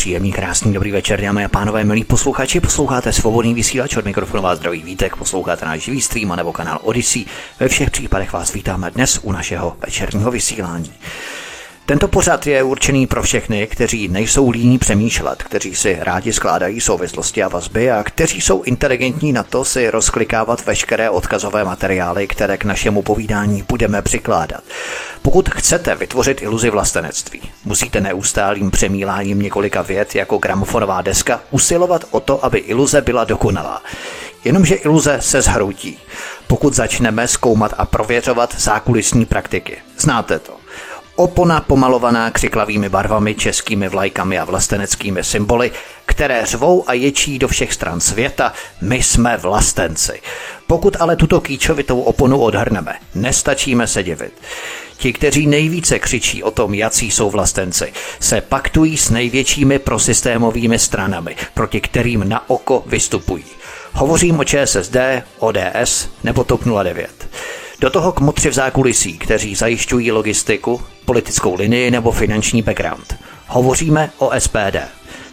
[0.00, 2.60] Příjemný, krásný, dobrý večer, dámy a pánové, milí posluchači.
[2.60, 7.24] Posloucháte svobodný vysílač od mikrofonu vás zdraví vítek, posloucháte náš živý stream nebo kanál Odyssey.
[7.60, 10.92] Ve všech případech vás vítáme dnes u našeho večerního vysílání.
[11.90, 17.42] Tento pořad je určený pro všechny, kteří nejsou líní přemýšlet, kteří si rádi skládají souvislosti
[17.42, 22.64] a vazby a kteří jsou inteligentní na to si rozklikávat veškeré odkazové materiály, které k
[22.64, 24.64] našemu povídání budeme přikládat.
[25.22, 32.20] Pokud chcete vytvořit iluzi vlastenectví, musíte neustálým přemíláním několika vět jako gramofonová deska usilovat o
[32.20, 33.82] to, aby iluze byla dokonalá.
[34.44, 35.98] Jenomže iluze se zhroutí,
[36.46, 39.76] pokud začneme zkoumat a prověřovat zákulisní praktiky.
[39.98, 40.59] Znáte to.
[41.20, 45.70] Opona pomalovaná křiklavými barvami, českými vlajkami a vlasteneckými symboly,
[46.06, 50.20] které řvou a ječí do všech stran světa, my jsme vlastenci.
[50.66, 54.32] Pokud ale tuto kýčovitou oponu odhrneme, nestačíme se divit.
[54.96, 61.36] Ti, kteří nejvíce křičí o tom, jací jsou vlastenci, se paktují s největšími prosystémovými stranami,
[61.54, 63.44] proti kterým na oko vystupují.
[63.92, 64.96] Hovořím o ČSSD,
[65.38, 67.28] ODS nebo TOP 09.
[67.80, 73.16] Do toho kmotři v zákulisí, kteří zajišťují logistiku, politickou linii nebo finanční background.
[73.46, 74.76] Hovoříme o SPD.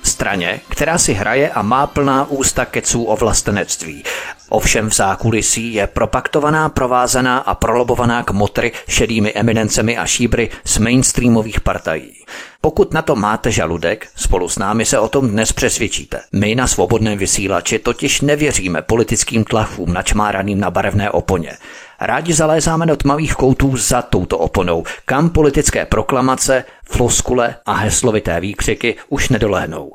[0.04, 4.04] Straně, která si hraje a má plná ústa keců o vlastenectví.
[4.50, 10.78] Ovšem v zákulisí je propaktovaná, provázaná a prolobovaná k motry šedými eminencemi a šíbry z
[10.78, 12.14] mainstreamových partají.
[12.62, 16.22] Pokud na to máte žaludek, spolu s námi se o tom dnes přesvědčíte.
[16.32, 21.52] My na svobodném vysílači totiž nevěříme politickým tlachům načmáraným na barevné oponě.
[22.00, 28.96] Rádi zalézáme do tmavých koutů za touto oponou, kam politické proklamace, floskule a heslovité výkřiky
[29.10, 29.92] už nedoléhnou.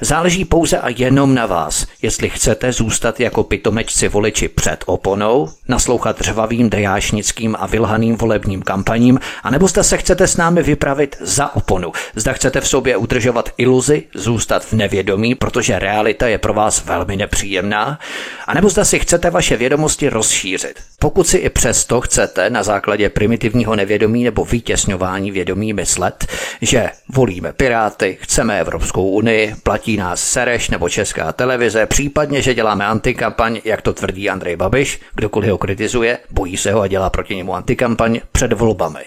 [0.00, 6.20] Záleží pouze a jenom na vás, jestli chcete zůstat jako pitomečci voliči před oponou, naslouchat
[6.20, 11.92] řvavým dejášnickým a vylhaným volebním kampaním, anebo zda se chcete s námi vypravit za oponu.
[12.14, 17.16] Zda chcete v sobě udržovat iluzi, zůstat v nevědomí, protože realita je pro vás velmi
[17.16, 17.98] nepříjemná,
[18.46, 20.80] anebo zda si chcete vaše vědomosti rozšířit.
[20.98, 26.26] Pokud si i přesto chcete na základě primitivního nevědomí nebo vytěsňování vědomí myslet,
[26.60, 32.86] že volíme Piráty, chceme Evropskou unii, platí nás Sereš nebo Česká televize, případně, že děláme
[32.86, 37.36] antikampaň, jak to tvrdí Andrej Babiš, kdokoliv ho kritizuje, bojí se ho a dělá proti
[37.36, 39.00] němu antikampaň před volbami.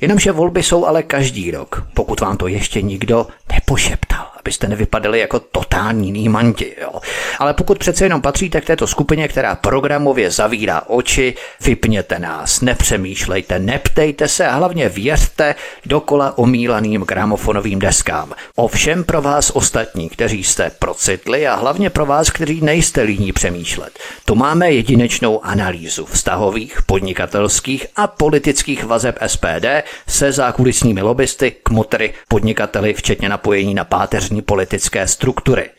[0.00, 5.40] Jenomže volby jsou ale každý rok, pokud vám to ještě nikdo nepošeptal abyste nevypadali jako
[5.40, 6.76] totální nýmanti.
[6.80, 7.00] Jo.
[7.38, 13.58] Ale pokud přece jenom patříte k této skupině, která programově zavírá oči, vypněte nás, nepřemýšlejte,
[13.58, 15.54] neptejte se a hlavně věřte
[15.86, 18.32] dokola omílaným gramofonovým deskám.
[18.56, 23.98] Ovšem pro vás ostatní, kteří jste procitli a hlavně pro vás, kteří nejste líní přemýšlet.
[24.24, 29.66] Tu máme jedinečnou analýzu vztahových, podnikatelských a politických vazeb SPD
[30.06, 35.70] se zákulisními lobbysty, kmotry, podnikateli, včetně napojení na páteřní národní politické struktury.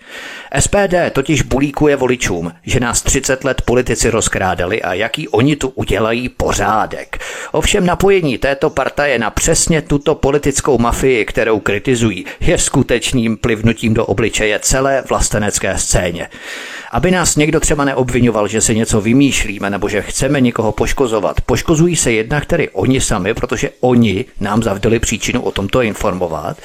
[0.60, 6.30] SPD totiž bulíkuje voličům, že nás 30 let politici rozkrádali a jaký oni tu udělají
[6.30, 7.18] pořádek.
[7.52, 14.06] Ovšem napojení této partaje na přesně tuto politickou mafii, kterou kritizují, je skutečným plivnutím do
[14.06, 16.30] obličeje celé vlastenecké scéně.
[16.92, 21.96] Aby nás někdo třeba neobvinoval, že si něco vymýšlíme nebo že chceme někoho poškozovat, poškozují
[21.96, 26.58] se jednak tedy oni sami, protože oni nám zavdali příčinu o tomto informovat.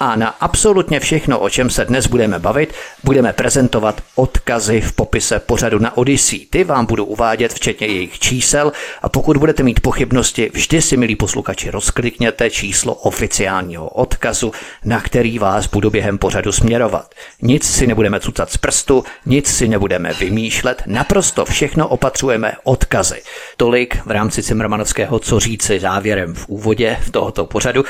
[0.00, 5.40] A na absolutně všechno, o čem se dnes budeme bavit, budeme prezentovat odkazy v popise
[5.40, 6.46] pořadu na Odyssey.
[6.50, 8.72] Ty vám budu uvádět včetně jejich čísel
[9.02, 14.52] a pokud budete mít pochybnosti, vždy si, milí posluchači, rozklikněte číslo oficiálního odkazu,
[14.84, 17.14] na který vás budu během pořadu směrovat.
[17.42, 23.22] Nic si nebudeme cucat z prstu, nic si nebudeme vymýšlet, naprosto všechno opatřujeme odkazy.
[23.56, 27.84] Tolik v rámci Cimrmanovského co říci závěrem v úvodě v tohoto pořadu.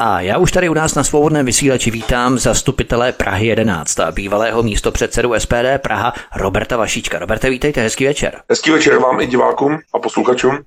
[0.00, 4.92] A já už tady u nás na svobodném vysílači vítám zastupitele Prahy 11, bývalého místo
[4.92, 7.18] předsedu SPD Praha Roberta Vašíčka.
[7.18, 8.40] Roberte, vítejte, hezký večer.
[8.50, 10.58] Hezký večer vám i divákům a posluchačům.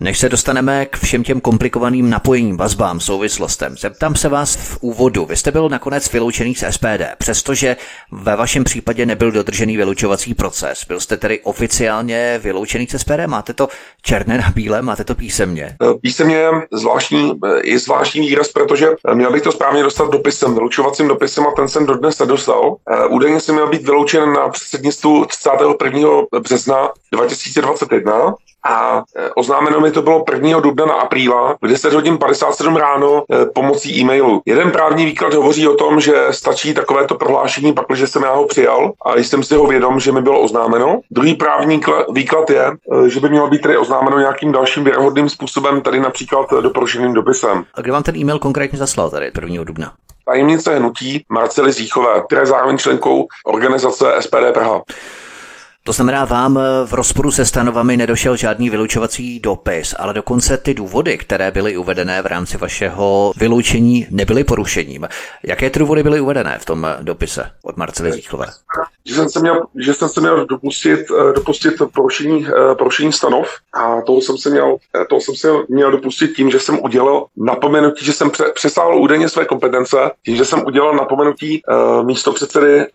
[0.00, 5.26] Než se dostaneme k všem těm komplikovaným napojením, vazbám, souvislostem, zeptám se vás v úvodu.
[5.26, 7.76] Vy jste byl nakonec vyloučený z SPD, přestože
[8.12, 10.84] ve vašem případě nebyl dodržený vyloučovací proces.
[10.88, 13.26] Byl jste tedy oficiálně vyloučený z SPD?
[13.26, 13.68] Máte to
[14.02, 15.76] černé na bílé, máte to písemně?
[15.82, 17.32] Eh, písemně zvláštní,
[17.64, 21.68] je zvláštní výraz, protože eh, měl bych to správně dostat dopisem, vyloučovacím dopisem a ten
[21.68, 22.76] jsem dodnes nedostal.
[22.90, 26.08] Eh, údajně jsem měl být vyloučen na předsednictvu 31.
[26.40, 28.34] března 2021
[28.66, 30.60] a eh, oznámeno mi to bylo 1.
[30.60, 33.24] dubna na apríla v 10 hodin 57 ráno
[33.54, 34.42] pomocí e-mailu.
[34.46, 38.92] Jeden právní výklad hovoří o tom, že stačí takovéto prohlášení, pakliže jsem já ho přijal
[39.06, 41.00] a jsem si ho vědom, že mi bylo oznámeno.
[41.10, 41.80] Druhý právní
[42.12, 42.72] výklad je,
[43.06, 47.64] že by mělo být tedy oznámeno nějakým dalším věrohodným způsobem, tady například doporučeným dopisem.
[47.74, 49.64] A kde vám ten e-mail konkrétně zaslal tady 1.
[49.64, 49.92] dubna?
[50.26, 54.82] tajemnice hnutí Marcely Zíchové, která je zároveň členkou organizace SPD Praha.
[55.86, 61.18] To znamená, vám v rozporu se stanovami nedošel žádný vylučovací dopis, ale dokonce ty důvody,
[61.18, 65.08] které byly uvedené v rámci vašeho vyloučení, nebyly porušením.
[65.42, 68.46] Jaké ty důvody byly uvedené v tom dopise od Marcely Zíchové?
[69.04, 73.48] Že jsem se měl, že jsem se měl dopustit, eh, dopustit porušení, eh, porušení stanov
[73.72, 77.26] a toho jsem se měl, eh, toho jsem se měl dopustit tím, že jsem udělal
[77.36, 81.62] napomenutí, že jsem přesáhl údajně své kompetence, tím, že jsem udělal napomenutí
[82.02, 82.86] místo předsedy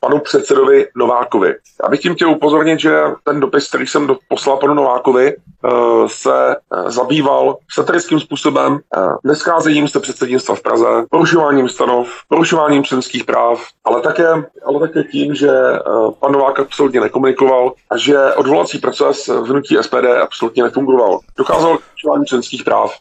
[0.00, 1.54] panu předsedovi Novákovi.
[1.82, 6.56] Já bych tím chtěl upozornit, že ten dopis, který jsem poslal panu Novákovi, uh, se
[6.56, 13.60] uh, zabýval satirickým způsobem uh, nescházením se předsednictva v Praze, porušováním stanov, porušováním členských práv,
[13.84, 14.28] ale také,
[14.64, 15.50] ale také tím, že
[16.20, 21.18] pan Novák absolutně nekomunikoval a že odvolací proces v SPD absolutně nefungoval.
[21.36, 22.92] Dokázal k členských práv.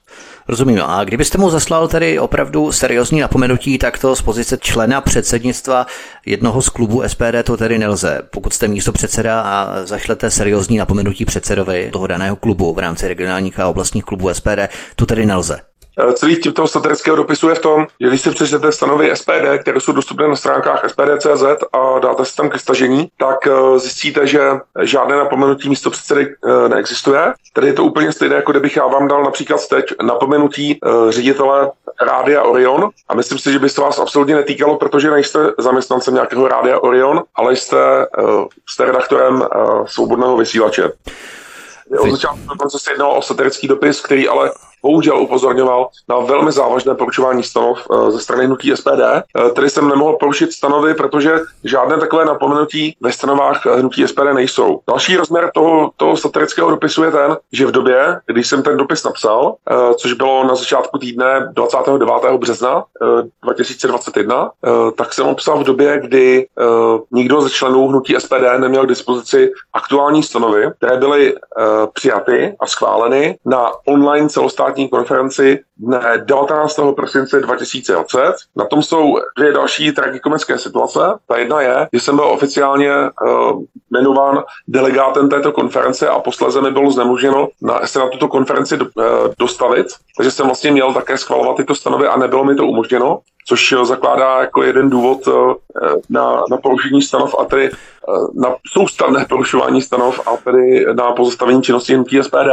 [0.47, 0.81] Rozumím.
[0.85, 5.85] A kdybyste mu zaslal tedy opravdu seriózní napomenutí, tak to z pozice člena předsednictva
[6.25, 8.21] jednoho z klubů SPD to tedy nelze.
[8.31, 13.59] Pokud jste místo předseda a zašlete seriózní napomenutí předsedovi toho daného klubu v rámci regionálních
[13.59, 14.59] a oblastních klubů SPD,
[14.95, 15.70] to tedy nelze.
[15.99, 19.57] Eh, celý tip toho satirického dopisu je v tom, že když si přečtete stanovy SPD,
[19.61, 21.43] které jsou dostupné na stránkách SPD.cz
[21.73, 24.41] a dáte si tam ke stažení, tak eh, zjistíte, že
[24.81, 27.33] žádné napomenutí místo předsedy eh, neexistuje.
[27.53, 30.79] Tady je to úplně stejné, jako kdybych já vám dal například teď napomenutí
[31.09, 31.71] ředitele
[32.01, 36.47] Rádia Orion a myslím si, že by se vás absolutně netýkalo, protože nejste zaměstnancem nějakého
[36.47, 38.07] Rádia Orion, ale jste,
[38.69, 39.43] jste redaktorem
[39.85, 40.91] svobodného vysílače.
[41.99, 44.51] Od začátku se jednalo o satirický dopis, který ale
[44.81, 49.01] bohužel upozorňoval na velmi závažné porušování stanov eh, ze strany hnutí SPD.
[49.01, 54.33] Eh, tedy jsem nemohl porušit stanovy, protože žádné takové napomenutí ve stanovách eh, hnutí SPD
[54.33, 54.79] nejsou.
[54.87, 59.03] Další rozměr toho, toho satirického dopisu je ten, že v době, když jsem ten dopis
[59.03, 59.55] napsal,
[59.97, 62.37] což bylo na začátku týdne 29.
[62.37, 62.83] března
[63.43, 64.51] 2021,
[64.97, 66.47] tak jsem obsal v době, kdy
[67.11, 71.35] nikdo ze členů hnutí SPD neměl k dispozici aktuální stanovy, které byly
[71.93, 76.79] přijaty a schváleny na online celostátní celostátní konferenci 19.
[76.95, 78.33] prosince 2020.
[78.55, 80.99] Na tom jsou dvě další tragikomické situace.
[81.27, 86.71] Ta jedna je, že jsem byl oficiálně uh, jmenován delegátem této konference a posléze mi
[86.71, 89.03] bylo znemožněno na, se na tuto konferenci do, uh,
[89.39, 89.87] dostavit.
[90.17, 94.41] Takže jsem vlastně měl také schvalovat tyto stanovy a nebylo mi to umožněno což zakládá
[94.41, 95.19] jako jeden důvod
[96.09, 97.71] na, na porušení stanov a tedy
[98.35, 102.51] na soustavné porušování stanov a tedy na pozastavení činnosti hnutí SPD.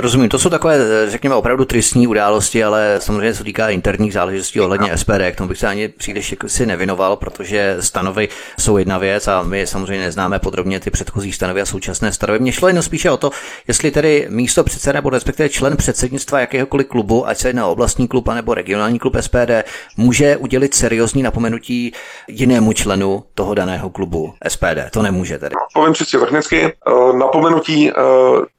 [0.00, 4.96] Rozumím, to jsou takové, řekněme, opravdu tristní události, ale samozřejmě se týká interních záležitostí ohledně
[4.96, 5.22] SPD.
[5.32, 8.28] K tomu bych se ani příliš jako si nevinoval, protože stanovy
[8.58, 12.38] jsou jedna věc a my samozřejmě neznáme podrobně ty předchozí stanovy a současné stanovy.
[12.38, 13.30] Mně šlo jen spíše o to,
[13.68, 18.28] jestli tedy místo předseda nebo respektive člen předsednictva jakéhokoliv klubu, ať se jedná oblastní klub
[18.28, 19.50] nebo regionální klub SPD,
[19.96, 21.92] může udělit seriózní napomenutí
[22.28, 25.54] jinému členu toho daného klubu SPD to nemůže tedy.
[25.74, 27.94] Povím čistě technicky, eh, napomenutí eh,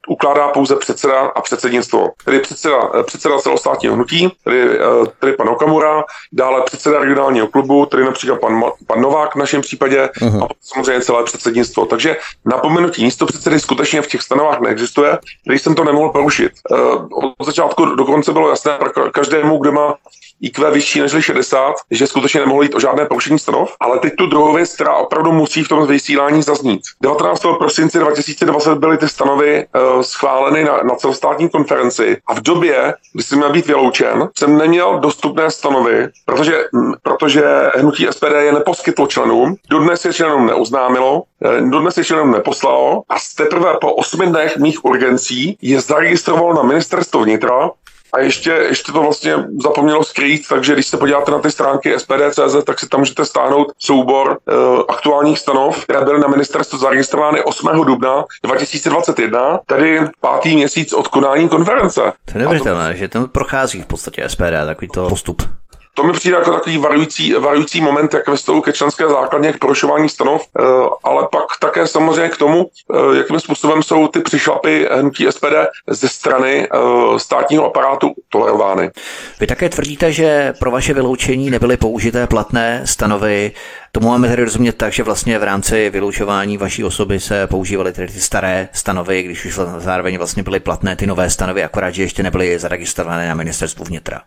[0.08, 2.10] ukládá pouze předseda a předsednictvo.
[2.26, 4.80] Tedy předseda, eh, předseda celostátního hnutí, tedy,
[5.20, 10.10] tedy pan Okamura, dále předseda regionálního klubu, tedy například pan, pan Novák v našem případě
[10.22, 10.44] uh-huh.
[10.44, 11.86] a samozřejmě celé předsednictvo.
[11.86, 16.52] Takže napomenutí místo předsedy skutečně v těch stanovách neexistuje, když jsem to nemohl porušit.
[17.40, 19.96] Od začátku dokonce bylo jasné pro každému, kdo má
[20.42, 24.26] IQ vyšší než 60, že skutečně nemohlo jít o žádné porušení stanov, ale teď tu
[24.26, 26.82] druhou věc, která opravdu musí v tom vysílání zaznít.
[27.02, 27.46] 19.
[27.58, 33.24] prosince 2020 byly ty stanovy uh, schváleny na, na celostátní konferenci a v době, kdy
[33.24, 36.64] jsem měl být vyloučen, jsem neměl dostupné stanovy, protože,
[37.04, 37.44] protože
[37.76, 43.16] hnutí SPD je neposkytlo členům, dodnes je členům neuznámilo, eh, dodnes je členům neposlalo a
[43.38, 47.70] teprve po osmi dnech mých urgencí je zaregistrovalo na ministerstvo vnitra
[48.14, 52.64] a ještě, ještě to vlastně zapomnělo skrýt, takže když se podíváte na ty stránky SPD.cz,
[52.66, 57.86] tak si tam můžete stáhnout soubor uh, aktuálních stanov, které byly na ministerstvu zaregistrovány 8.
[57.86, 62.02] dubna 2021, tedy pátý měsíc od konání konference.
[62.02, 62.98] To je neuvěřitelné, to...
[62.98, 65.61] že tam prochází v podstatě SPD takovýto postup.
[65.94, 69.58] To mi přijde jako takový varující, varující moment, jak ve stolu ke členské základně k
[69.58, 70.64] porušování stanov, eh,
[71.04, 76.10] ale pak také samozřejmě k tomu, eh, jakým způsobem jsou ty přišlapy hnutí SPD ze
[76.10, 76.68] strany
[77.18, 78.92] státního aparátu tolerovány.
[79.40, 83.52] Vy také tvrdíte, že pro vaše vyloučení nebyly použité platné stanovy.
[83.92, 88.14] Tomu máme tedy rozumět tak, že vlastně v rámci vyloučování vaší osoby se používaly tedy
[88.14, 92.24] ty staré stanovy, když už zároveň vlastně byly platné ty nové stanovy, akorát, že ještě
[92.24, 94.22] nebyly zaregistrované na ministerstvu vnitra.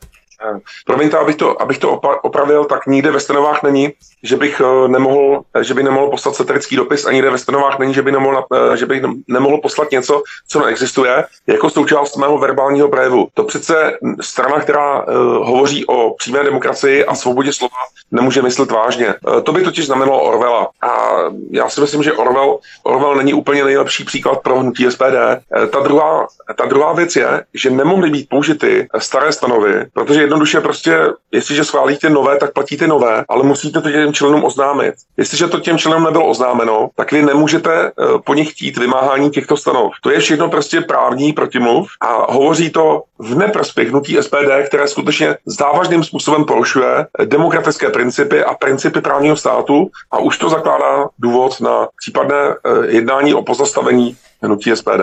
[0.87, 5.43] Promiňte, abych to, abych to opravil, tak nikde ve stanovách není, že bych eh, nemohl,
[5.61, 8.77] že by nemohl poslat satirický dopis a nikde ve stanovách není, že by nemohl, eh,
[8.77, 13.29] že bych nemohl poslat něco, co neexistuje, jako součást mého verbálního projevu.
[13.35, 15.15] To přece strana, která uh,
[15.47, 17.77] hovoří o přímé demokracii a svobodě slova,
[18.11, 19.15] nemůže myslet vážně.
[19.27, 20.69] Uh, to by totiž znamenalo Orwella.
[20.83, 20.89] A
[21.51, 25.03] já si myslím, že Orwell, Orwell není úplně nejlepší příklad pro hnutí SPD.
[25.03, 26.27] Uh, ta, druhá,
[26.57, 30.99] ta druhá věc je, že nemohly být použity staré stanovy, protože jednoduše prostě,
[31.33, 34.95] jestliže schválíte nové, tak platíte nové, ale musíte to těm členům oznámit.
[35.17, 37.93] Jestliže to těm členům nebylo oznámeno, tak vy nemůžete eh,
[38.25, 39.93] po nich chtít vymáhání těchto stanov.
[40.03, 45.37] To je všechno prostě právní protimluv a hovoří to v neprospěch hnutí SPD, které skutečně
[45.47, 51.89] závažným způsobem porušuje demokratické principy a principy právního státu a už to zakládá důvod na
[52.01, 55.03] případné eh, jednání o pozastavení hnutí SPD.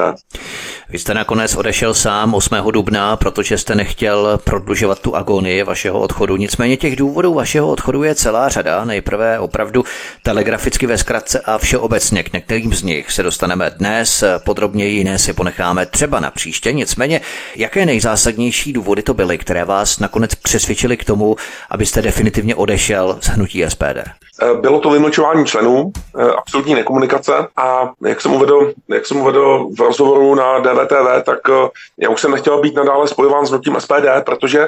[0.90, 2.56] Vy jste nakonec odešel sám 8.
[2.72, 6.38] dubna, protože jste nechtěl prodlužovat tu agonii vašeho odchodu.
[6.38, 8.86] Nicméně těch důvodů vašeho odchodu je celá řada.
[8.86, 9.84] Nejprve opravdu
[10.24, 15.34] telegraficky ve zkratce a všeobecně k některým z nich se dostaneme dnes, podrobněji jiné si
[15.34, 16.74] ponecháme třeba na příště.
[16.74, 17.22] Nicméně,
[17.56, 21.36] jaké nejzásadnější důvody to byly, které vás nakonec přesvědčily k tomu,
[21.70, 24.22] abyste definitivně odešel z hnutí SPD?
[24.42, 29.68] Eh, bylo to vymlčování členů, eh, absolutní nekomunikace a jak jsem uvedl, jak jsem uvedl
[29.78, 31.70] v rozhovoru na DVTV, tak eh,
[32.00, 34.68] já už jsem nechtěl být nadále spojován s hnutím SPD, protože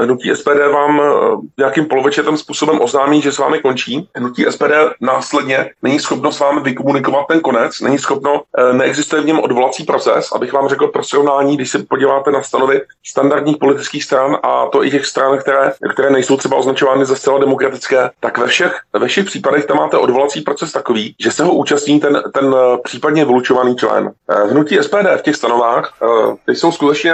[0.00, 1.02] hnutí SPD vám
[1.58, 4.08] nějakým polovečetým způsobem oznámí, že s vámi končí.
[4.16, 8.42] Hnutí SPD následně není schopno s vámi vykomunikovat ten konec, není schopno,
[8.72, 12.80] neexistuje v něm odvolací proces, abych vám řekl pro srovnání, když se podíváte na stanovy
[13.06, 17.38] standardních politických stran a to i těch stran, které, které nejsou třeba označovány za zcela
[17.38, 21.54] demokratické, tak ve všech ve všech případech tam máte odvolací proces takový, že se ho
[21.54, 24.10] účastní ten, ten eh, případně vylučovaný člen.
[24.30, 27.12] Eh, hnutí SPD v těch stanovách, eh, ty jsou skutečně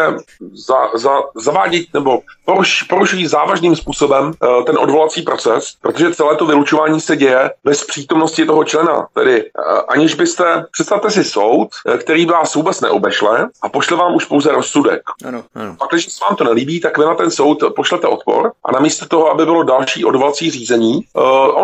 [0.52, 4.32] za, za, zavádět nebo poruš, porušují závažným způsobem
[4.66, 9.06] ten odvolací proces, protože celé to vylučování se děje bez přítomnosti toho člena.
[9.14, 9.50] Tedy
[9.88, 15.02] aniž byste, představte si soud, který vás vůbec neobešle a pošle vám už pouze rozsudek.
[15.24, 15.76] Ano, ano.
[15.78, 19.06] Pak, když se vám to nelíbí, tak vy na ten soud pošlete odpor a namísto
[19.06, 21.00] toho, aby bylo další odvolací řízení,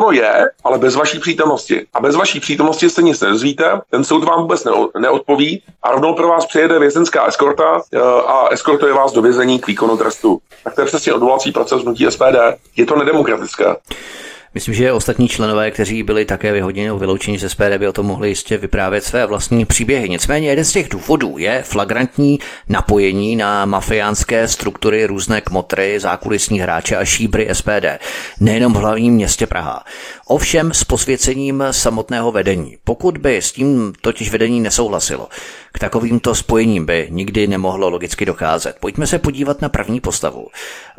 [0.03, 1.87] ono je, ale bez vaší přítomnosti.
[1.95, 4.67] A bez vaší přítomnosti se nic nedozvíte, ten soud vám vůbec
[4.99, 9.67] neodpoví a rovnou pro vás přijede vězenská eskorta eh, a eskortuje vás do vězení k
[9.67, 10.39] výkonu trestu.
[10.65, 12.59] Tak to je přesně odvolací proces hnutí SPD.
[12.77, 13.65] Je to nedemokratické.
[14.55, 18.07] Myslím, že ostatní členové, kteří byli také vyhodněni o vyloučení ze SPD, by o tom
[18.07, 20.09] mohli jistě vyprávět své vlastní příběhy.
[20.09, 26.97] Nicméně jeden z těch důvodů je flagrantní napojení na mafiánské struktury, různé kmotry, zákulisní hráče
[26.97, 27.87] a šíbry SPD.
[28.41, 29.85] Nejenom v hlavním městě Praha.
[30.27, 32.77] Ovšem s posvěcením samotného vedení.
[32.85, 35.29] Pokud by s tím totiž vedení nesouhlasilo,
[35.73, 38.77] k takovýmto spojením by nikdy nemohlo logicky docházet.
[38.81, 40.49] Pojďme se podívat na první postavu,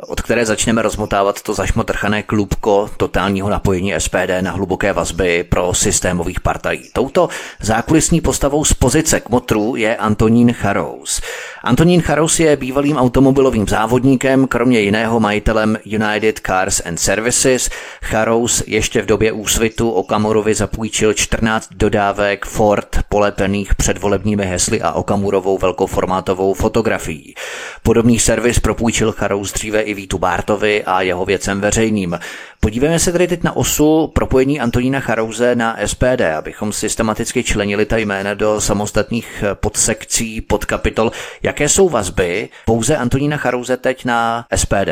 [0.07, 6.39] od které začneme rozmotávat to zašmotrchané klubko totálního napojení SPD na hluboké vazby pro systémových
[6.39, 6.89] partají.
[6.93, 7.29] Touto
[7.61, 11.21] zákulisní postavou z pozice kmotrů je Antonín Charous.
[11.63, 17.69] Antonín Charous je bývalým automobilovým závodníkem, kromě jiného majitelem United Cars and Services.
[18.01, 25.57] Charous ještě v době úsvitu Okamurovi zapůjčil 14 dodávek Ford polepených předvolebními hesly a Okamurovou
[25.57, 27.35] velkoformátovou fotografií.
[27.83, 32.19] Podobný servis propůjčil Charous dříve i Vítu Bártovi a jeho věcem veřejným.
[32.59, 37.97] Podívejme se tedy teď na osu propojení Antonína Charouze na SPD, abychom systematicky členili ta
[37.97, 41.11] jména do samostatných podsekcí, podkapitol.
[41.43, 44.89] Jaké jsou vazby pouze Antonína Charouze teď na SPD?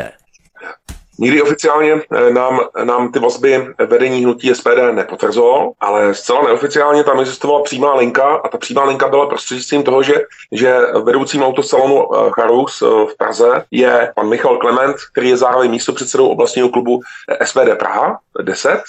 [1.22, 7.20] Nikdy oficiálně eh, nám, nám ty vazby vedení hnutí SPD nepotvrzovalo, ale zcela neoficiálně tam
[7.20, 10.14] existovala přímá linka a ta přímá linka byla prostřednictvím toho, že,
[10.52, 15.70] že vedoucím autosalonu eh, Charous eh, v Praze je pan Michal Klement, který je zároveň
[15.70, 17.00] místopředsedou oblastního klubu
[17.44, 18.82] SPD Praha 10.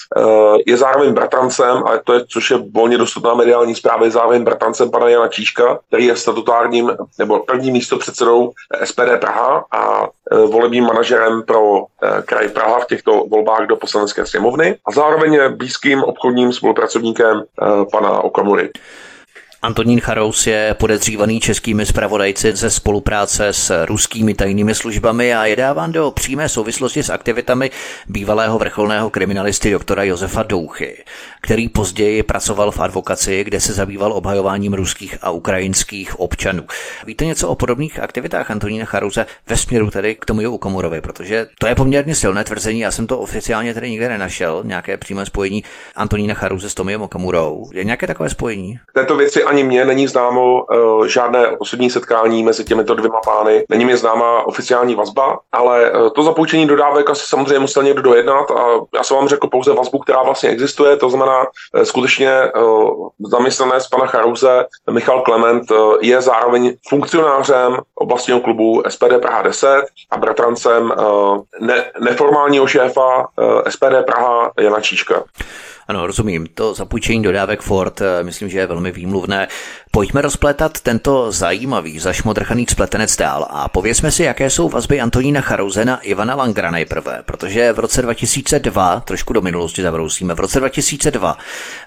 [0.65, 4.91] Je zároveň bratrancem, a to je, což je volně dostupná mediální zpráva, je zároveň bratrancem
[4.91, 8.51] pana Jana Číška, který je statutárním nebo prvním místopředsedou
[8.83, 10.07] SPD Praha a
[10.47, 11.85] volebním manažerem pro
[12.25, 17.43] kraj Praha v těchto volbách do poslanecké sněmovny a zároveň je blízkým obchodním spolupracovníkem
[17.91, 18.69] pana Okamury.
[19.63, 25.91] Antonín Charous je podezřívaný českými zpravodajci ze spolupráce s ruskými tajnými službami a je dáván
[25.91, 27.72] do přímé souvislosti s aktivitami
[28.08, 31.03] bývalého vrcholného kriminalisty doktora Josefa Douchy,
[31.41, 36.63] který později pracoval v advokaci, kde se zabýval obhajováním ruských a ukrajinských občanů.
[37.05, 41.67] Víte něco o podobných aktivitách Antonína Charouze ve směru tedy k tomu Komurovi, protože to
[41.67, 45.63] je poměrně silné tvrzení, já jsem to oficiálně tedy nikde nenašel, nějaké přímé spojení
[45.96, 47.70] Antonína Charouze s Tomiem Okamurou.
[47.74, 48.79] Je nějaké takové spojení?
[48.93, 53.65] Této věci ani mně není známo uh, žádné osobní setkání mezi těmito dvěma pány.
[53.69, 58.51] Není mi známa oficiální vazba, ale uh, to zapůjčení dodávek asi samozřejmě musel někdo dojednat
[58.51, 63.10] a já jsem vám řekl pouze vazbu, která vlastně existuje, to znamená uh, skutečně uh,
[63.77, 70.17] z pana Charouze Michal Klement uh, je zároveň funkcionářem oblastního klubu SPD Praha 10 a
[70.17, 75.24] bratrancem uh, ne, neformálního šéfa uh, SPD Praha Jana Číška.
[75.87, 76.47] Ano, rozumím.
[76.53, 79.47] To zapůjčení dodávek Ford eh, myslím, že je velmi výmluvné.
[79.95, 85.85] Pojďme rozpletat tento zajímavý, zašmodrchaný spletenec dál a pověsme si, jaké jsou vazby Antonína Charouze
[85.85, 91.38] na Ivana Langra nejprve, protože v roce 2002, trošku do minulosti zabrousíme, v roce 2002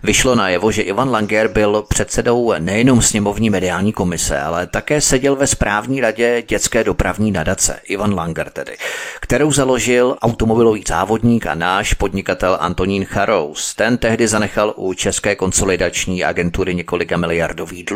[0.03, 5.47] vyšlo najevo, že Ivan Langer byl předsedou nejenom sněmovní mediální komise, ale také seděl ve
[5.47, 8.77] správní radě dětské dopravní nadace, Ivan Langer tedy,
[9.21, 13.75] kterou založil automobilový závodník a náš podnikatel Antonín Charous.
[13.75, 17.96] Ten tehdy zanechal u České konsolidační agentury několika miliardový dluh.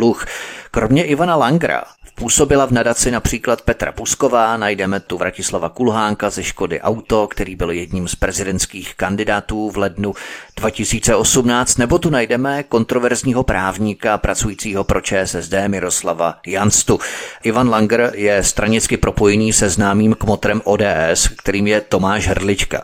[0.70, 1.84] Kromě Ivana Langra
[2.20, 7.70] Působila v nadaci například Petra Pusková, najdeme tu Vratislava Kulhánka ze Škody Auto, který byl
[7.70, 10.14] jedním z prezidentských kandidátů v lednu
[10.56, 16.98] 2018, nebo tu najdeme kontroverzního právníka pracujícího pro ČSSD Miroslava Janstu.
[17.42, 22.82] Ivan Langer je stranicky propojený se známým kmotrem ODS, kterým je Tomáš Hrdlička.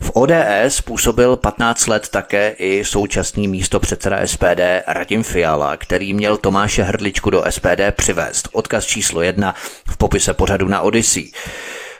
[0.00, 6.36] V ODS působil 15 let také i současný místo předseda SPD Radim Fiala, který měl
[6.36, 8.48] Tomáše Hrdličku do SPD přivést.
[8.72, 9.54] Odkaz číslo jedna
[9.88, 11.30] v popise pořadu na Odyssey.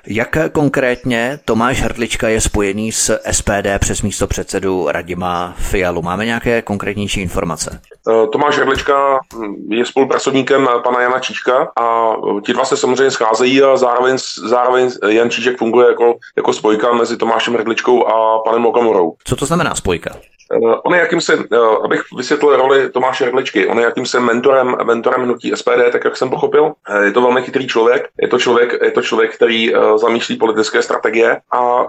[0.06, 6.02] Jak konkrétně Tomáš Hrdlička je spojený s SPD přes místo předsedu Radima Fialu?
[6.02, 7.80] Máme nějaké konkrétnější informace?
[8.08, 12.12] Eh, Tomáš Hrdlička hm, je spolupracovníkem pana Jana Číška a
[12.46, 14.16] ti dva se samozřejmě scházejí a zároveň,
[14.48, 19.14] zároveň Jan Číšek funguje jako, jako spojka mezi Tomášem Hrdličkou a panem Okamurou.
[19.24, 20.10] Co to znamená spojka?
[20.52, 25.22] Uh, on je jakýmsi, uh, abych vysvětlil roli Tomáše Hrdličky, on je jakýmsi mentorem, mentorem
[25.22, 26.64] hnutí SPD, tak jak jsem pochopil.
[26.64, 30.82] Uh, je to velmi chytrý člověk, je to člověk, je to člověk který zamýšlí politické
[30.82, 31.86] strategie a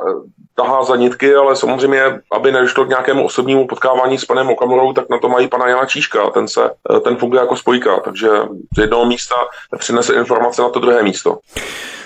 [0.55, 5.09] tahá za nitky, ale samozřejmě, aby nedošlo k nějakému osobnímu potkávání s panem Okamurou, tak
[5.09, 6.69] na to mají pana Jana Číška, ten, se,
[7.03, 8.29] ten funguje jako spojka, takže
[8.75, 9.35] z jednoho místa
[9.77, 11.37] přinese informace na to druhé místo.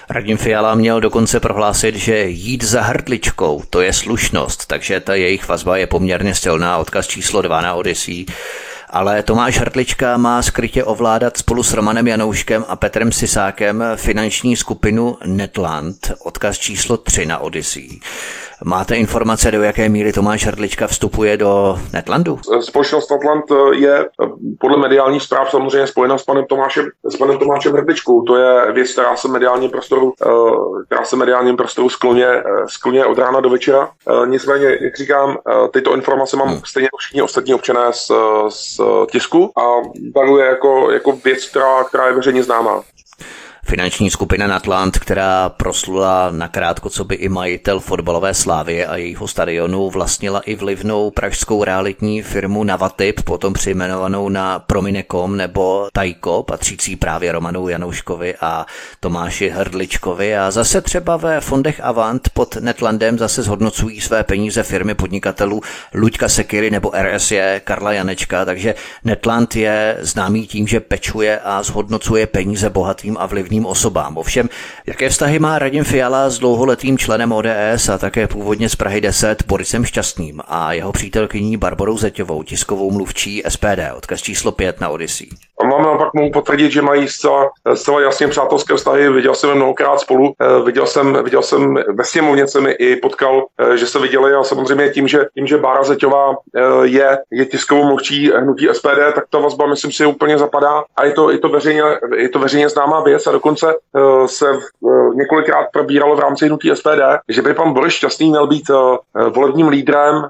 [0.09, 5.47] Radim Fiala měl dokonce prohlásit, že jít za hrdličkou, to je slušnost, takže ta jejich
[5.47, 8.25] vazba je poměrně silná, odkaz číslo 2 na Odyssey
[8.89, 15.17] ale Tomáš Hrdlička má skrytě ovládat spolu s Romanem Janouškem a Petrem Sisákem finanční skupinu
[15.25, 17.99] Netland, odkaz číslo 3 na Odyssey.
[18.63, 22.39] Máte informace, do jaké míry Tomáš Hrdlička vstupuje do Netlandu?
[22.59, 24.27] Společnost Netland eh, je eh,
[24.59, 28.21] podle mediálních zpráv samozřejmě spojena s panem Tomášem, s panem Tomášem Hrdličkou.
[28.21, 32.27] To je věc, která se mediálním prostoru, eh, která se mediálním prostoru skloně,
[32.67, 33.89] skloně od rána do večera.
[34.25, 35.37] Nicméně, jak říkám,
[35.71, 36.61] tyto informace mám hmm.
[36.65, 38.11] stejně jako všichni ostatní občané z,
[38.49, 38.76] z
[39.11, 42.83] tisku a beru je jako, jako věc, která, která je veřejně známá.
[43.69, 49.89] Finanční skupina Natlant, která proslula nakrátko, co by i majitel fotbalové slávy a jejího stadionu,
[49.89, 57.31] vlastnila i vlivnou pražskou realitní firmu Navatip, potom přejmenovanou na Prominekom nebo Tajko, patřící právě
[57.31, 58.65] Romanu Janouškovi a
[58.99, 60.37] Tomáši Hrdličkovi.
[60.37, 65.61] A zase třeba ve fondech Avant pod Netlandem zase zhodnocují své peníze firmy podnikatelů
[65.93, 72.27] Luďka Sekiry nebo RSE Karla Janečka, takže Netland je známý tím, že pečuje a zhodnocuje
[72.27, 74.17] peníze bohatým a vlivným konkrétním osobám.
[74.17, 74.49] Ovšem,
[74.87, 79.43] jaké vztahy má Radim Fiala s dlouholetým členem ODS a také původně z Prahy 10
[79.47, 85.46] Borisem Šťastným a jeho přítelkyní Barborou Zeťovou, tiskovou mluvčí SPD, odkaz číslo 5 na Odyssey.
[85.63, 89.09] Mám naopak mohu potvrdit, že mají zcela, zcela jasně přátelské vztahy.
[89.09, 90.33] Viděl jsem je mnohokrát spolu.
[90.41, 94.33] Eh, viděl jsem, viděl jsem ve sněmovně se mi i potkal, eh, že se viděli
[94.33, 99.13] a samozřejmě tím, že, tím, že Bára Zeťová eh, je, je tiskovou mluvčí hnutí SPD,
[99.15, 101.83] tak ta vazba, myslím si, úplně zapadá a je to, je to, veřejně,
[102.15, 103.75] je to veřejně známá věc a dokonce
[104.25, 104.45] se
[105.13, 108.63] několikrát probíralo v rámci hnutí SPD, že by pan Boris Šťastný měl být
[109.29, 110.29] volebním lídrem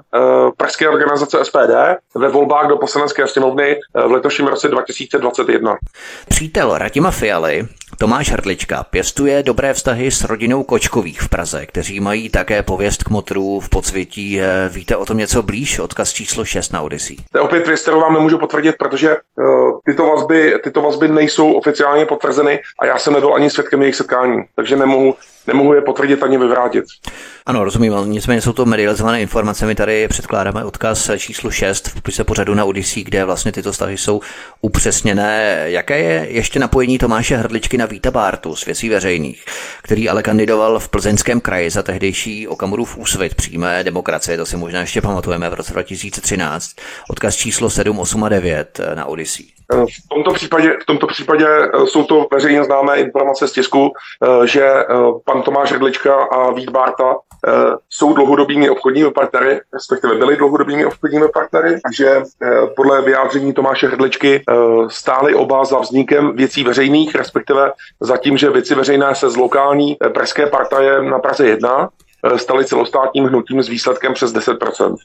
[0.56, 1.74] pražské organizace SPD
[2.14, 5.76] ve volbách do poslanecké sněmovny v letošním roce 2000 2021.
[6.28, 12.28] Přítel Ratima Fialy Tomáš Hrdlička pěstuje dobré vztahy s rodinou Kočkových v Praze, kteří mají
[12.28, 14.40] také pověst k motrů v podsvětí.
[14.40, 15.78] Eh, víte o tom něco blíž?
[15.78, 17.16] Odkaz číslo 6 na Odyssey.
[17.32, 21.52] To je opět věc, kterou vám nemůžu potvrdit, protože uh, tyto, vazby, tyto vazby nejsou
[21.52, 25.14] oficiálně potvrzeny a já jsem nebyl ani svědkem jejich setkání, takže nemohu
[25.48, 26.84] nemohu je potvrdit ani vyvrátit.
[27.46, 29.66] Ano, rozumím, ale nicméně jsou to medializované informace.
[29.66, 33.96] My tady předkládáme odkaz číslo 6 v popise pořadu na Odyssey, kde vlastně tyto stavy
[33.96, 34.20] jsou
[34.60, 35.62] upřesněné.
[35.64, 39.44] Jaké je ještě napojení Tomáše Hrdličky na Víta Bártu z věcí veřejných,
[39.82, 44.80] který ale kandidoval v plzeňském kraji za tehdejší Okamurův úsvit přímé demokracie, to si možná
[44.80, 46.70] ještě pamatujeme v roce 2013.
[47.10, 49.46] Odkaz číslo 7, 8 a 9 na Odyssey.
[49.72, 54.46] V tomto případě, v tomto případě eh, jsou to veřejně známé informace z tisku, eh,
[54.46, 54.84] že eh,
[55.24, 57.14] pan Tomáš Hrdlička a Vít Bárta
[57.90, 62.22] jsou dlouhodobými obchodními partnery, respektive byli dlouhodobými obchodními partnery, že
[62.76, 64.42] podle vyjádření Tomáše Hrdličky
[64.88, 69.96] stály oba za vznikem věcí veřejných, respektive za tím, že věci veřejné se z lokální
[70.14, 71.88] pražské partaje na Praze 1
[72.24, 74.96] Eh, stali celostátním hnutím s výsledkem přes 10%.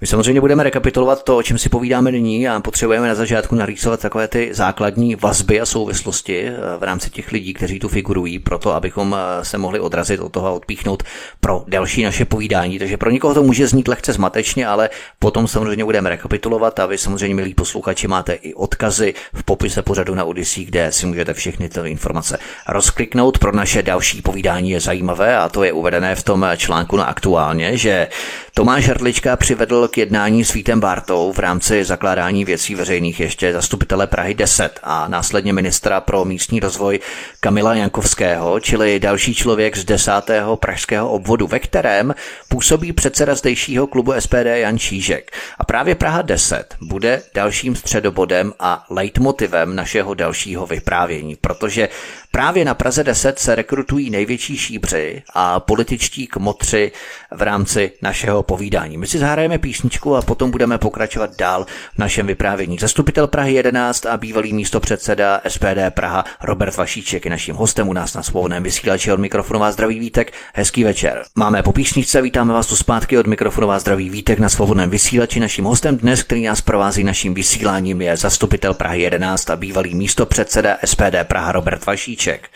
[0.00, 4.00] My samozřejmě budeme rekapitulovat to, o čem si povídáme nyní a potřebujeme na začátku narýsovat
[4.00, 8.74] takové ty základní vazby a souvislosti eh, v rámci těch lidí, kteří tu figurují, proto
[8.74, 11.02] abychom eh, se mohli odrazit od toho a odpíchnout
[11.40, 12.78] pro další naše povídání.
[12.78, 16.98] Takže pro někoho to může znít lehce zmatečně, ale potom samozřejmě budeme rekapitulovat a vy
[16.98, 21.68] samozřejmě, milí posluchači, máte i odkazy v popise pořadu na Odyssey, kde si můžete všechny
[21.68, 23.38] ty informace rozkliknout.
[23.38, 27.76] Pro naše další povídání je zajímavé a to je uvedené v tom článku na aktuálně,
[27.76, 28.08] že
[28.54, 34.06] Tomáš Hrdlička přivedl k jednání s Vítem Bartou v rámci zakládání věcí veřejných ještě zastupitele
[34.06, 37.00] Prahy 10 a následně ministra pro místní rozvoj
[37.40, 40.12] Kamila Jankovského, čili další člověk z 10.
[40.54, 42.14] pražského obvodu, ve kterém
[42.48, 45.30] působí předseda zdejšího klubu SPD Jan Čížek.
[45.58, 51.88] A právě Praha 10 bude dalším středobodem a leitmotivem našeho dalšího vyprávění, protože
[52.30, 56.92] právě na Praze 10 se rekrutují největší šíbři a političtí kmotři
[57.30, 58.98] v rámci našeho povídání.
[58.98, 62.78] My si zahrajeme písničku a potom budeme pokračovat dál v našem vyprávění.
[62.78, 67.92] Zastupitel Prahy 11 a bývalý místo předseda SPD Praha Robert Vašíček je naším hostem u
[67.92, 70.32] nás na svobodném vysílači od mikrofonu vás zdraví Vítek.
[70.54, 71.22] Hezký večer.
[71.34, 75.40] Máme po písničce, vítáme vás tu zpátky od mikrofonu vás zdraví Vítek na svobodném vysílači.
[75.40, 80.26] Naším hostem dnes, který nás provází naším vysíláním, je zastupitel Prahy 11 a bývalý místo
[80.26, 82.50] předseda SPD Praha Robert Vašíček.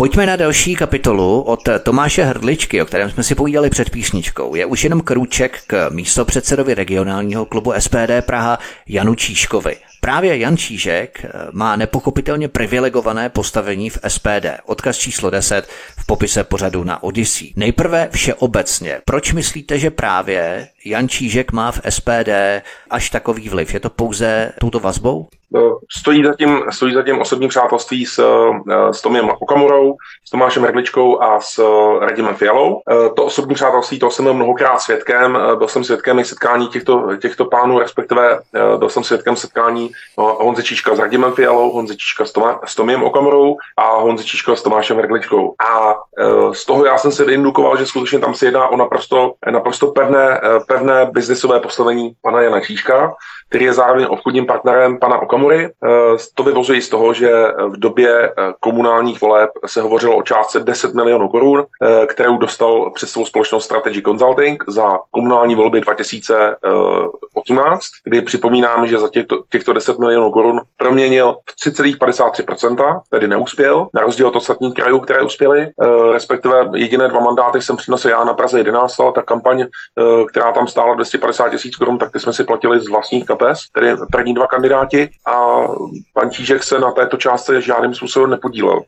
[0.00, 4.54] Pojďme na další kapitolu od Tomáše Hrdličky, o kterém jsme si povídali před písničkou.
[4.54, 8.58] Je už jenom krůček k místopředsedovi regionálního klubu SPD Praha
[8.88, 9.76] Janu Číškovi.
[10.00, 14.46] Právě Jan Čížek eh, má nepochopitelně privilegované postavení v SPD.
[14.66, 17.52] Odkaz číslo 10 v popise pořadu na Odyssey.
[17.56, 19.00] Nejprve všeobecně.
[19.04, 22.28] Proč myslíte, že právě Jan Čížek má v SPD
[22.90, 23.74] až takový vliv?
[23.74, 25.28] Je to pouze touto vazbou?
[25.50, 28.18] No, stojí zatím, stojí zatím osobní přátelství s,
[28.70, 32.82] eh, s Tomem Okamurou, s Tomášem Hrdličkou a s eh, Radimem Fialou.
[32.90, 35.38] Eh, to osobní přátelství, to jsem byl mnohokrát svědkem.
[35.58, 38.40] Byl jsem svědkem setkání těchto, těchto pánů, respektive
[38.78, 42.74] byl jsem svědkem setkání no, Honze Číška s Radimem Fialou, Honze Číška s, Toma, s
[42.74, 45.54] Tomem Okamurou a Honze Číška s Tomášem Hrdličkou.
[45.70, 45.94] A
[46.52, 50.40] z toho já jsem se vyindukoval, že skutečně tam se jedná o naprosto, naprosto pevné,
[50.68, 50.77] pevné
[51.12, 53.14] biznisové postavení pana Jana Číška,
[53.48, 55.64] který je zároveň obchodním partnerem pana Okamury.
[55.64, 55.68] Eh,
[56.34, 57.30] to vyvozují z toho, že
[57.68, 62.90] v době eh, komunálních voleb se hovořilo o částce 10 milionů korun, eh, kterou dostal
[62.90, 69.72] přes svou společnost Strategy Consulting za komunální volby 2018, kdy připomínám, že za těchto, těchto
[69.72, 75.68] 10 milionů korun proměnil v 3,53%, tedy neuspěl, na rozdíl od ostatních krajů, které uspěly,
[76.12, 79.66] respektive jediné dva mandáty jsem přinesl já na Praze 11, ale ta kampaň,
[80.28, 83.96] která tam stála 250 tisíc korun, tak ty jsme si platili z vlastních kapes, tedy
[84.12, 85.64] první dva kandidáti a
[86.14, 88.80] pan Čížek se na této částce žádným způsobem nepodílel.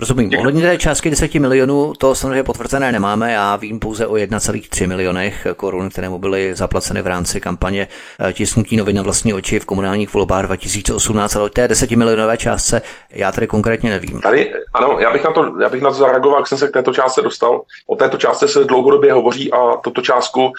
[0.00, 0.30] Rozumím.
[0.38, 3.32] Ohledně té částky 10 milionů, to samozřejmě potvrzené nemáme.
[3.32, 7.88] Já vím pouze o 1,3 milionech korun, které mu byly zaplaceny v rámci kampaně
[8.20, 12.36] eh, tisknutí novin na vlastní oči v komunálních volbách 2018, ale o té 10 milionové
[12.36, 14.20] částce já tady konkrétně nevím.
[14.20, 16.72] Tady, ano, já bych na to, já bych na to zareagoval, jak jsem se k
[16.72, 17.62] této částce dostal.
[17.86, 20.52] O této částce se dlouhodobě hovoří a tuto částku, uh,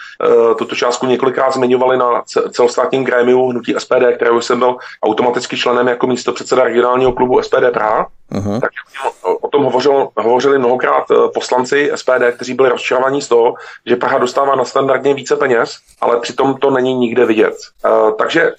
[0.54, 6.06] tuto částku několikrát zmiňovali na celostátním grémiu hnutí SPD, kterého jsem byl automaticky členem jako
[6.06, 8.06] místo předseda regionálního klubu SPD Praha.
[8.32, 8.60] Uh-huh.
[8.60, 8.70] Tak
[9.40, 13.54] o tom hovořil, hovořili mnohokrát eh, poslanci SPD, kteří byli rozčarovaní z toho,
[13.86, 17.54] že Praha dostává na standardně více peněz, ale přitom to není nikde vidět.
[17.84, 18.52] Uh, takže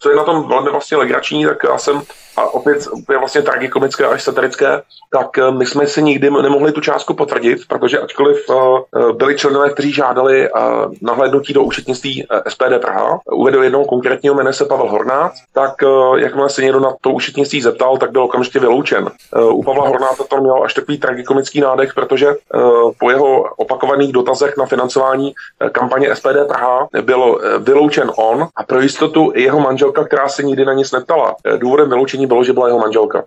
[0.00, 2.02] co je na tom velmi vlastně legrační, tak já jsem
[2.36, 6.80] a opět je vlastně tragikomické až satirické, tak eh, my jsme si nikdy nemohli tu
[6.80, 10.48] částku potvrdit, protože ačkoliv eh, byli členové, kteří žádali
[11.02, 15.74] nahlédnutí do účetnictví SPD Praha, uvedl jednoho konkrétního jméne se Pavel Hornát, tak
[16.16, 19.10] jakmile se někdo na to účetnictví zeptal, tak byl okamžitě vyloučen.
[19.50, 22.34] U Pavla Hornáta to měl až takový tragikomický nádech, protože
[23.00, 25.34] po jeho opakovaných dotazech na financování
[25.72, 30.64] kampaně SPD Praha byl vyloučen on a pro jistotu i jeho manželka, která se nikdy
[30.64, 31.36] na nic neptala.
[31.56, 33.24] Důvodem vyloučení bylo, že byla jeho manželka.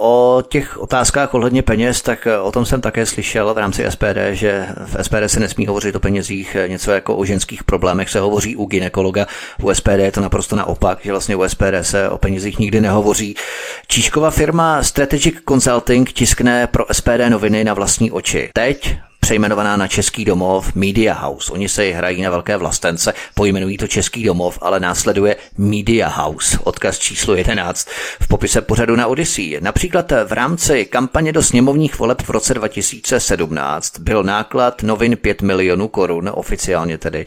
[0.00, 4.18] O těch otázkách ohledně peněz, tak eh, o tom jsem také slyšel v rámci SPD,
[4.30, 8.20] že v SPD se nesmí hovořit o penězích, eh, něco jako o ženských problémech se
[8.20, 9.26] hovoří u ginekologa,
[9.62, 13.34] u SPD je to naprosto naopak, že vlastně u SPD se o penězích nikdy nehovoří.
[13.88, 18.50] Číšková firma Strategic Consulting tiskne pro SPD noviny na vlastní oči.
[18.54, 21.52] Teď přejmenovaná na Český domov Media House.
[21.52, 26.98] Oni se hrají na velké vlastence, pojmenují to Český domov, ale následuje Media House, odkaz
[26.98, 27.88] číslo 11
[28.20, 29.58] v popise pořadu na Odyssey.
[29.60, 35.88] Například v rámci kampaně do sněmovních voleb v roce 2017 byl náklad novin 5 milionů
[35.88, 37.26] korun, oficiálně tedy.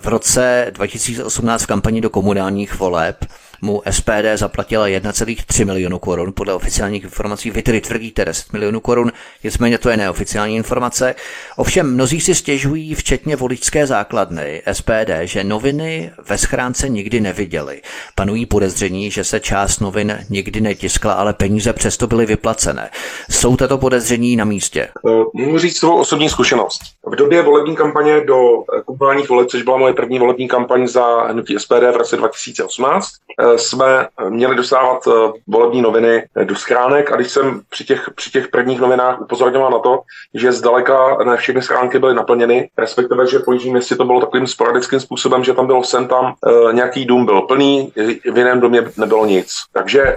[0.00, 3.24] V roce 2018 v kampani do komunálních voleb
[3.62, 7.50] mu SPD zaplatila 1,3 milionu korun, podle oficiálních informací.
[7.50, 9.12] Vy tedy tvrdíte 10 milionů korun,
[9.44, 11.14] nicméně to je neoficiální informace.
[11.56, 17.82] Ovšem mnozí si stěžují, včetně voličské základny SPD, že noviny ve schránce nikdy neviděli.
[18.14, 22.90] Panují podezření, že se část novin nikdy netiskla, ale peníze přesto byly vyplacené.
[23.30, 24.88] Jsou tato podezření na místě?
[25.08, 26.80] Eh, Můžu říct svou osobní zkušenost.
[27.08, 31.22] V době volební kampaně do eh, komunálních voleb, což byla moje první volební kampaň za
[31.22, 33.08] hnutí SPD v roce 2018,
[33.56, 38.48] jsme měli dostávat eh, volební noviny do schránek a když jsem při těch, při těch
[38.48, 40.00] prvních novinách upozorňoval na to,
[40.34, 44.46] že zdaleka ne všechny schránky byly naplněny, respektive, že po Jižním městě to bylo takovým
[44.46, 47.92] sporadickým způsobem, že tam bylo sem tam eh, nějaký dům byl plný,
[48.32, 49.54] v jiném domě nebylo nic.
[49.72, 50.16] Takže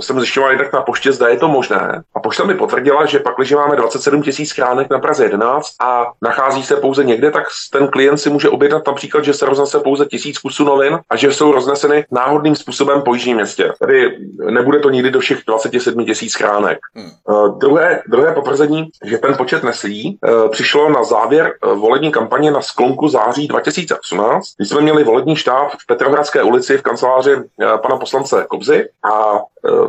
[0.00, 2.02] jsem zjišťoval jednak na poště, zda je to možné.
[2.14, 6.12] A pošta mi potvrdila, že pak, když máme 27 tisíc schránek na Praze 11 a
[6.22, 10.06] nachází se pouze někde, tak ten klient si může objednat například, že se roznese pouze
[10.06, 13.72] tisíc kusů novin a že jsou rozneseny náhodným způsobem po Jižním městě.
[13.80, 14.18] Tady
[14.50, 16.78] nebude to nikdy do všech 27 tisíc schránek.
[16.94, 17.10] Hmm.
[17.28, 22.50] Uh, druhé, druhé potvrzení, že ten počet neslí, uh, přišlo na závěr uh, volební kampaně
[22.50, 27.42] na sklonku září 2018, kdy jsme měli volební štáb v Petrohradské ulici v kanceláři uh,
[27.82, 29.40] pana poslance Kobzy a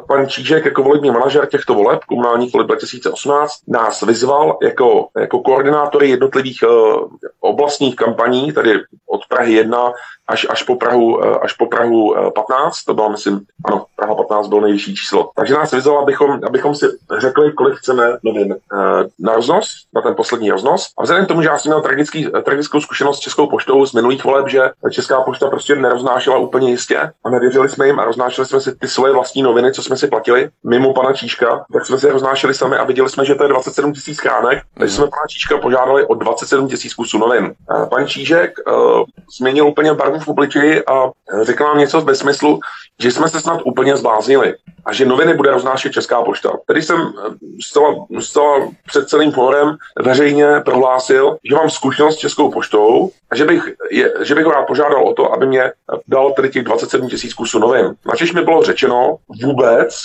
[0.07, 6.09] pan Čížek jako volební manažer těchto voleb, komunálních voleb 2018, nás vyzval jako, jako koordinátory
[6.09, 7.09] jednotlivých uh,
[7.39, 8.73] oblastních kampaní, tedy
[9.07, 9.93] od Prahy 1
[10.27, 14.15] až, až, po Prahu, eh, až po Prahu 15, eh, to bylo, myslím, ano, Praha
[14.15, 15.29] 15 bylo nejvyšší číslo.
[15.35, 16.85] Takže nás vyzval, abychom, abychom si
[17.17, 18.77] řekli, kolik chceme novin eh,
[19.19, 20.89] na roznos, na ten poslední roznos.
[20.97, 23.93] A vzhledem k tomu, že já jsem měl tragický, tragickou zkušenost s Českou poštou z
[23.93, 28.47] minulých voleb, že Česká pošta prostě neroznášela úplně jistě a nevěřili jsme jim a roznášeli
[28.47, 31.97] jsme si ty svoje vlastní noviny, co jsme si platili mimo pana Číška, tak jsme
[31.97, 35.07] si je roznášeli sami a viděli jsme, že to je 27 tisíc chránek, takže jsme
[35.07, 37.53] pana Číška požádali o 27 tisíc kusů novin.
[37.89, 39.03] Pan Čížek uh,
[39.37, 42.59] změnil úplně barvu v obličeji a řekl nám něco bez smyslu,
[43.01, 44.53] že jsme se snad úplně zbláznili
[44.85, 46.51] a že noviny bude roznášet Česká pošta.
[46.67, 47.13] Tedy jsem
[47.61, 53.45] zcela, zcela před celým fórem veřejně prohlásil, že mám zkušenost s Českou poštou a že
[53.45, 55.71] bych, je, že bych ho rád požádal o to, aby mě
[56.07, 57.95] dal tedy těch 27 tisíc kusů novin.
[58.05, 59.95] Načež mi bylo řečeno vůbec,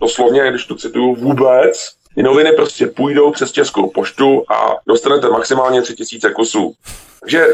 [0.00, 6.30] doslovně, když to cituju, vůbec, noviny prostě půjdou přes Českou poštu a dostanete maximálně 3000
[6.30, 6.74] kusů.
[7.20, 7.46] Takže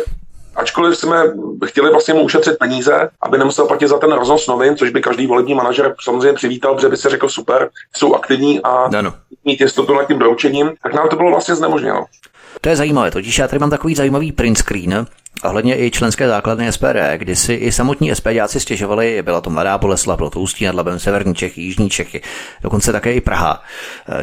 [0.59, 1.23] ačkoliv jsme
[1.67, 5.27] chtěli vlastně mu ušetřit peníze, aby nemusel platit za ten roznos novin, což by každý
[5.27, 9.15] volební manažer samozřejmě přivítal, protože by se řekl super, jsou aktivní a ano.
[9.45, 12.05] mít jistotu nad tím doručením, tak nám to bylo vlastně znemožněno.
[12.61, 15.07] To je zajímavé, totiž já tady mám takový zajímavý print screen,
[15.45, 20.17] Ohledně i členské základny SPD, kdy si i samotní SPDáci stěžovali, byla to Mladá Boleslav,
[20.17, 22.23] bylo to Ústí nad Labem, Severní Čechy, Jižní Čechy,
[22.63, 23.63] dokonce také i Praha,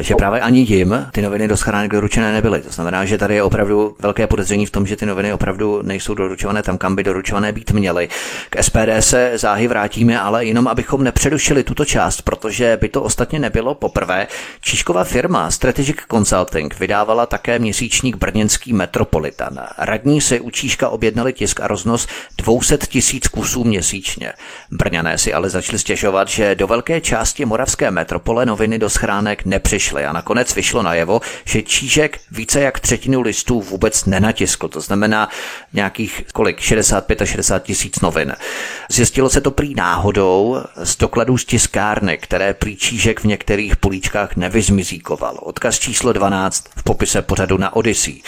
[0.00, 2.60] že právě ani jim ty noviny do schránek doručené nebyly.
[2.60, 6.14] To znamená, že tady je opravdu velké podezření v tom, že ty noviny opravdu nejsou
[6.14, 8.08] doručované tam, kam by doručované být měly.
[8.50, 13.38] K SPD se záhy vrátíme, ale jenom abychom nepředušili tuto část, protože by to ostatně
[13.38, 14.26] nebylo poprvé.
[14.60, 19.60] Číšková firma Strategic Consulting vydávala také měsíčník Brněnský Metropolitan.
[19.78, 22.06] Radní se u Číška obě objednali tisk a roznos
[22.38, 24.32] 200 tisíc kusů měsíčně.
[24.70, 30.04] Brňané si ale začali stěžovat, že do velké části moravské metropole noviny do schránek nepřišly
[30.04, 35.28] a nakonec vyšlo najevo, že Čížek více jak třetinu listů vůbec nenatiskl, to znamená
[35.72, 38.32] nějakých kolik, 65 a 60 tisíc novin.
[38.90, 44.36] Zjistilo se to prý náhodou z dokladů z tiskárny, které prý Čížek v některých políčkách
[44.36, 45.38] nevyzmizíkoval.
[45.42, 48.22] Odkaz číslo 12 v popise pořadu na Odyssey.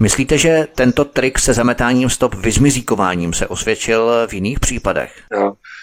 [0.00, 5.12] Myslíte, že tento trik se zametáním stop vyzmizíkováním se osvědčil v jiných případech.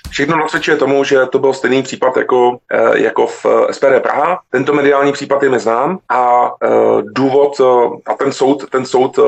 [0.09, 4.39] Všechno nasvědčuje tomu, že to byl stejný případ jako, eh, jako v eh, SPD Praha.
[4.49, 6.67] Tento mediální případ je neznám a eh,
[7.01, 7.61] důvod
[8.05, 9.19] a ten soud, ten soud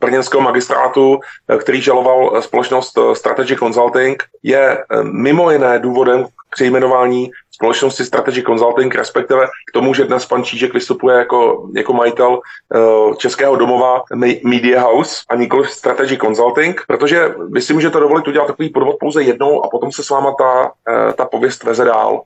[0.00, 1.20] brněnského magistrátu,
[1.58, 9.72] který žaloval společnost Strategy Consulting, je mimo jiné důvodem přejmenování společnosti Strategy Consulting, respektive k
[9.72, 14.02] tomu, že dnes pan Čížek vystupuje jako, jako majitel uh, českého domova
[14.44, 19.22] Media House a nikoli Strategy Consulting, protože vy si můžete dovolit udělat takový podvod pouze
[19.22, 22.22] jednou a potom se s váma ta, uh, ta pověst veze dál.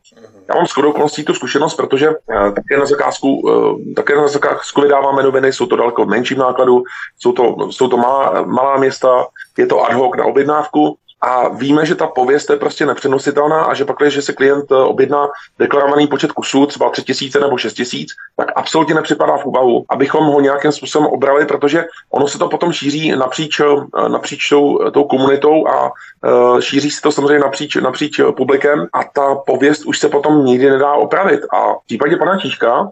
[0.49, 4.81] Já mám shodou okolností tu zkušenost, protože uh, také na zakázku, uh, také na zakázku
[4.81, 6.83] vydáváme noviny, jsou to daleko menším nákladu,
[7.19, 9.27] jsou to, jsou to malá, malá města,
[9.59, 13.75] je to ad hoc na objednávku a víme, že ta pověst je prostě nepřenositelná a
[13.75, 15.29] že pak, když se klient eh, objedná
[15.59, 20.73] deklarovaný počet kusů, třeba 3000 nebo 6000, tak absolutně nepřipadá v úvahu, abychom ho nějakým
[20.73, 25.93] způsobem obrali, protože ono se to potom šíří napříč, eh, napříč tou, tou komunitou a
[26.25, 30.71] uh, šíří se to samozřejmě napříč, napříč publikem a ta pověst už se potom nikdy
[30.71, 31.41] nedá opravit.
[31.55, 32.91] A v případě pana Číška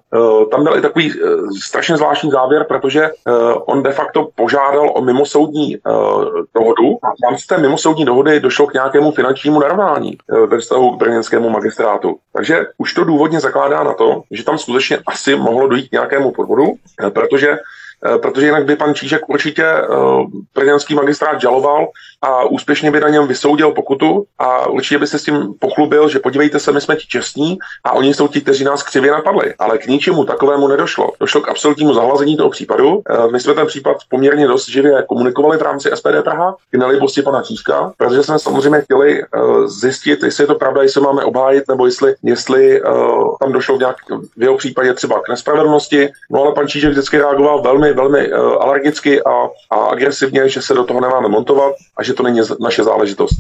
[0.50, 1.12] tam byl i takový
[1.62, 3.10] strašně zvláštní závěr, protože
[3.66, 5.76] on de facto požádal o mimosoudní
[6.54, 10.58] dohodu a v rámci té mimosoudní dohody dohody došlo k nějakému finančnímu narovnání eh, ve
[10.58, 12.16] vztahu k brněnskému magistrátu.
[12.32, 16.32] Takže už to důvodně zakládá na to, že tam skutečně asi mohlo dojít k nějakému
[16.32, 16.64] podvodu,
[17.06, 17.58] eh, protože
[18.22, 21.86] protože jinak by pan Čížek určitě uh, prezidentský magistrát žaloval
[22.22, 26.18] a úspěšně by na něm vysoudil pokutu a určitě by se s tím pochlubil, že
[26.18, 29.54] podívejte se, my jsme ti čestní a oni jsou ti, kteří nás křivě napadli.
[29.58, 31.12] Ale k ničemu takovému nedošlo.
[31.20, 32.96] Došlo k absolutnímu zahlazení toho případu.
[32.96, 37.22] Uh, my jsme ten případ poměrně dost živě komunikovali v rámci SPD Praha k nelibosti
[37.22, 39.22] pana Čížka, protože jsme samozřejmě chtěli
[39.66, 42.82] zjistit, jestli je to pravda, jestli máme obhájit, nebo jestli, jestli
[43.40, 43.96] tam došlo v, nějak,
[44.36, 46.08] v jeho případě třeba k nespravedlnosti.
[46.30, 50.62] No ale pan Čížek vždycky reagoval velmi velmi, velmi uh, alergicky a, a agresivně, že
[50.62, 53.36] se do toho nemáme montovat a že to není naše záležitost.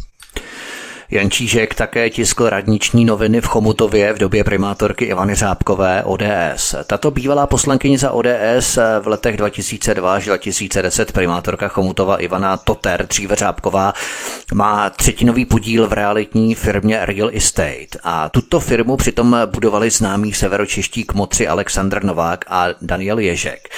[1.10, 6.74] Jan Čížek také tiskl radniční noviny v Chomutově v době primátorky Ivany Řábkové ODS.
[6.86, 13.36] Tato bývalá poslankyně za ODS v letech 2002 až 2010 primátorka Chomutova Ivana Toter, dříve
[13.36, 13.92] Řábková,
[14.54, 21.04] má třetinový podíl v realitní firmě Real Estate a tuto firmu přitom budovali známí severočeští
[21.04, 23.68] kmotři Aleksandr Novák a Daniel Ježek.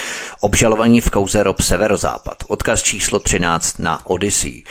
[0.40, 2.36] Obžalovaní v kauze Rob Severozápad.
[2.48, 4.62] Odkaz číslo 13 na Odyssey.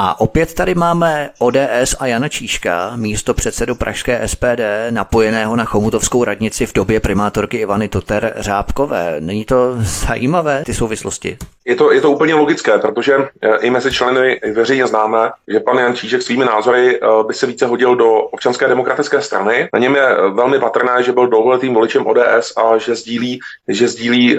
[0.00, 6.24] A opět tady máme ODS a Jana Číška, místo předsedu Pražské SPD, napojeného na Chomutovskou
[6.24, 9.16] radnici v době primátorky Ivany Toter Řábkové.
[9.20, 11.38] Není to zajímavé, ty souvislosti?
[11.68, 15.78] Je to, je to úplně logické, protože eh, i mezi členy veřejně známe, že pan
[15.78, 19.68] Jan Čížek svými názory eh, by se více hodil do občanské demokratické strany.
[19.72, 23.88] Na něm je eh, velmi patrné, že byl dlouholetým voličem ODS a že sdílí, že
[23.88, 24.38] sdílí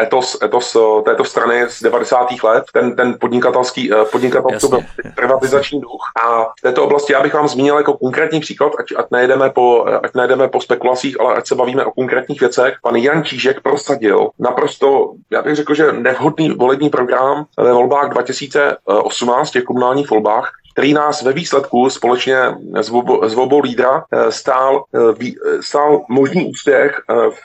[0.00, 2.26] etos, etos této strany z 90.
[2.44, 2.64] let.
[2.72, 4.80] Ten, ten podnikatelský, podnikatelský byl
[5.14, 6.02] privatizační duch.
[6.26, 9.86] A v této oblasti já bych vám zmínil jako konkrétní příklad, ať, ať, nejdeme po,
[10.02, 12.74] ať nejdeme po spekulacích, ale ať se bavíme o konkrétních věcech.
[12.82, 19.50] Pan Jan Čížek prosadil naprosto, já bych řekl, že nevhodný volební program ve volbách 2018,
[19.50, 22.36] těch komunálních volbách, který nás ve výsledku společně
[22.74, 27.00] s, obo, s obou lídra eh, stál, eh, eh, stál možný úspěch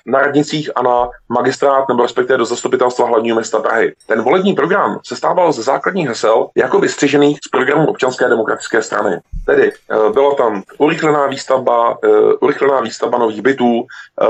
[0.06, 3.94] na radnicích a na magistrát nebo respektive do zastupitelstva hlavního města Prahy.
[4.08, 9.20] Ten volební program se stával ze základních hesel jako vystřižených z programu občanské demokratické strany.
[9.46, 9.72] Tedy
[10.13, 11.98] byla tam urychlená výstavba,
[12.41, 13.86] urychlená výstavba nových bytů,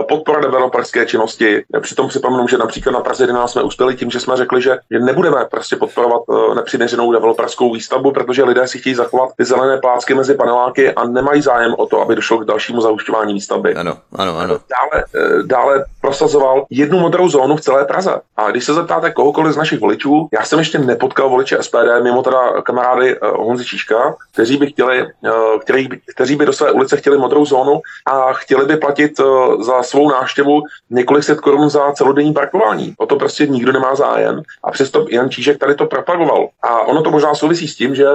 [0.07, 1.63] podpora developerské činnosti.
[1.81, 5.45] Přitom připomenu, že například na Praze 11 jsme uspěli tím, že jsme řekli, že nebudeme
[5.51, 6.21] prostě podporovat
[6.55, 11.07] nepřiměřenou developerskou výstavbu, protože lidé si chtějí chtějí zachovat ty zelené plácky mezi paneláky a
[11.07, 13.75] nemají zájem o to, aby došlo k dalšímu zahušťování výstavby.
[13.75, 14.57] Ano, ano, ano.
[14.69, 18.21] Dále, eh, dále prosazoval jednu modrou zónu v celé Praze.
[18.37, 22.23] A když se zeptáte kohokoliv z našich voličů, já jsem ještě nepotkal voliče SPD, mimo
[22.23, 26.97] teda kamarády uh, Honzi Číška, kteří by chtěli, uh, kteří, kteří by do své ulice
[26.97, 29.19] chtěli modrou zónu a chtěli by platit
[29.59, 32.93] za svou návštěvu několik set korun za celodenní parkování.
[32.97, 34.41] O to prostě nikdo nemá zájem.
[34.63, 36.47] A přesto Jan Čížek tady to propagoval.
[36.61, 38.05] A ono to možná souvisí s tím, že,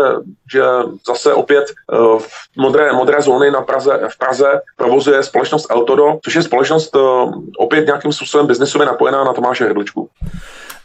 [0.53, 0.63] že
[1.07, 6.35] zase opět uh, v modré, modré zóny na Praze, v Praze provozuje společnost Eltodo, což
[6.35, 10.09] je společnost uh, opět nějakým způsobem biznesově napojená na Tomáše Hrdličku.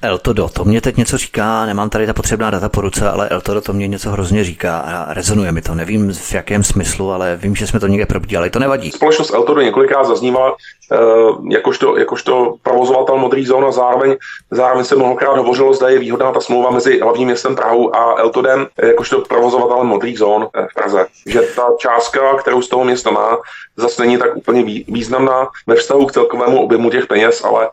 [0.03, 3.61] Eltodo, to mě teď něco říká, nemám tady ta potřebná data po ruce, ale Eltodo
[3.61, 5.75] to mě něco hrozně říká a rezonuje mi to.
[5.75, 8.91] Nevím v jakém smyslu, ale vím, že jsme to někde probíhali, to nevadí.
[8.91, 14.15] Společnost Eltodo několikrát zaznívala uh, jakožto, jakožto provozovatel modrých zón a zároveň,
[14.51, 18.67] zároveň se mnohokrát hovořilo, zda je výhodná ta smlouva mezi hlavním městem Prahou a Eltodem,
[18.83, 21.07] jakožto provozovatel modrých zón eh, v Praze.
[21.25, 23.37] Že ta částka, kterou z toho města má,
[23.77, 27.69] zase není tak úplně významná ve vztahu k celkovému objemu těch peněz, ale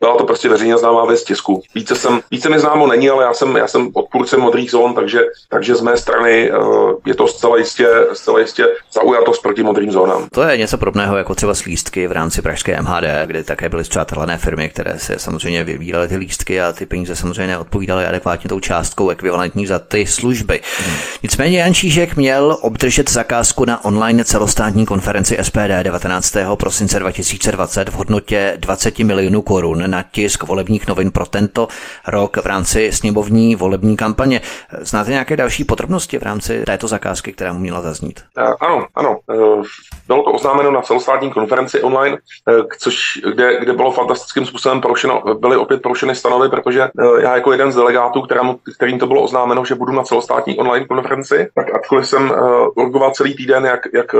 [0.00, 1.62] byla to prostě veřejně známá věc tisku.
[1.74, 5.20] Více, jsem, více mi známo není, ale já jsem, já jsem odpůrcem modrých zón, takže,
[5.48, 10.28] takže z mé strany uh, je to zcela jistě, zcela jistě zaujatost proti modrým zónám.
[10.32, 13.84] To je něco podobného jako třeba s lístky v rámci pražské MHD, kde také byly
[13.84, 18.60] zpřátelené firmy, které se samozřejmě vybíraly ty lístky a ty peníze samozřejmě neodpovídaly adekvátně tou
[18.60, 20.60] částkou ekvivalentní za ty služby.
[20.78, 20.96] Hmm.
[21.22, 26.36] Nicméně Jan Čížek měl obdržet zakázku na online celostátní konferenci SPD 19.
[26.54, 31.68] prosince 2020 v hodnotě 20 milionů korun na tisk volebních novin pro tento
[32.06, 34.40] rok v rámci sněmovní volební kampaně.
[34.80, 38.20] Znáte nějaké další podrobnosti v rámci této zakázky, která mu měla zaznít?
[38.38, 39.18] Eh, ano, ano.
[39.30, 39.62] Eh,
[40.06, 42.18] bylo to oznámeno na celostátní konferenci online,
[42.48, 42.96] eh, což,
[43.34, 46.88] kde, kde bylo fantastickým způsobem porušeno, byly opět porušeny stanovy, protože
[47.20, 50.86] já jako jeden z delegátů, kterým, kterým to bylo oznámeno, že budu na celostátní online
[50.86, 52.32] konferenci, tak ačkoliv jsem
[52.76, 54.14] urgoval celý týden jak, jak,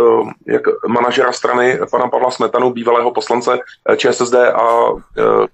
[0.46, 3.58] jak manažera strany pana Pavla Smetanu, bývalého poslance
[3.96, 4.92] ČSSD a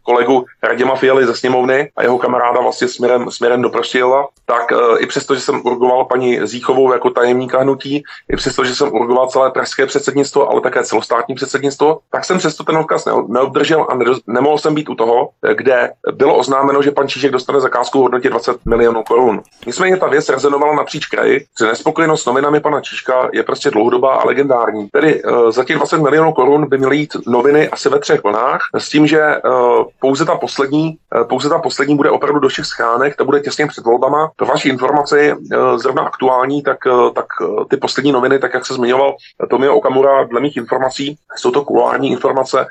[0.02, 5.07] kolegu Raděma Fialy ze sněmovny a jeho kamaráda vlastně směrem, směrem do Proštějova, tak i
[5.07, 9.51] přesto, že jsem urgoval paní Zíchovou jako tajemníka hnutí, i přesto, že jsem urgoval celé
[9.51, 14.74] pražské předsednictvo, ale také celostátní předsednictvo, tak jsem přesto ten odkaz neobdržel a nemohl jsem
[14.74, 19.03] být u toho, kde bylo oznámeno, že pan Čížek dostane zakázku v hodnotě 20 milionů
[19.03, 19.42] korun.
[19.66, 24.14] Nicméně ta věc rezonovala napříč kraji, že nespokojenost s novinami pana Číška je prostě dlouhodobá
[24.14, 24.88] a legendární.
[24.88, 28.61] Tedy uh, za těch 20 milionů korun by měly jít noviny asi ve třech vlnách,
[28.74, 30.97] s tím, že uh, pouze ta poslední,
[31.27, 34.31] pouze ta poslední bude opravdu do všech schránek, to bude těsně před volbama.
[34.37, 38.66] Pro vaši informaci uh, zrovna aktuální, tak, uh, tak uh, ty poslední noviny, tak jak
[38.66, 39.14] se zmiňoval
[39.51, 42.66] Tomio Okamura, dle mých informací, jsou to kulární informace,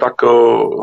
[0.00, 0.22] tak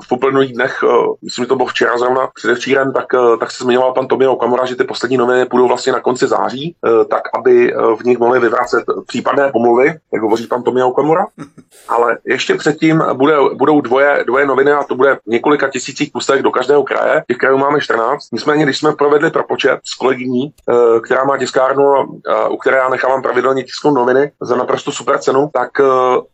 [0.08, 0.84] v uplynulých dnech,
[1.22, 3.06] myslím, že to bylo včera zrovna, předevčírem, tak,
[3.40, 6.76] tak se zmiňoval pan Tomio Okamura, že ty poslední noviny půjdou vlastně na konci září,
[7.10, 11.26] tak aby v nich mohli vyvracet případné pomluvy, jak hovoří pan Tomio Okamura.
[11.90, 16.52] Ale ještě předtím bude, budou dvoje, dvoje noviny a to bude několika tisících kusech do
[16.52, 17.11] každého kraje.
[17.28, 18.28] Těch krajů máme 14.
[18.32, 20.54] Nicméně, když jsme provedli propočet s kolegyní,
[21.04, 21.84] která má tiskárnu,
[22.50, 25.70] u které já nechávám pravidelně tisknout noviny za naprosto super cenu, tak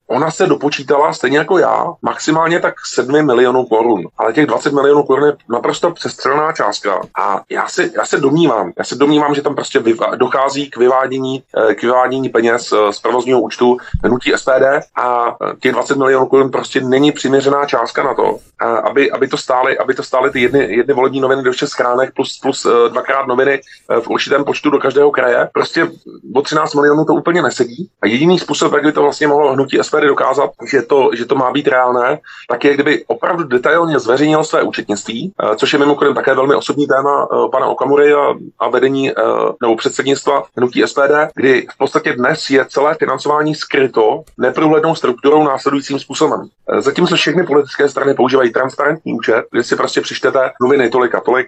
[0.07, 4.07] ona se dopočítala stejně jako já maximálně tak 7 milionů korun.
[4.17, 7.01] Ale těch 20 milionů korun je naprosto přestřelená částka.
[7.19, 9.83] A já se, já se domnívám, já se domnívám, že tam prostě
[10.15, 14.63] dochází k vyvádění, eh, k vyvádění peněz eh, z provozního účtu hnutí SPD
[14.95, 18.37] a eh, těch 20 milionů korun prostě není přiměřená částka na to,
[18.83, 22.13] aby, aby to stály, aby to stály ty jedny, jedny volební noviny do všech schránek
[22.13, 23.61] plus, plus dvakrát noviny
[24.01, 25.49] v určitém počtu do každého kraje.
[25.53, 25.89] Prostě
[26.35, 27.89] o 13 milionů to úplně nesedí.
[28.01, 31.35] A jediný způsob, jak by to vlastně mohlo hnutí SPD dokázat, že to, že to
[31.35, 36.13] má být reálné, tak je, kdyby opravdu detailně zveřejnil své účetnictví, eh, což je mimochodem
[36.13, 39.13] také velmi osobní téma eh, pana Okamury a, a vedení eh,
[39.61, 45.99] nebo předsednictva hnutí SPD, kdy v podstatě dnes je celé financování skryto neprůhlednou strukturou následujícím
[45.99, 46.47] způsobem.
[46.79, 51.47] Zatímco všechny politické strany používají transparentní účet, kde si prostě přičtete noviny tolik a tolik,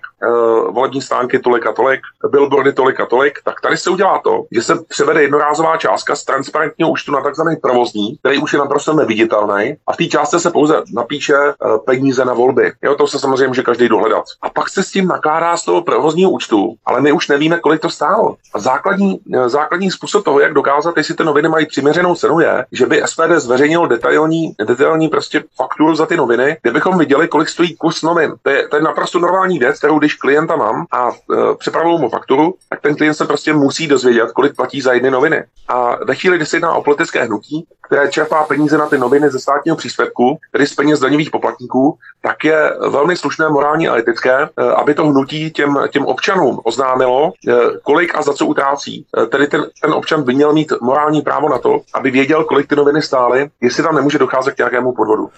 [0.71, 4.61] volební stánky tolik a tolik, billboardy tolik a tolik, tak tady se udělá to, že
[4.61, 9.75] se převede jednorázová částka z transparentního účtu na takzvaný provozní, který už je naprosto neviditelný
[9.87, 12.71] a v té částce se pouze napíše eh, peníze na volby.
[12.81, 14.25] Jo, to se samozřejmě může každý dohledat.
[14.41, 17.81] A pak se s tím nakládá z toho provozního účtu, ale my už nevíme, kolik
[17.81, 18.35] to stálo.
[18.53, 22.65] A základní, eh, základní způsob toho, jak dokázat, jestli ty noviny mají přiměřenou cenu, je,
[22.71, 27.49] že by SPD zveřejnilo detailní, detailní prostě fakturu za ty noviny, kde bychom viděli, kolik
[27.49, 28.33] stojí kus novin.
[28.41, 28.81] To je, to je
[29.19, 31.13] normální věc, kterou když klienta mám a uh,
[31.57, 35.43] připravuju mu fakturu, tak ten klient se prostě musí dozvědět, kolik platí za jedny noviny.
[35.67, 39.29] A ve chvíli, kdy se jedná o politické hnutí, které čerpá peníze na ty noviny
[39.29, 44.33] ze státního příspěvku, tedy z peněz daňových poplatníků, tak je velmi slušné, morální a etické,
[44.33, 49.05] eh, aby to hnutí těm, těm občanům oznámilo, eh, kolik a za co utrácí.
[49.17, 52.67] Eh, tedy ten, ten občan by měl mít morální právo na to, aby věděl, kolik
[52.67, 55.29] ty noviny stály, jestli tam nemůže docházet k nějakému podvodu.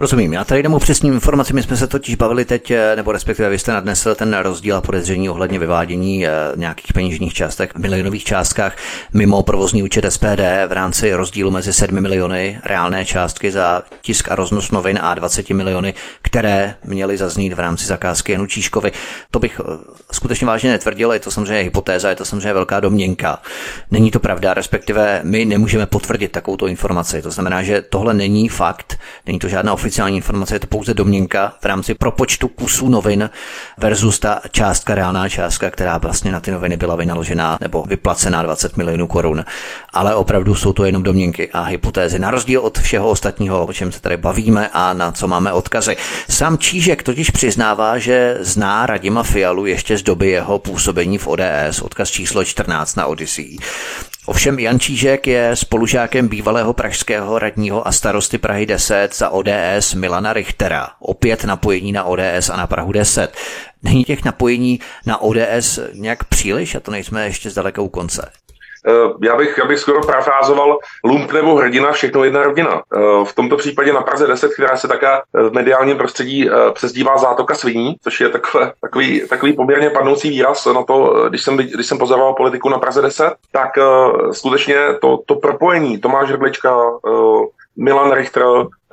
[0.00, 3.48] Rozumím, já tady jdem přesným informacím, my jsme se totiž bavili teď, eh, nebo respektive
[3.48, 8.24] vy jste nadnesl ten rozdíl a podezření ohledně vyvádění eh, nějakých peněžních částek v milionových
[8.24, 8.76] částkách
[9.14, 14.34] mimo provozní účet SPD v rámci rozdílu mezi 7 miliony reálné částky za tisk a
[14.34, 18.92] roznos novin a 20 miliony, které měly zaznít v rámci zakázky Janu Číškovi.
[19.30, 19.78] To bych eh,
[20.12, 23.42] skutečně vážně netvrdil, je to samozřejmě hypotéza, je to samozřejmě velká domněnka.
[23.90, 27.22] Není to pravda, respektive my nemůžeme potvrdit takovouto informaci.
[27.22, 31.52] To znamená, že tohle není fakt, není to žádná oficiální informace, je to pouze domněnka
[31.60, 33.30] v rámci propočtu kusů novin
[33.78, 38.76] versus ta částka, reálná částka, která vlastně na ty noviny byla vynaložená nebo vyplacená 20
[38.76, 39.44] milionů korun.
[39.92, 42.18] Ale opravdu jsou to jenom domněnky a hypotézy.
[42.18, 45.96] Na rozdíl od všeho ostatního, o čem se tady bavíme a na co máme odkazy.
[46.28, 51.82] Sám Čížek totiž přiznává, že zná Radima Fialu ještě z doby jeho působení v ODS,
[51.82, 53.56] odkaz číslo 14 na Odyssey.
[54.28, 60.32] Ovšem Jan Čížek je spolužákem bývalého pražského radního a starosty Prahy 10 za ODS Milana
[60.32, 60.88] Richtera.
[61.00, 63.32] Opět napojení na ODS a na Prahu 10.
[63.82, 68.30] Není těch napojení na ODS nějak příliš a to nejsme ještě zdaleka u konce.
[68.88, 72.82] Eh, já bych, já bych skoro parafrázoval lump nebo hrdina, všechno jedna rodina.
[72.94, 77.18] Eh, v tomto případě na Praze 10, která se také v mediálním prostředí eh, přezdívá
[77.18, 81.86] zátoka sviní, což je takové, takový, takový poměrně padnoucí výraz na to, když jsem, když
[81.86, 83.70] jsem pozoroval politiku na Praze 10, tak
[84.32, 86.76] skutečně to, to propojení Tomáš Hrdlička,
[87.76, 88.44] Milan Richter,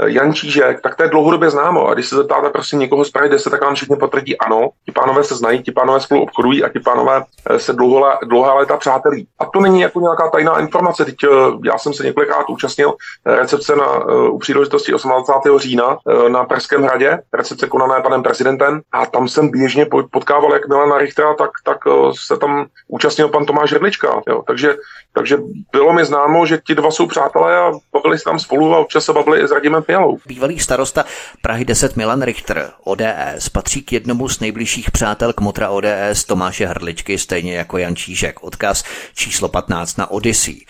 [0.04, 1.88] Jan Čížek, tak to je dlouhodobě známo.
[1.88, 4.92] A když se zeptáte prostě někoho z Prahy 10, tak vám všichni potvrdí ano, ti
[4.92, 8.78] pánové se znají, ti pánové spolu obchodují a ti pánové eh, se dlouho, dlouhá léta
[8.78, 9.28] přátelí.
[9.40, 11.06] A to není jako nějaká tajná informace.
[11.06, 11.28] Teď eh,
[11.66, 12.94] já jsem se několikrát účastnil
[13.26, 15.60] eh, recepce na, u příležitosti 28.
[15.60, 20.98] října na Pražském hradě, recepce konané panem prezidentem a tam jsem běžně potkával jak Milana
[20.98, 21.78] Richtera, tak, tak
[22.26, 24.22] se tam účastnil pan Tomáš Hrdlička.
[24.28, 24.44] Jo.
[24.48, 24.76] Takže,
[25.14, 25.38] takže
[25.72, 29.06] bylo mi známo, že ti dva jsou přátelé a bavili se tam spolu a občas
[29.06, 30.18] se bavili i s Radimem Fialou.
[30.26, 31.06] Bývalý starosta
[31.42, 37.18] Prahy 10 Milan Richter, ODS, patří k jednomu z nejbližších přátel kmotra ODS Tomáše Hrdličky,
[37.18, 38.44] stejně jako Jan Čížek.
[38.44, 38.84] Odkaz
[39.16, 40.66] číslo 15 na Odyssey.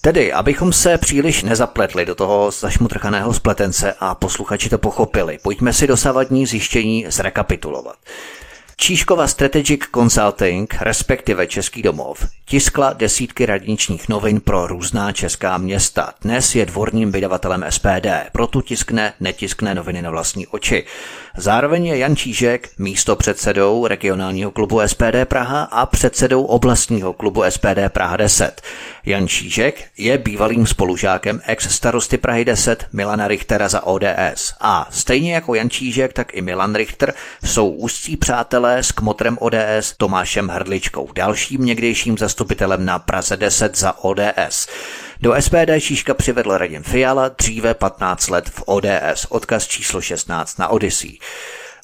[0.00, 5.86] Tedy, abychom se příliš nezapletli do toho zašmutrchaného spletence a posluchači to pochopili, pojďme si
[5.86, 7.96] dosavadní zjištění zrekapitulovat.
[8.80, 16.14] Číškova Strategic Consulting, respektive Český domov, tiskla desítky radničních novin pro různá česká města.
[16.20, 20.84] Dnes je dvorním vydavatelem SPD, proto tiskne, netiskne noviny na vlastní oči.
[21.36, 27.88] Zároveň je Jan Čížek místo předsedou regionálního klubu SPD Praha a předsedou oblastního klubu SPD
[27.88, 28.62] Praha 10.
[29.06, 34.54] Jan Čížek je bývalým spolužákem ex-starosty Prahy 10 Milana Richtera za ODS.
[34.60, 37.14] A stejně jako Jan Čížek, tak i Milan Richter
[37.44, 44.04] jsou úzcí přátelé s kmotrem ODS Tomášem Hrdličkou, dalším někdejším zastupitelem na Praze 10 za
[44.04, 44.68] ODS.
[45.22, 50.68] Do SPD Číška přivedl Radim Fiala, dříve 15 let v ODS, odkaz číslo 16 na
[50.68, 51.18] Odyssey.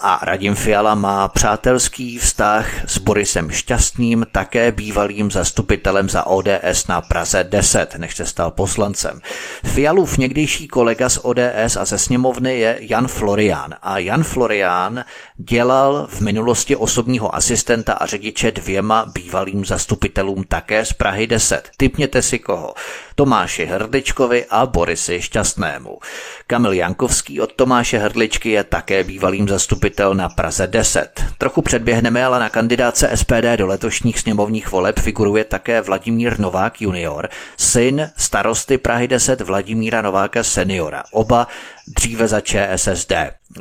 [0.00, 7.00] A Radim Fiala má přátelský vztah s Borisem Šťastným, také bývalým zastupitelem za ODS na
[7.00, 9.20] Praze 10, než se stal poslancem.
[9.64, 13.74] Fialův někdejší kolega z ODS a ze sněmovny je Jan Florián.
[13.82, 15.04] A Jan Florián
[15.38, 21.70] dělal v minulosti osobního asistenta a řidiče dvěma bývalým zastupitelům také z Prahy 10.
[21.76, 22.74] Typněte si koho.
[23.14, 25.98] Tomáši Hrdličkovi a Borisy Šťastnému.
[26.46, 31.24] Kamil Jankovský od Tomáše Hrdličky je také bývalým zastupitel na Praze 10.
[31.38, 37.28] Trochu předběhneme, ale na kandidáce SPD do letošních sněmovních voleb figuruje také Vladimír Novák junior,
[37.56, 41.02] syn starosty Prahy 10 Vladimíra Nováka seniora.
[41.10, 41.48] Oba
[41.86, 43.12] dříve za ČSSD.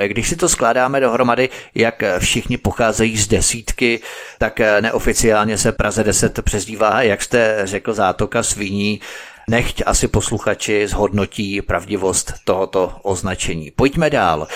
[0.08, 4.00] Když si to skládáme dohromady, jak všichni pocházejí z desítky,
[4.38, 9.02] tak neoficiálně se Praze 10 přezdívá, jak jste řekl, zátoka sviní,
[9.50, 13.72] nechť asi posluchači zhodnotí pravdivost tohoto označení.
[13.72, 14.48] Pojďme dál.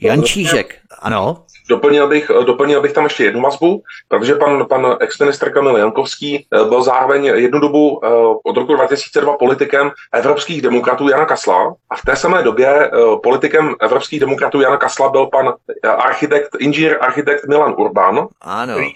[0.00, 1.44] Jan Čížek, ano?
[1.68, 6.64] Doplnil bych, doplnil bych tam ještě jednu vazbu, protože pan, pan ex-ministr Kamil Jankovský eh,
[6.64, 8.08] byl zároveň jednu dobu eh,
[8.44, 11.74] od roku 2002 politikem evropských demokratů Jana Kasla.
[11.90, 12.90] A v té samé době eh,
[13.22, 15.54] politikem evropských demokratů Jana Kasla byl pan
[15.84, 18.72] architekt, inženýr architekt Milan Urban, ano.
[18.72, 18.92] který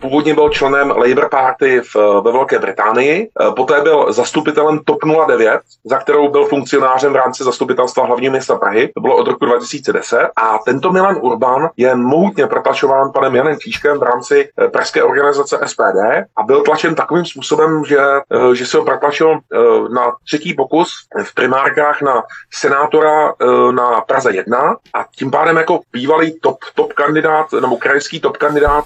[0.00, 5.98] původně byl členem Labour Party v, ve Velké Británii, poté byl zastupitelem TOP 09, za
[5.98, 10.58] kterou byl funkcionářem v rámci zastupitelstva hlavního města Prahy, to bylo od roku 2010 a
[10.64, 15.98] tento Milan Urban je mohutně protlačován panem Janem Číškem v rámci eh, pražské organizace SPD
[16.36, 19.58] a byl tlačen takovým způsobem, že, eh, že se ho protlačil eh,
[19.94, 20.88] na třetí pokus
[21.24, 22.22] v primárkách na
[22.54, 23.34] senátora
[23.70, 28.84] na Praze 1 a tím pádem jako bývalý top, top kandidát nebo krajský top kandidát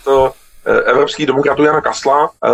[0.67, 2.51] evropských demokratů Jana Kasla, eh,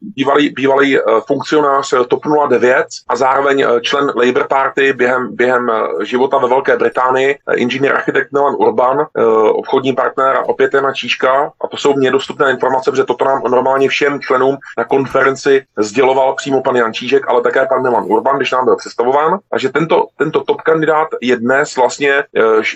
[0.00, 5.70] bývalý, bývalý eh, funkcionář TOP 09 a zároveň člen Labour Party během, během
[6.02, 9.06] života ve Velké Británii, inženýr architekt Milan Urban,
[9.52, 11.52] obchodní partner a opět Jana Číška.
[11.64, 16.34] A to jsou mně dostupné informace, protože toto nám normálně všem členům na konferenci sděloval
[16.34, 19.38] přímo pan Jan Čížek, ale také pan Milan Urban, když nám byl představován.
[19.50, 22.24] Takže tento, tento top kandidát je dnes vlastně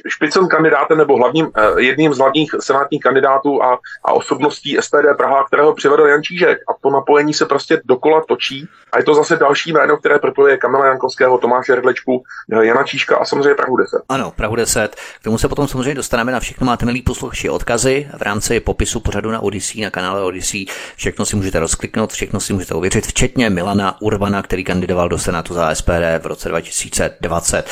[0.08, 5.74] špicem kandidátem nebo hlavním, jedním z hlavních senátních kandidátů a, a osobností SPD Praha, kterého
[5.74, 6.58] přivedl Jan Čížek.
[6.68, 8.68] A to napojení se prostě dokola točí.
[8.92, 12.22] A je to zase další jméno, které propojuje Kamila Jankovského, Tomáše Hrdlečku,
[12.62, 14.02] Jana Číška a samozřejmě Prahu 10.
[14.08, 14.96] Ano, Prahu 10.
[15.20, 16.66] K tomu se potom samozřejmě dostaneme na všechno.
[16.66, 20.66] Máte milí posluchači odkazy v rámci popisu pořadu na Odyssey, na kanále Odyssey.
[20.96, 25.54] Všechno si můžete rozkliknout, všechno si můžete ověřit, včetně Milana Urbana, který kandidoval do Senátu
[25.54, 27.66] za SPD v roce 2020.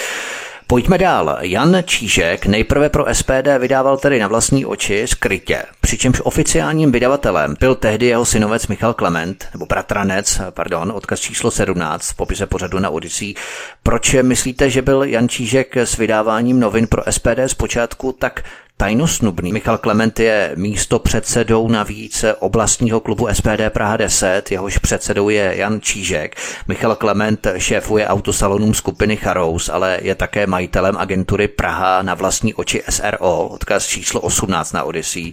[0.67, 1.39] Pojďme dál.
[1.41, 7.75] Jan Čížek nejprve pro SPD vydával tedy na vlastní oči skrytě, přičemž oficiálním vydavatelem byl
[7.75, 12.91] tehdy jeho synovec Michal Klement, nebo bratranec, pardon, odkaz číslo 17 v popise pořadu na
[12.91, 13.35] Odyssey.
[13.83, 18.45] Proč myslíte, že byl Jan Čížek s vydáváním novin pro SPD zpočátku tak
[18.77, 19.53] tajnosnubný.
[19.53, 25.81] Michal Klement je místo předsedou navíc oblastního klubu SPD Praha 10, jehož předsedou je Jan
[25.81, 26.37] Čížek.
[26.69, 32.83] Michal Klement šéfuje autosalonům skupiny Charous, ale je také majitelem agentury Praha na vlastní oči
[32.89, 35.33] SRO, odkaz číslo 18 na Odyssey.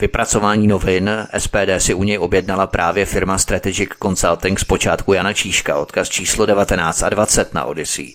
[0.00, 5.76] Vypracování novin SPD si u něj objednala právě firma Strategic Consulting z počátku Jana Číška,
[5.76, 8.12] odkaz číslo 19 a 20 na Odyssey.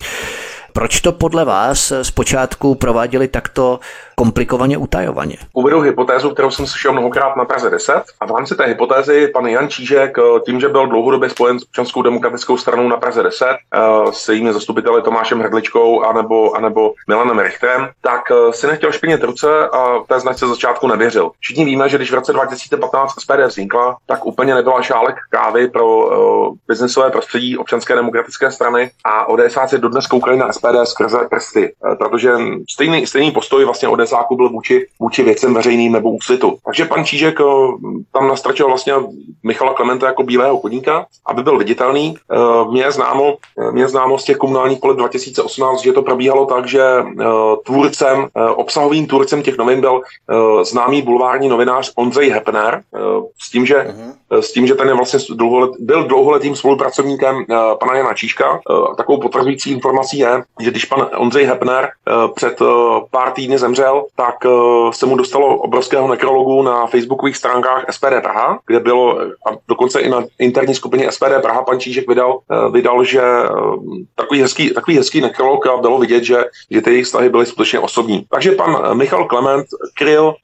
[0.73, 3.79] Proč to podle vás zpočátku prováděli takto
[4.21, 5.35] komplikovaně utajovaně.
[5.53, 9.45] Uvedu hypotézu, kterou jsem slyšel mnohokrát na Praze 10 a v rámci té hypotézy pan
[9.45, 13.79] Jan Čížek tím, že byl dlouhodobě spojen s občanskou demokratickou stranou na Praze 10 eh,
[14.11, 19.67] s jejími zastupiteli Tomášem Hrdličkou anebo, anebo Milanem Richterem, tak eh, si nechtěl špinit ruce
[19.67, 21.31] a té značce začátku nevěřil.
[21.39, 25.97] Všichni víme, že když v roce 2015 SPD vznikla, tak úplně nebyla šálek kávy pro
[25.97, 32.31] uh, biznesové prostředí občanské demokratické strany a ODSáci dodnes koukali na SPD skrze prsty, protože
[32.69, 36.57] stejný, stejný postoj vlastně ODS Plesáku byl vůči, vůči věcem veřejným nebo úsvitu.
[36.65, 37.43] Takže pan Čížek eh,
[38.13, 38.93] tam nastračil vlastně
[39.43, 42.15] Michala Klementa jako bílého koníka, aby byl viditelný.
[42.31, 42.35] Eh,
[42.71, 43.37] mě je známo,
[43.71, 46.81] mě je známo z těch komunálních voleb 2018, že to probíhalo tak, že
[47.65, 50.01] tvůrcem, obsahovým tvůrcem těch novin byl
[50.63, 52.81] známý bulvární novinář Ondřej Hepner,
[53.41, 54.39] s tím, že, uh-huh.
[54.39, 57.45] s tím, že ten je vlastně dlouholet, byl dlouholetým spolupracovníkem
[57.79, 58.59] pana Jana Číška.
[58.97, 61.89] Takovou potvrzující informací je, že když pan Ondřej Hepner
[62.35, 62.59] před
[63.11, 68.59] pár týdny zemřel, tak uh, se mu dostalo obrovského nekrologu na facebookových stránkách SPD Praha,
[68.67, 72.39] kde bylo, a dokonce i na interní skupině SPD Praha pan Čížek vydal,
[72.71, 73.21] vydal že
[74.15, 77.79] takový, hezký, takový hezký nekrolog a bylo vidět, že, že ty jejich vztahy byly skutečně
[77.79, 78.25] osobní.
[78.29, 80.35] Takže pan Michal Klement kryl,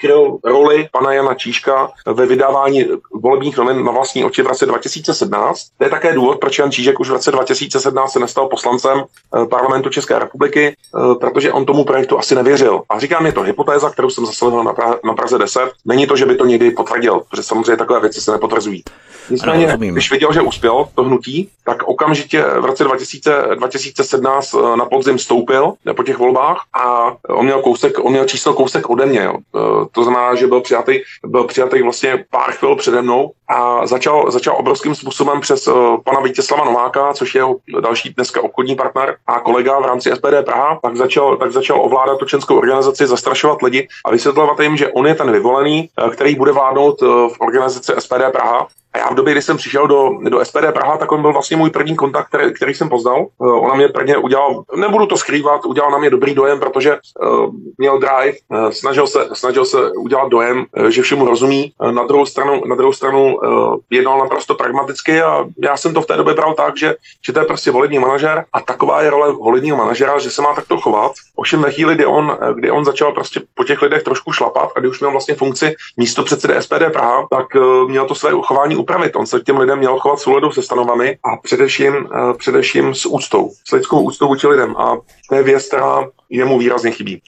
[0.00, 5.60] kryl roli pana Jana Čížka ve vydávání volebních novin na vlastní oči v roce 2017.
[5.78, 9.04] To je také důvod, proč Jan Čížek už v roce 2017 se nestal poslancem
[9.50, 10.76] parlamentu České republiky,
[11.20, 12.82] protože on tomu projektu asi nevěřil.
[12.88, 15.60] A říkám, je to hypotéza, kterou jsem zaslechl na, pra- na Praze 10.
[15.84, 18.82] Není to, že by to někdy potvrdil, protože samozřejmě takové věci se nepotvrzují.
[19.30, 24.76] Nicméně, ano, když viděl, že uspěl to hnutí, tak okamžitě v roce 2000, 2017 eh,
[24.76, 29.06] na podzim stoupil po těch volbách a on měl kousek, on měl číslo kousek ode
[29.06, 29.22] mě.
[29.22, 29.34] Jo.
[29.34, 34.30] Eh, to znamená, že byl přijatý, byl přijatý vlastně pár chvil přede mnou a začal,
[34.30, 35.68] začal obrovským způsobem přes
[36.04, 40.42] pana Vítězslava Nováka, což je jeho další dneska obchodní partner a kolega v rámci SPD
[40.44, 44.88] Praha, tak začal, tak začal ovládat tu českou organizaci, zastrašovat lidi a vysvětlovat jim, že
[44.88, 49.10] on je ten vyvolený, uh, který bude vládnout uh, v organizaci SPD Praha a já
[49.10, 51.96] v době, kdy jsem přišel do, do SPD Praha, tak on byl vlastně můj první
[51.96, 53.26] kontakt, který, který jsem poznal.
[53.38, 57.50] Uh, ona mě prvně udělal, nebudu to skrývat, udělal na mě dobrý dojem, protože uh,
[57.78, 61.72] měl drive, uh, snažil, se, snažil se udělat dojem, uh, že všemu rozumí.
[61.78, 66.02] Uh, na druhou stranu, na druhou stranu uh, jednal naprosto pragmaticky a já jsem to
[66.02, 66.94] v té době bral tak, že,
[67.26, 70.54] že to je prostě volební manažer a taková je role volebního manažera, že se má
[70.54, 71.12] takto chovat.
[71.40, 74.80] Ovšem ve chvíli, kdy on, kdy on začal prostě po těch lidech trošku šlapat a
[74.80, 78.76] kdy už měl vlastně funkci místo předsedy SPD Praha, tak uh, měl to své uchování
[78.76, 79.16] upravit.
[79.16, 83.50] On se těm lidem měl chovat souladu se stanovami a především, uh, především s úctou,
[83.68, 84.76] s lidskou úctou vůči lidem.
[84.76, 84.96] A
[85.28, 87.22] to je věc, která jemu výrazně chybí.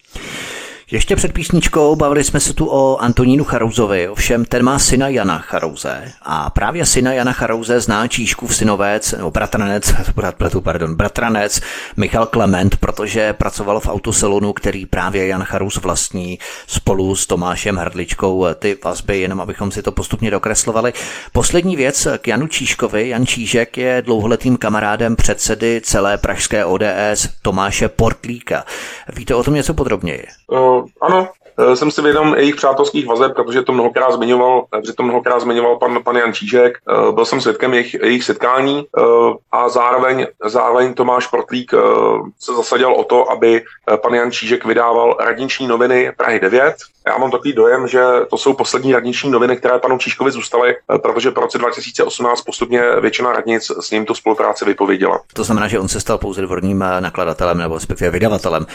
[0.92, 5.38] Ještě před písničkou bavili jsme se tu o Antonínu Charouzovi, ovšem ten má syna Jana
[5.38, 9.94] Charouze a právě syna Jana Charouze zná Číškův synovec, nebo bratranec,
[10.62, 11.60] pardon, bratranec
[11.96, 18.46] Michal Klement, protože pracoval v autosalonu, který právě Jan Charouz vlastní spolu s Tomášem Hrdličkou
[18.58, 20.92] ty vazby, jenom abychom si to postupně dokreslovali.
[21.32, 23.08] Poslední věc k Janu Číškovi.
[23.08, 28.64] Jan Čížek je dlouholetým kamarádem předsedy celé pražské ODS Tomáše Portlíka.
[29.12, 30.26] Víte o tom něco podrobněji?
[31.00, 31.28] Ano,
[31.58, 35.40] eh, jsem si vědom jejich přátelských vazeb, protože to mnohokrát zmiňoval, eh, protože to mnohokrát
[35.40, 36.78] zmiňoval pan, pan Jan Čížek.
[36.78, 38.86] Eh, byl jsem svědkem jejich, jejich setkání
[39.52, 41.74] a zároveň, zároveň Tomáš Protlík
[42.40, 43.64] se zasadil o to, aby
[44.02, 46.74] pan Jan Čížek vydával radniční noviny Prahy 9.
[47.06, 51.30] Já mám takový dojem, že to jsou poslední radniční noviny, které panu Číškovi zůstaly, protože
[51.30, 55.20] po roce 2018 postupně většina radnic s ním tu spolupráci vypověděla.
[55.32, 58.66] To znamená, že on se stal pouze dvorním nakladatelem nebo respektive vydavatelem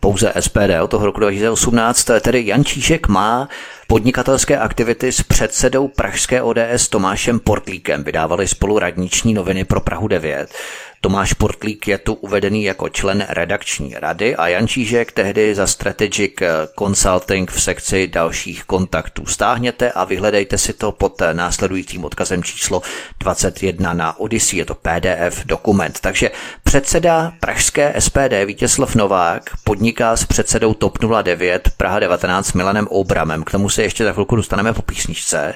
[0.00, 2.10] pouze SPD od toho roku 2018.
[2.20, 3.48] Tedy Jan Číšek má
[3.86, 8.04] podnikatelské aktivity s předsedou pražské ODS Tomášem Portlíkem.
[8.04, 10.54] Vydávali spolu radniční noviny pro Prahu 9.
[11.02, 16.32] Tomáš Portlík je tu uvedený jako člen redakční rady a Jan Čížek tehdy za Strategic
[16.78, 19.26] Consulting v sekci dalších kontaktů.
[19.26, 22.82] Stáhněte a vyhledejte si to pod následujícím odkazem číslo
[23.18, 24.58] 21 na Odyssey.
[24.58, 26.00] Je to PDF dokument.
[26.00, 26.30] Takže
[26.70, 33.44] Předseda pražské SPD Vítězslav Novák podniká s předsedou TOP 09 Praha 19 Milanem Obramem.
[33.44, 35.54] K tomu se ještě za chvilku dostaneme po písničce.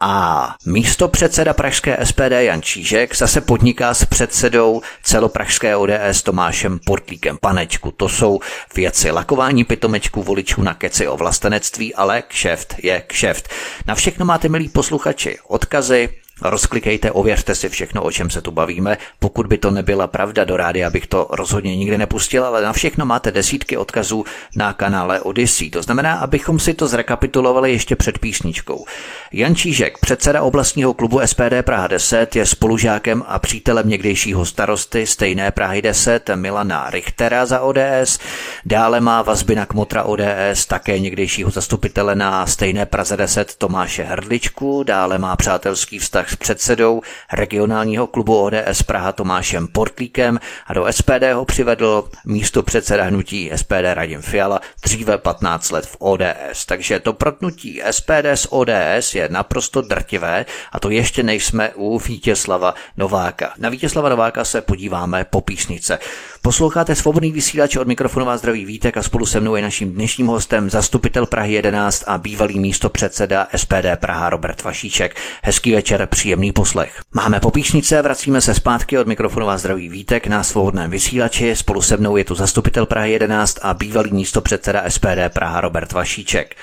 [0.00, 7.38] A místo předseda pražské SPD Jan Čížek zase podniká s předsedou celopražské ODS Tomášem Portlíkem
[7.40, 7.90] Panečku.
[7.90, 8.40] To jsou
[8.74, 13.48] věci lakování pitomečků voličů na keci o vlastenectví, ale kšeft je kšeft.
[13.86, 16.08] Na všechno máte, milí posluchači, odkazy
[16.42, 18.98] Rozklikejte, ověřte si všechno, o čem se tu bavíme.
[19.18, 23.06] Pokud by to nebyla pravda do rádia, abych to rozhodně nikdy nepustil, ale na všechno
[23.06, 24.24] máte desítky odkazů
[24.56, 25.70] na kanále Odyssey.
[25.70, 28.84] To znamená, abychom si to zrekapitulovali ještě před písničkou.
[29.32, 35.50] Jan Čížek, předseda oblastního klubu SPD Praha 10, je spolužákem a přítelem někdejšího starosty stejné
[35.50, 38.18] Prahy 10 Milana Richtera za ODS.
[38.64, 44.82] Dále má vazby na kmotra ODS, také někdejšího zastupitele na stejné Praze 10 Tomáše Hrdličku.
[44.82, 47.02] Dále má přátelský vztah vztah s předsedou
[47.32, 53.94] regionálního klubu ODS Praha Tomášem Portlíkem a do SPD ho přivedl místo předseda hnutí SPD
[53.94, 56.66] Radim Fiala dříve 15 let v ODS.
[56.66, 62.74] Takže to protnutí SPD s ODS je naprosto drtivé a to ještě nejsme u Vítězslava
[62.96, 63.52] Nováka.
[63.58, 65.98] Na Vítězslava Nováka se podíváme po písnice.
[66.46, 70.26] Posloucháte svobodný vysílač od mikrofonu vás zdraví Vítek a spolu se mnou je naším dnešním
[70.26, 75.16] hostem zastupitel Prahy 11 a bývalý místo předseda SPD Praha Robert Vašíček.
[75.42, 77.00] Hezký večer, příjemný poslech.
[77.14, 81.56] Máme po píšnice, vracíme se zpátky od mikrofonu vás zdraví Vítek na svobodném vysílači.
[81.56, 85.92] Spolu se mnou je tu zastupitel Prahy 11 a bývalý místo předseda SPD Praha Robert
[85.92, 86.56] Vašíček.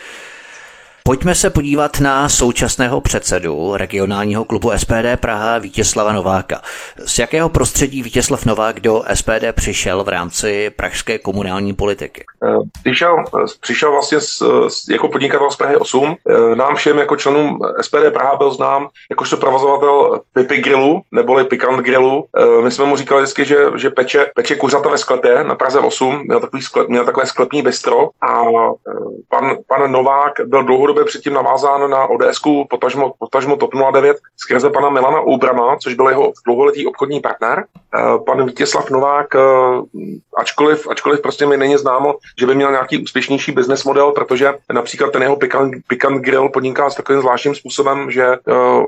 [1.05, 6.61] Pojďme se podívat na současného předsedu regionálního klubu SPD Praha Vítězslava Nováka.
[7.05, 12.23] Z jakého prostředí Vítězslav Novák do SPD přišel v rámci pražské komunální politiky?
[12.43, 13.15] Eh, přišel,
[13.61, 14.43] přišel vlastně s,
[14.89, 16.15] jako podnikatel z Prahy 8.
[16.29, 21.79] Eh, nám všem jako členům SPD Praha byl znám jakožto provozovatel Pipi Grillu, neboli Pikant
[21.79, 22.25] Grillu.
[22.37, 25.79] Eh, my jsme mu říkali vždycky, že, že peče, peče kuřata ve sklepě na Praze
[25.79, 28.43] 8, měl, takový sklep, měl takové sklepní bistro a
[29.29, 34.69] pan, pan Novák byl dlouhodobě dlouhodobě předtím navázán na ODSku, potažmo, potažmo TOP 09 skrze
[34.69, 37.65] pana Milana Oubrama, což byl jeho dlouholetý obchodní partner.
[37.95, 39.39] Eh, pan Vítězslav Novák, eh,
[40.37, 45.11] ačkoliv, ačkoliv prostě mi není známo, že by měl nějaký úspěšnější business model, protože například
[45.11, 48.37] ten jeho pikant, pikant grill podniká s takovým zvláštním způsobem, že eh,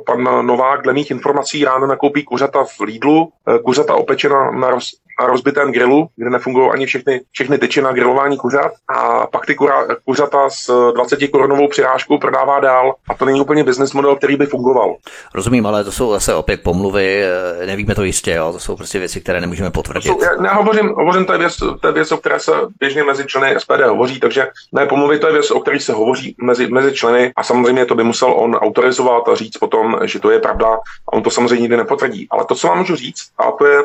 [0.06, 3.30] pan Novák dle mých informací ráno nakoupí kuřata v Lidlu,
[3.66, 4.92] kuřata opečena na, roz,
[5.22, 9.56] na rozbitém grilu, kde nefungují ani všechny, všechny tyče na grilování kuřat a pak ty
[9.56, 14.36] kura, kuřata s 20 korunovou přirážkou prodává dál a to není úplně business model, který
[14.36, 14.96] by fungoval.
[15.34, 17.24] Rozumím, ale to jsou zase opět pomluvy,
[17.66, 18.52] nevíme to jistě, jo?
[18.52, 20.10] to jsou prostě věci, které nemůžeme potvrdit.
[20.10, 23.04] To já, já hovořím, hovořím, to je, věc, to je věc, o které se běžně
[23.04, 26.68] mezi členy SPD hovoří, takže ne pomluvy, to je věc, o které se hovoří mezi,
[26.68, 30.40] mezi členy a samozřejmě to by musel on autorizovat a říct potom, že to je
[30.40, 30.68] pravda
[31.08, 32.28] a on to samozřejmě nikdy nepotvrdí.
[32.32, 33.84] Ale to, co vám můžu říct, a to je,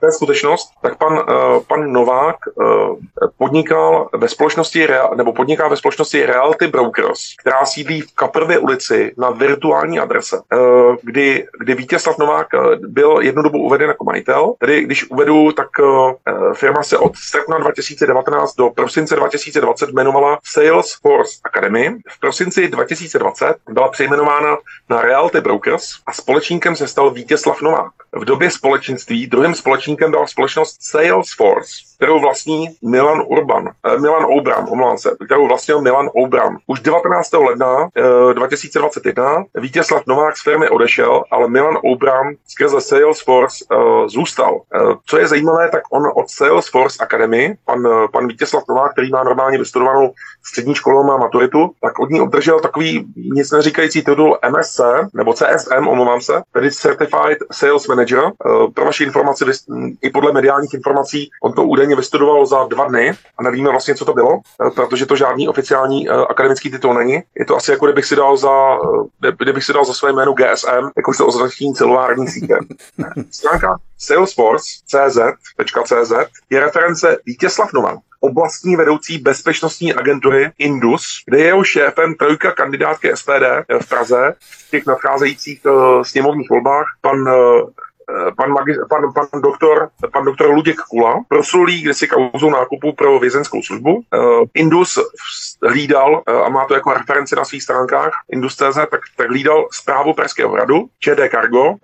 [0.00, 2.96] to je skutečnost, tak pan, uh, pan Novák uh,
[3.38, 9.30] podnikal ve společnosti, nebo podniká ve společnosti Realty Brokers, která sídlí v Kaprově ulici na
[9.30, 12.46] virtuální adrese, uh, kdy, kdy Vítězslav Novák
[12.78, 14.54] byl jednu dobu uveden jako majitel.
[14.58, 15.68] Tedy když uvedu, tak
[16.54, 21.96] firma se od srpna 2019 do prosince 2020 jmenovala Salesforce Academy.
[22.08, 24.56] V prosinci 2020 byla přejmenována
[24.90, 27.92] na Realty Brokers a společníkem se stal Vítězslav Novák.
[28.12, 34.68] V době společenství druhým společníkem byla společnost Salesforce, kterou vlastní Milan Urban, eh, Milan Obram,
[34.68, 36.56] omlouvám se, kterou vlastnil Milan Obram.
[36.66, 37.32] Už 19.
[37.32, 43.76] ledna eh, 2021 Vítězslav Novák z firmy odešel, ale Milan Obram skrze Salesforce eh,
[44.08, 44.60] zůstal.
[44.74, 49.10] Eh, co je zajímavé, tak on od Salesforce Academy, pan, eh, pan Vítězslav Novák, který
[49.10, 50.12] má normálně vystudovanou
[50.44, 54.80] střední školu, má maturitu, tak od ní obdržel takový nic neříkající titul MSC,
[55.14, 58.22] nebo CSM, omlouvám se, tedy Certified Sales Manager.
[58.24, 59.44] Eh, pro vaši informaci,
[60.02, 64.04] i podle mediálních informací, on to údajně vystudoval za dva dny a nevíme vlastně, co
[64.04, 64.40] to bylo,
[64.74, 67.22] protože to žádný oficiální akademický titul není.
[67.38, 68.50] Je to asi jako kdybych si dal za,
[69.38, 72.56] kdybych si dal za své jméno GSM, jakožto označení celulární sítě.
[73.30, 76.12] Stránka Salesforce.cz
[76.50, 83.12] je reference Vítězslav Novan, oblastní vedoucí bezpečnostní agentury Indus, kde je jeho šéfem trojka kandidátky
[83.14, 83.44] SPD
[83.82, 87.70] v Praze v těch nadcházejících uh, sněmovních volbách, pan uh,
[88.36, 93.62] pan, magi, pan, pan, doktor, pan doktor Luděk Kula proslulý kdysi kauzou nákupu pro vězenskou
[93.62, 93.94] službu.
[93.94, 94.98] Uh, Indus
[95.62, 100.14] hlídal, uh, a má to jako referenci na svých stránkách, Indus.cz, tak, tak hlídal zprávu
[100.14, 101.74] Pražského hradu, ČD Cargo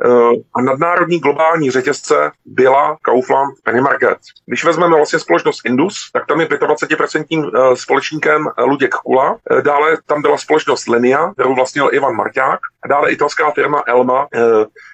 [0.54, 4.18] a nadnárodní globální řetězce byla Kaufland Penny Market.
[4.46, 9.36] Když vezmeme vlastně společnost Indus, tak tam je 25% společníkem Luděk Kula.
[9.62, 12.60] Dále tam byla společnost Lenia, kterou vlastnil Ivan Marťák.
[12.84, 14.26] A dále italská firma Elma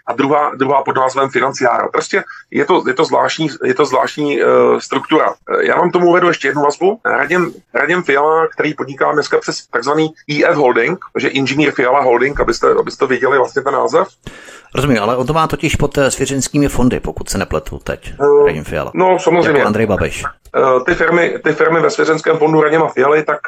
[0.06, 1.88] a druhá, druhá pod názvem názvem Financiáro.
[1.92, 5.34] Prostě je to, je to zvláštní, je to zvláštní uh, struktura.
[5.60, 7.00] Já vám tomu uvedu ještě jednu vazbu.
[7.04, 12.66] Radim, Radim Fiala, který podniká dneska přes takzvaný EF Holding, takže Inženýr Fiala Holding, abyste,
[12.80, 14.08] abyste věděli vlastně ten název,
[14.74, 18.12] Rozumím, ale on to má totiž pod eh, svěřenskými fondy, pokud se nepletu teď.
[18.20, 18.90] Uh, Radim Fiala.
[18.94, 19.58] No, samozřejmě.
[19.58, 20.24] Jako Andrej Babiš.
[20.24, 23.40] Uh, ty firmy, ty firmy ve svěřenském fondu Radima Fialy tak,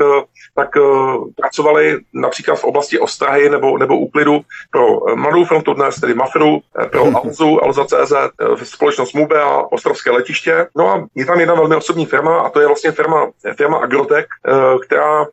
[0.55, 6.15] tak uh, pracovaly například v oblasti ostrahy nebo, nebo úklidu pro Mladou frontu dnes, tedy
[6.15, 6.61] Mafru,
[6.91, 8.13] pro Alzu, Alza.cz,
[8.63, 10.67] společnost Mubea, Ostrovské letiště.
[10.77, 14.27] No a je tam jedna velmi osobní firma a to je vlastně firma, firma Agrotech,
[14.87, 15.27] která,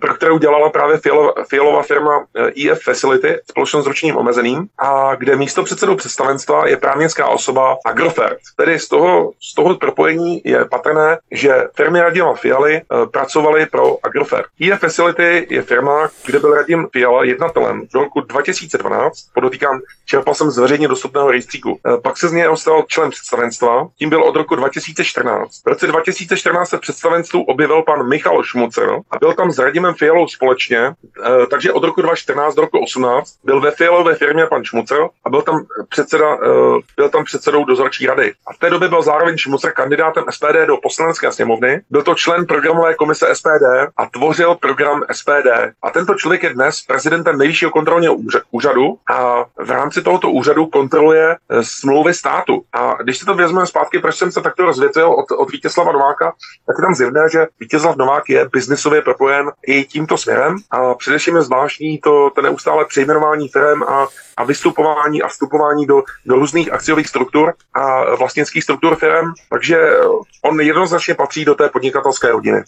[0.00, 2.24] pro kterou dělala právě Fialova, Fialová firma
[2.66, 7.76] EF Facility, společnost s ročním omezeným, a kde kde místo předsedou představenstva je právnická osoba
[7.84, 8.38] Agrofert.
[8.56, 13.98] Tedy z toho, z toho propojení je patrné, že firmy Radima Fialy uh, pracovaly pro
[14.02, 14.46] Agrofert.
[14.58, 20.50] IE Facility je firma, kde byl Radim Fiala jednatelem do roku 2012, podotýkám, čerpal jsem
[20.50, 21.70] z veřejně dostupného rejstříku.
[21.70, 25.62] Uh, pak se z něj stal člen představenstva, tím byl od roku 2014.
[25.64, 29.94] V roce 2014 se v představenstvu objevil pan Michal Šmucer a byl tam s Radimem
[29.94, 34.64] Fialou společně, uh, takže od roku 2014 do roku 2018 byl ve Fialové firmě pan
[34.64, 38.32] Šmucer a byl tam předseda, eh, byl tam předsedou dozorčí rady.
[38.46, 41.80] A v té době byl zároveň Šmucer kandidátem SPD do poslanecké sněmovny.
[41.90, 45.72] Byl to člen programové komise SPD a tvořil program SPD.
[45.82, 48.16] A tento člověk je dnes prezidentem nejvyššího kontrolního
[48.50, 52.62] úřadu a v rámci tohoto úřadu kontroluje eh, smlouvy státu.
[52.72, 56.32] A když si to vezmeme zpátky, proč jsem se takto rozvěcil od, od Vítězslava Nováka,
[56.66, 61.36] tak je tam zjevné, že Vítězslav Novák je biznisově propojen i tímto směrem a především
[61.36, 66.72] je zvláštní to, to neustále přejmenování firm a, a vystupování a vstupování do, do různých
[66.72, 69.78] akciových struktur a vlastnických struktur firm, takže
[70.42, 72.62] on jednoznačně patří do té podnikatelské rodiny.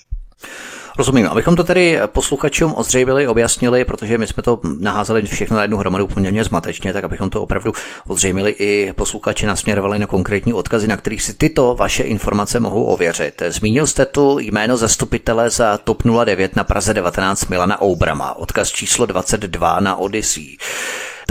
[0.98, 1.26] Rozumím.
[1.26, 6.06] Abychom to tedy posluchačům ozřejmili, objasnili, protože my jsme to naházeli všechno na jednu hromadu
[6.06, 7.72] poměrně zmatečně, tak abychom to opravdu
[8.06, 13.42] ozřejmili i posluchači nasměrovali na konkrétní odkazy, na kterých si tyto vaše informace mohou ověřit.
[13.48, 19.06] Zmínil jste tu jméno zastupitele za TOP 09 na Praze 19 Milana Oubrama, odkaz číslo
[19.06, 20.56] 22 na Odyssey.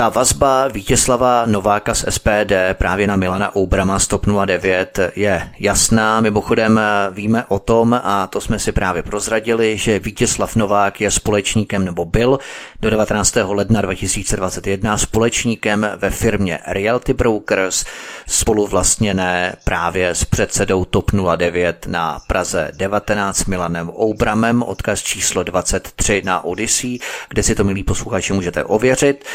[0.01, 6.21] Ta vazba Vítězslava Nováka z SPD právě na Milana Oubrama z TOP 09 je jasná.
[6.21, 6.79] Mimochodem
[7.11, 12.05] víme o tom, a to jsme si právě prozradili, že Vítězslav Novák je společníkem nebo
[12.05, 12.39] byl
[12.79, 13.35] do 19.
[13.47, 17.85] ledna 2021 společníkem ve firmě Realty Brokers,
[18.27, 26.43] spoluvlastněné právě s předsedou TOP 09 na Praze 19 Milanem Oubramem, odkaz číslo 23 na
[26.43, 26.99] Odyssey,
[27.29, 29.25] kde si to, milí posluchači, můžete ověřit.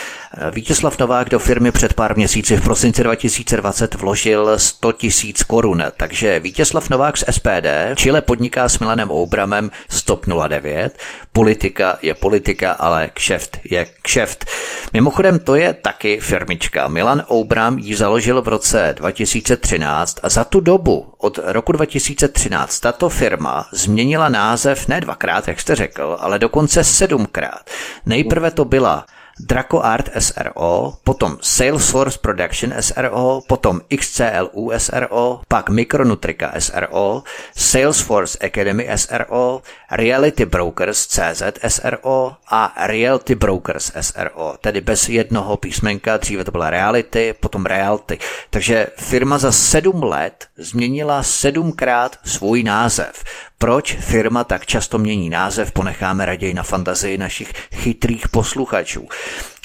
[0.56, 6.40] Vítězslav Novák do firmy před pár měsíci v prosinci 2020 vložil 100 tisíc korun, takže
[6.40, 10.98] Vítězslav Novák z SPD čile podniká s Milanem Oubramem Stop 09.
[11.32, 14.44] Politika je politika, ale kšeft je kšeft.
[14.92, 16.88] Mimochodem to je taky firmička.
[16.88, 23.08] Milan Oubram ji založil v roce 2013 a za tu dobu od roku 2013 tato
[23.08, 27.70] firma změnila název ne dvakrát, jak jste řekl, ale dokonce sedmkrát.
[28.06, 29.06] Nejprve to byla
[29.40, 37.22] Draco Art SRO, potom Salesforce Production SRO, potom XCLU SRO, pak Micronutrika SRO,
[37.56, 46.16] Salesforce Academy SRO, Reality Brokers CZ SRO a Reality Brokers SRO, tedy bez jednoho písmenka,
[46.16, 48.18] dříve to byla Reality, potom Reality.
[48.50, 53.24] Takže firma za sedm let změnila sedmkrát svůj název.
[53.58, 59.08] Proč firma tak často mění název, ponecháme raději na fantazii našich chytrých posluchačů.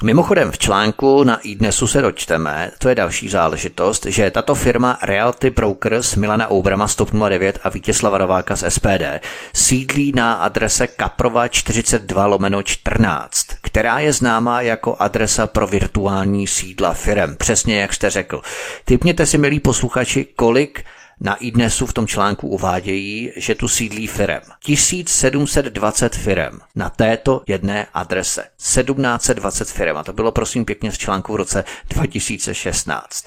[0.03, 5.49] Mimochodem v článku na iDnesu se dočteme, to je další záležitost, že tato firma Realty
[5.49, 12.63] Brokers Milana Oubrama 109 a Vítězslava Nováka z SPD sídlí na adrese Kaprova 42 lomeno
[12.63, 17.35] 14, která je známá jako adresa pro virtuální sídla firem.
[17.35, 18.41] Přesně jak jste řekl.
[18.85, 20.83] Typněte si, milí posluchači, kolik
[21.21, 24.41] na iDnesu v tom článku uvádějí, že tu sídlí firem.
[24.59, 28.41] 1720 firem na této jedné adrese.
[28.57, 29.97] 1720 firem.
[29.97, 33.25] A to bylo prosím pěkně z článku v roce 2016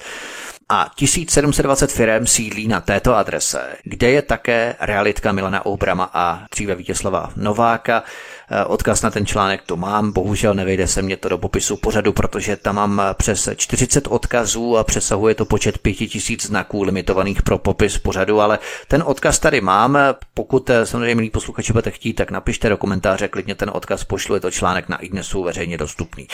[0.69, 6.75] a 1720 firm sídlí na této adrese, kde je také realitka Milana Obrama a dříve
[6.75, 8.03] Vítězslava Nováka.
[8.49, 12.13] Eh, odkaz na ten článek to mám, bohužel nevejde se mě to do popisu pořadu,
[12.13, 17.97] protože tam mám přes 40 odkazů a přesahuje to počet 5000 znaků limitovaných pro popis
[17.97, 19.97] pořadu, ale ten odkaz tady mám.
[20.33, 24.35] Pokud eh, samozřejmě milí posluchači budete chtít, tak napište do komentáře, klidně ten odkaz pošlu,
[24.35, 26.27] je to článek na iDnesu veřejně dostupný.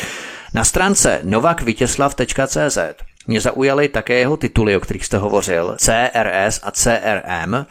[0.53, 2.77] Na stránce novakvítězslav.cz
[3.31, 7.65] Mě zaujaly také jeho tituly, o kterých jste hovořil, CRS a CRM.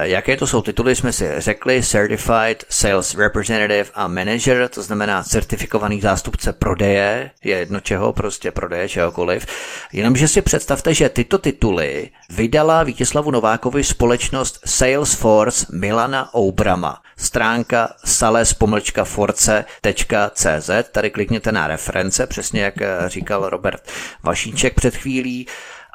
[0.00, 6.00] Jaké to jsou tituly, jsme si řekli, Certified Sales Representative a Manager, to znamená certifikovaný
[6.00, 9.46] zástupce prodeje, je jedno čeho, prostě prodeje čehokoliv.
[9.92, 17.02] Jenomže si představte, že tyto tituly vydala Vítězslavu Novákovi společnost Salesforce Milana Oubrama.
[17.16, 22.74] Stránka sales-force.cz, tady klikněte na reference, přesně jak
[23.06, 23.82] říkal Robert
[24.22, 25.46] Vašíček před chvílí.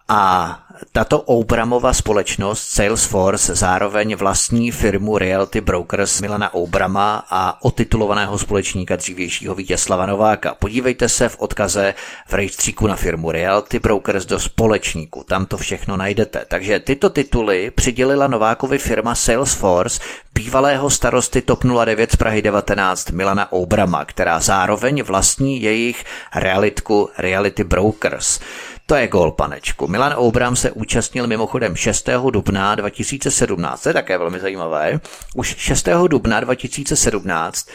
[0.08, 0.60] A
[0.92, 9.56] tato Obramova společnost Salesforce zároveň vlastní firmu Realty Brokers Milana Obrama a otitulovaného společníka dřívějšího
[9.56, 10.56] Vítězslava Nováka.
[10.56, 11.94] Podívejte se v odkaze
[12.28, 16.46] v rejstříku na firmu Realty Brokers do společníku, tam to všechno najdete.
[16.48, 20.02] Takže tyto tituly přidělila Novákovi firma Salesforce
[20.34, 26.04] bývalého starosty TOP 09 z Prahy 19 Milana Obrama, která zároveň vlastní jejich
[26.36, 28.40] realitku Reality Brokers.
[28.88, 29.88] To je gol, panečku.
[29.88, 32.10] Milan Obram se účastnil mimochodem 6.
[32.30, 35.00] dubna 2017, to je také velmi zajímavé.
[35.36, 35.90] Už 6.
[36.08, 37.68] dubna 2017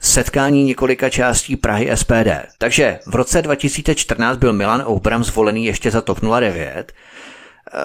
[0.00, 2.28] setkání několika částí Prahy SPD.
[2.58, 6.92] Takže v roce 2014 byl Milan Obram zvolený ještě za TOP 09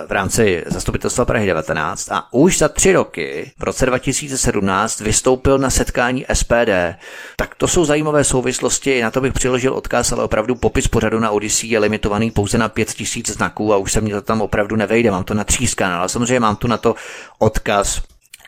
[0.08, 5.70] v rámci zastupitelstva Prahy 19 a už za tři roky, v roce 2017, vystoupil na
[5.70, 6.96] setkání SPD.
[7.36, 11.32] Tak to jsou zajímavé souvislosti, na to bych přiložil odkaz, ale opravdu popis pořadu na
[11.32, 15.12] Odyssey je limitovaný pouze na 5000 znaků a už se mi to tam opravdu nevejde,
[15.12, 16.96] mám to natřískané, ale samozřejmě mám tu na to
[17.40, 18.02] odkaz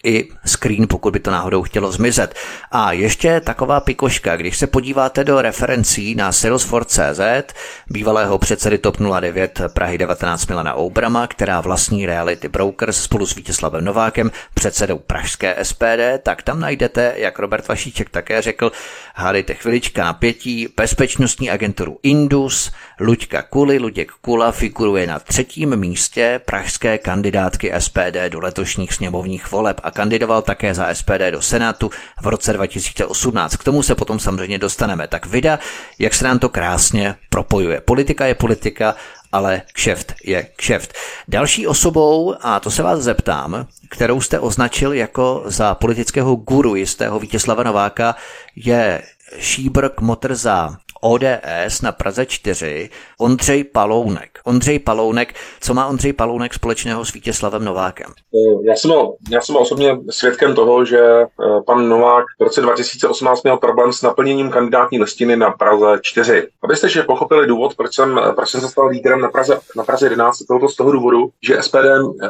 [0.04, 2.36] i screen, pokud by to náhodou chtělo zmizet.
[2.72, 7.54] A ještě taková pikoška, když se podíváte do referencí na Salesforce.cz,
[7.90, 13.86] bývalého předsedy TOP 09 Prahy 19 Milana Obrama, která vlastní Reality Brokers spolu s Vítězslavem
[13.86, 18.72] Novákem, předsedou Pražské SPD, tak tam najdete, jak Robert Vašíček také řekl,
[19.16, 26.98] hádejte chvilička napětí, bezpečnostní agenturu Indus, Luďka Kuli, Luděk Kula figuruje na třetím místě pražské
[26.98, 31.90] kandidátky SPD do letošních sněmovních voleb a kandidoval také za SPD do Senátu
[32.22, 33.56] v roce 2018.
[33.56, 35.08] K tomu se potom samozřejmě dostaneme.
[35.08, 35.60] Tak vida,
[36.00, 37.82] jak se nám to krásně propojuje.
[37.82, 38.96] Politika je politika,
[39.32, 40.94] ale kšeft je kšeft.
[41.28, 47.20] Další osobou, a to se vás zeptám, kterou jste označil jako za politického guru jistého
[47.20, 48.16] Vítězslava Nováka,
[48.56, 49.02] je
[49.38, 52.90] Šíbrk Motr za ODS na Praze 4
[53.20, 54.40] Ondřej Palounek.
[54.46, 58.08] Ondřej Palounek, co má Ondřej Palounek společného s Vítězslavem Novákem?
[58.36, 58.92] Eh, já jsem,
[59.32, 61.28] já jsem osobně svědkem toho, že eh,
[61.66, 66.48] pan Novák v roce 2018 měl problém s naplněním kandidátní listiny na Praze 4.
[66.64, 70.06] Abyste že pochopili důvod, proč jsem, proč jsem se stal lídrem na Praze, na Praze
[70.06, 71.86] 11, tohoto z toho důvodu, že SPD,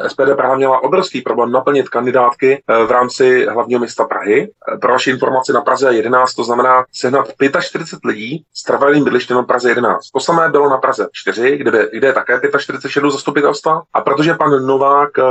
[0.08, 4.50] SPD Praha měla obrovský problém naplnit kandidátky eh, v rámci hlavního města Prahy.
[4.80, 7.26] Pro vaši informaci na Praze 11 to znamená sehnat
[7.60, 10.10] 45 lidí s trvalým bydlištěm na Praze 11.
[10.10, 13.82] To samé bylo na Praze 4, kde, kde je také 45 zastupitelstva.
[13.92, 15.22] A protože pan Novák eh,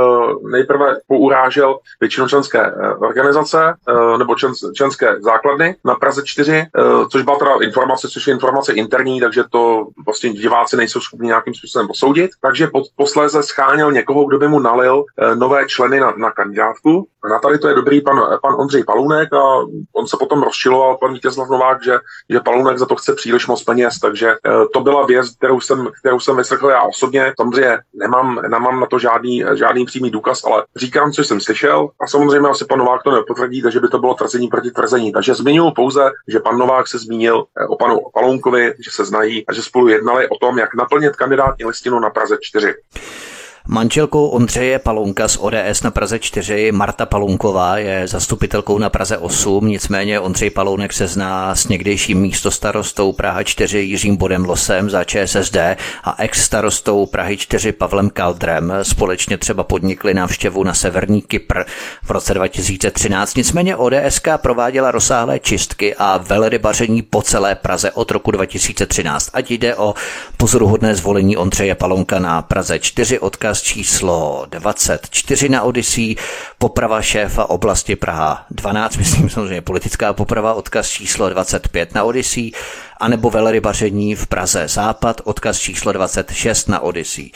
[0.50, 6.66] nejprve pourážel většinu členské eh, organizace eh, nebo člen, členské základny na Praze 4,
[7.10, 11.54] což byla teda informace, což je informace interní, takže to vlastně diváci nejsou schopni nějakým
[11.54, 12.30] způsobem posoudit.
[12.40, 15.04] Takže posléze scháněl někoho, kdo by mu nalil
[15.34, 17.08] nové členy na, na kandidátku.
[17.30, 19.42] Na tady to je dobrý pan, pan Ondřej Palunek a
[19.92, 21.98] on se potom rozčiloval, pan Vítězslav Novák, že,
[22.30, 25.88] že Palunek za to chce příliš moc peněz, takže eh, to byla věc, kterou jsem,
[26.00, 27.32] kterou jsem vyslechl já osobně.
[27.40, 32.06] Samozřejmě nemám, nemám na to žádný, žádný přímý důkaz, ale říkám, co jsem slyšel a
[32.06, 35.12] samozřejmě asi pan Novák to nepotvrdí, takže by to bylo tvrzení proti tvrzení.
[35.12, 39.46] Takže zmiňuji pouze, že pan Novák se zmínil eh, o panu Palounkovi, že se znají
[39.46, 42.74] a že spolu jednali o tom, jak naplnit kandidátní listinu na Praze 4.
[43.68, 49.66] Manželkou Ondřeje Palunka z ODS na Praze 4, Marta Palunková, je zastupitelkou na Praze 8,
[49.66, 55.56] nicméně Ondřej Palounek se zná s někdejším místostarostou Praha 4 Jiřím Bodem Losem za ČSSD
[56.04, 58.72] a ex-starostou Prahy 4 Pavlem Kaldrem.
[58.82, 61.62] Společně třeba podnikli návštěvu na severní Kypr
[62.02, 63.36] v roce 2013.
[63.36, 69.30] Nicméně ODSK prováděla rozsáhlé čistky a velrybaření po celé Praze od roku 2013.
[69.32, 69.94] Ať jde o
[70.36, 76.16] pozoruhodné zvolení Ondřeje Palonka na Praze 4, odkaz odkaz číslo 24 na Odyssey,
[76.58, 82.50] poprava šéfa oblasti Praha 12, myslím samozřejmě politická poprava, odkaz číslo 25 na Odyssey,
[83.00, 87.30] anebo velrybaření v Praze Západ, odkaz číslo 26 na Odyssey.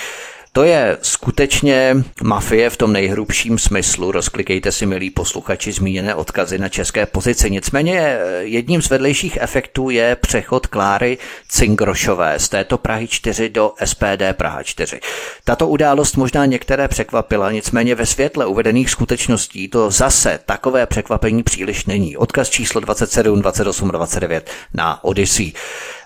[0.57, 4.13] To je skutečně mafie v tom nejhrubším smyslu.
[4.13, 7.51] Rozklikejte si, milí posluchači, zmíněné odkazy na české pozici.
[7.51, 13.73] Nicméně eh, jedním z vedlejších efektů je přechod Kláry Cingrošové z této Prahy 4 do
[13.85, 15.01] SPD Praha 4.
[15.45, 21.87] Tato událost možná některé překvapila, nicméně ve světle uvedených skutečností to zase takové překvapení příliš
[21.87, 22.17] není.
[22.17, 25.53] Odkaz číslo 27, 28, 29 na Odyssey.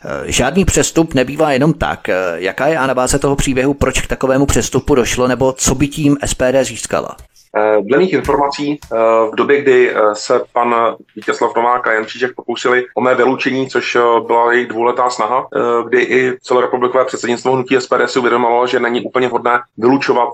[0.04, 2.08] Eh, žádný přestup nebývá jenom tak.
[2.08, 6.16] Eh, jaká je anabáze toho příběhu, proč k takovému přestupu došlo, nebo co by tím
[6.26, 7.16] SPD získala?
[7.56, 8.96] Eh, dle mých informací eh,
[9.32, 13.68] v době, kdy eh, se pan Vítězslav Novák a Jan Čížek pokusili o mé vyloučení,
[13.68, 15.46] což byla jejich dvouletá snaha,
[15.88, 20.28] kdy i celorepublikové předsednictvo hnutí SPD si uvědomilo, že není úplně vhodné vylučovat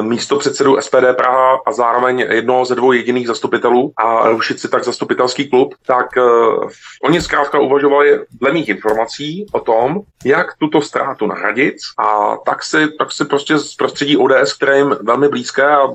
[0.00, 4.84] místo předsedu SPD Praha a zároveň jednoho ze dvou jediných zastupitelů a rušit si tak
[4.84, 6.06] zastupitelský klub, tak
[7.02, 12.88] oni zkrátka uvažovali dle mých informací o tom, jak tuto ztrátu nahradit a tak si,
[12.98, 15.88] tak si prostě z prostředí ODS, které jim velmi blízké a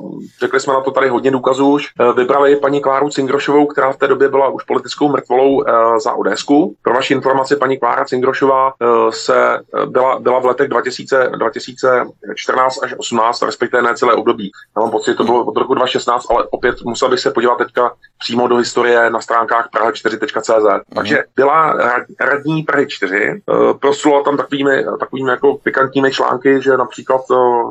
[0.43, 3.97] řekli jsme na to tady hodně důkazů už, eh, vybrali paní Kláru Cingrošovou, která v
[3.97, 6.75] té době byla už politickou mrtvolou eh, za Odesku.
[6.81, 12.93] Pro vaši informaci, paní Klára Cingrošová eh, se byla, byla v letech 2000, 2014 až
[12.97, 14.51] 18, respektive ne celé období.
[14.77, 17.57] Já mám pocit, že to bylo od roku 2016, ale opět musel bych se podívat
[17.57, 20.63] teďka přímo do historie na stránkách praha4.cz.
[20.63, 20.95] Mm.
[20.95, 21.73] Takže byla
[22.19, 23.41] radní Prahy 4,
[23.81, 27.21] proslula tam takovými, takovými jako pikantními články, že například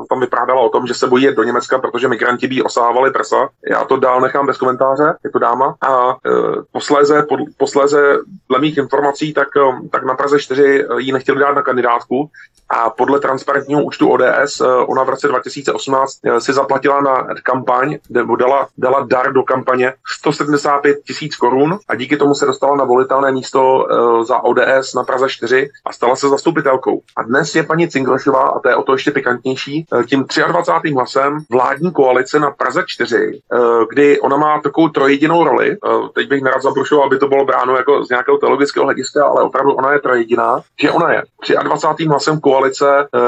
[0.09, 3.49] tam vyprávěla o tom, že se bojí do Německa, protože migranti by osávali prsa.
[3.69, 5.75] Já to dál nechám bez komentáře, je to dáma.
[5.81, 6.29] A e,
[6.71, 8.17] posléze, pod, posléze
[8.49, 12.29] dle mých informací, tak, e, tak na Praze 4 jí nechtěli dát na kandidátku
[12.69, 17.97] a podle transparentního účtu ODS e, ona v roce 2018 e, si zaplatila na kampaň,
[18.09, 22.83] nebo dala, dala dar do kampaně 175 tisíc korun a díky tomu se dostala na
[22.83, 27.01] volitelné místo e, za ODS na Praze 4 a stala se zastupitelkou.
[27.17, 30.91] A dnes je paní Cinglešová, a to je o to ještě pikantnější, tím 23.
[30.93, 33.57] hlasem vládní koalice na Praze 4, eh,
[33.89, 35.71] kdy ona má takovou trojedinou roli.
[35.71, 39.43] Eh, teď bych nerad zabrušoval, aby to bylo bráno jako z nějakého teologického hlediska, ale
[39.43, 41.23] opravdu ona je trojediná, že ona je
[41.63, 42.05] 23.
[42.05, 43.19] hlasem koalice eh,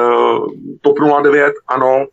[0.81, 2.05] TOP 09, ANO,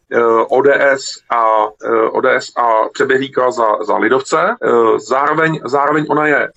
[0.49, 1.67] ODS a
[2.13, 4.57] ODS a přeběhlíka za, za Lidovce.
[4.97, 6.49] Zároveň, zároveň ona je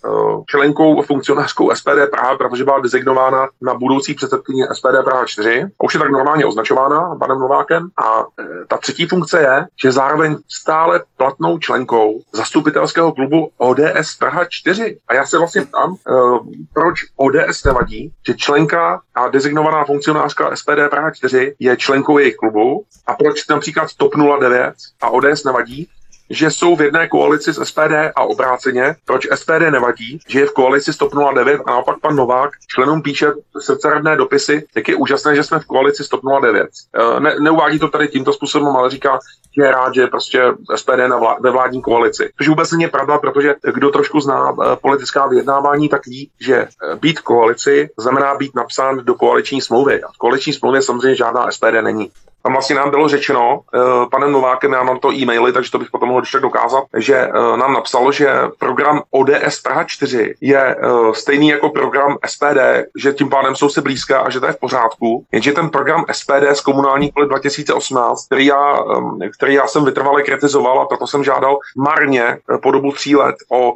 [0.50, 5.64] členkou funkcionářskou SPD Praha, protože byla designována na budoucí předsedkyni SPD Praha 4.
[5.80, 7.88] A už je tak normálně označována panem Novákem.
[8.06, 8.26] A
[8.68, 14.98] ta třetí funkce je, že zároveň stále platnou členkou zastupitelského klubu ODS Praha 4.
[15.08, 16.40] A já se vlastně ptám, uh,
[16.74, 22.86] proč ODS nevadí, že členka a designovaná funkcionářka SPD Praha 4 je členkou jejich klubu
[23.08, 25.90] a proč například TOP 09 a ODS nevadí,
[26.30, 30.54] že jsou v jedné koalici s SPD a obráceně, proč SPD nevadí, že je v
[30.54, 35.36] koalici s TOP 09 a naopak pan Novák členům píše srdceradné dopisy, jak je úžasné,
[35.36, 36.70] že jsme v koalici s TOP 09.
[36.96, 39.20] Eh, ne, neuvádí to tady tímto způsobem, ale říká,
[39.56, 40.44] že je rád, že prostě
[40.76, 42.32] SPD na vlá, ve vládní koalici.
[42.38, 46.96] Což vůbec není pravda, protože kdo trošku zná eh, politická vyjednávání, tak ví, že eh,
[46.96, 50.04] být koalici znamená být napsán do koaliční smlouvy.
[50.04, 52.12] A v koaliční smlouvě samozřejmě žádná SPD není.
[52.46, 55.92] Tam vlastně nám bylo řečeno uh, panem Novákem, já mám to e-maily, takže to bych
[55.92, 58.28] potom mohl ještě dokázat, že uh, nám napsalo, že
[58.60, 63.82] program ODS Praha 4 je uh, stejný jako program SPD, že tím pádem jsou si
[63.82, 65.26] blízké a že to je v pořádku.
[65.32, 70.24] Jenže ten program SPD z komunálních voleb 2018, který já, um, který já jsem vytrvale
[70.24, 73.76] kritizoval a proto jsem žádal marně po dobu tří let o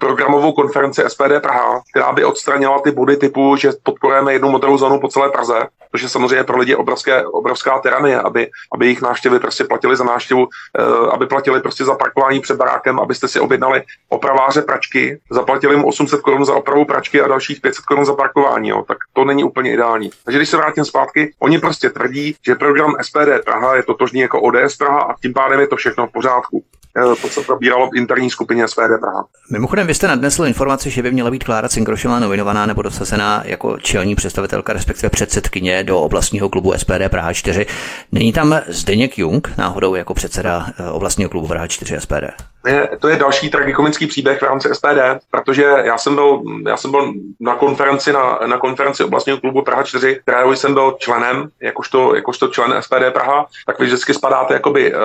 [0.00, 5.00] programovou konferenci SPD Praha, která by odstranila ty body typu, že podporujeme jednu modrou zónu
[5.00, 9.38] po celé Praze, což je samozřejmě pro lidi obrovské, obrovská tyranie, aby, aby jejich návštěvy
[9.38, 13.82] prostě platili za návštěvu, uh, aby platili prostě za parkování před barákem, abyste si objednali
[14.08, 18.68] opraváře pračky, zaplatili mu 800 korun za opravu pračky a dalších 500 korun za parkování,
[18.68, 20.10] jo, tak to není úplně ideální.
[20.24, 24.40] Takže když se vrátím zpátky, oni prostě tvrdí, že program SPD Praha je totožný jako
[24.40, 26.64] ODS Praha a tím pádem je to všechno v pořádku.
[26.96, 29.24] Eh, to se probíralo v interní skupině SPD Praha.
[29.50, 33.78] Mimochodem, vy jste nadnesl informaci, že by měla být Klára Cinkrošová nominovaná nebo dosazená jako
[33.78, 37.66] čelní představitelka, respektive předsedkyně do oblastního klubu SPD Praha 4.
[38.12, 42.51] Není tam Zdeněk Jung náhodou jako předseda eh, oblastního klubu Praha 4 SPD?
[42.66, 46.90] Je, to je další tragikomický příběh v rámci SPD, protože já jsem byl, já jsem
[46.90, 52.14] byl na konferenci na, na konferenci oblastního klubu Praha 4, kterého jsem byl členem, jakožto,
[52.14, 54.98] jakožto člen SPD Praha, tak vy vždycky spadáte jakoby eh,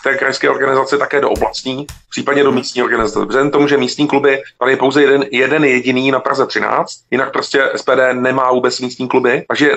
[0.00, 3.26] v té krajské organizaci také do oblastní, případně do místní organizace.
[3.26, 7.32] Vzhledem tomu, že místní kluby, tady je pouze jeden, jeden jediný na Praze 13, jinak
[7.32, 9.72] prostě SPD nemá vůbec místní kluby, takže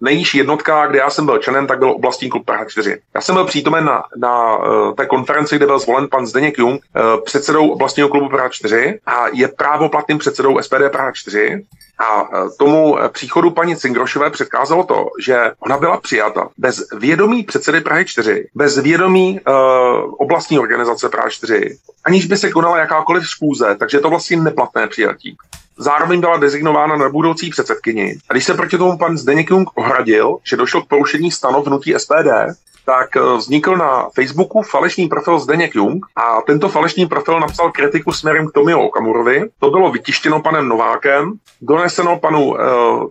[0.00, 2.98] nejnižší jednotka, kde já jsem byl členem, tak byl oblastní klub Praha 4.
[3.14, 6.71] Já jsem byl přítomen na, na uh, té konferenci, kde byl zvolen pan Zdeněk Jung,
[6.72, 11.64] Jung předsedou oblastního klubu Praha 4 a je právoplatným předsedou SPD Praha 4
[11.98, 18.04] a tomu příchodu paní Cingrošové předkázalo to, že ona byla přijata bez vědomí předsedy Prahy
[18.04, 19.54] 4, bez vědomí uh,
[20.18, 25.36] oblastní organizace Praha 4, aniž by se konala jakákoliv schůze, takže to vlastně neplatné přijatí.
[25.78, 28.16] Zároveň byla dezignována na budoucí předsedkyni.
[28.28, 31.94] A když se proti tomu pan Zdeněk Jung ohradil, že došlo k porušení stanov hnutí
[31.98, 32.28] SPD,
[32.84, 38.12] tak eh, vznikl na Facebooku falešný profil Zdeněk Jung a tento falešný profil napsal kritiku
[38.12, 39.48] směrem k Tomio Okamurovi.
[39.58, 42.56] To bylo vytištěno panem Novákem, doneseno panu uh,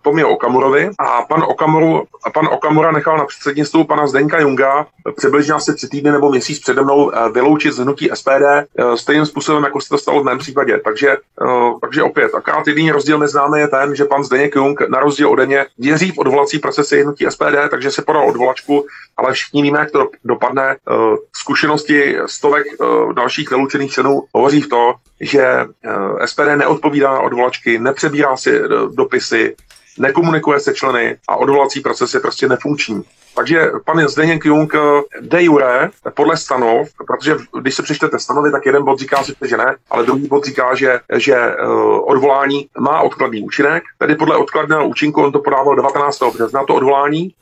[0.01, 2.03] Tomio Okamurovi a pan, Okamuru,
[2.34, 6.82] pan Okamura nechal na předsednictvu pana Zdeňka Junga přibližně asi tři týdny nebo měsíc přede
[6.82, 8.43] mnou uh, vyloučit z hnutí SPD
[8.80, 10.80] uh, stejným způsobem, jako se to stalo v mém případě.
[10.84, 14.82] Takže, uh, takže opět, akorát jediný rozdíl mezi námi je ten, že pan Zdeněk Jung
[14.89, 18.86] na rozdíl ode mě věří v odvolací procesy hnutí SPD, takže se podal odvolačku,
[19.17, 20.71] ale všichni víme, jak to dopadne.
[20.71, 20.93] Eh,
[21.36, 27.79] zkušenosti stovek eh, dalších vyloučených členů hovoří v to, že eh, SPD neodpovídá na odvolačky,
[27.79, 28.62] nepřebírá si
[28.93, 29.55] dopisy,
[30.00, 33.04] nekomunikuje se členy a odvolací proces je prostě nefunkční.
[33.36, 34.74] Takže pan Zdeněk Jung
[35.21, 39.58] de jure podle stanov, protože když se přečtete stanovy, tak jeden bod říká si, že
[39.58, 41.55] ne, ale druhý bod říká, že, že
[42.03, 43.83] odvolání má odkladný účinek.
[43.97, 46.24] Tedy podle odkladného účinku on to podával 19.
[46.33, 47.33] března, to odvolání,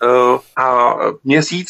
[0.57, 1.69] a měsíc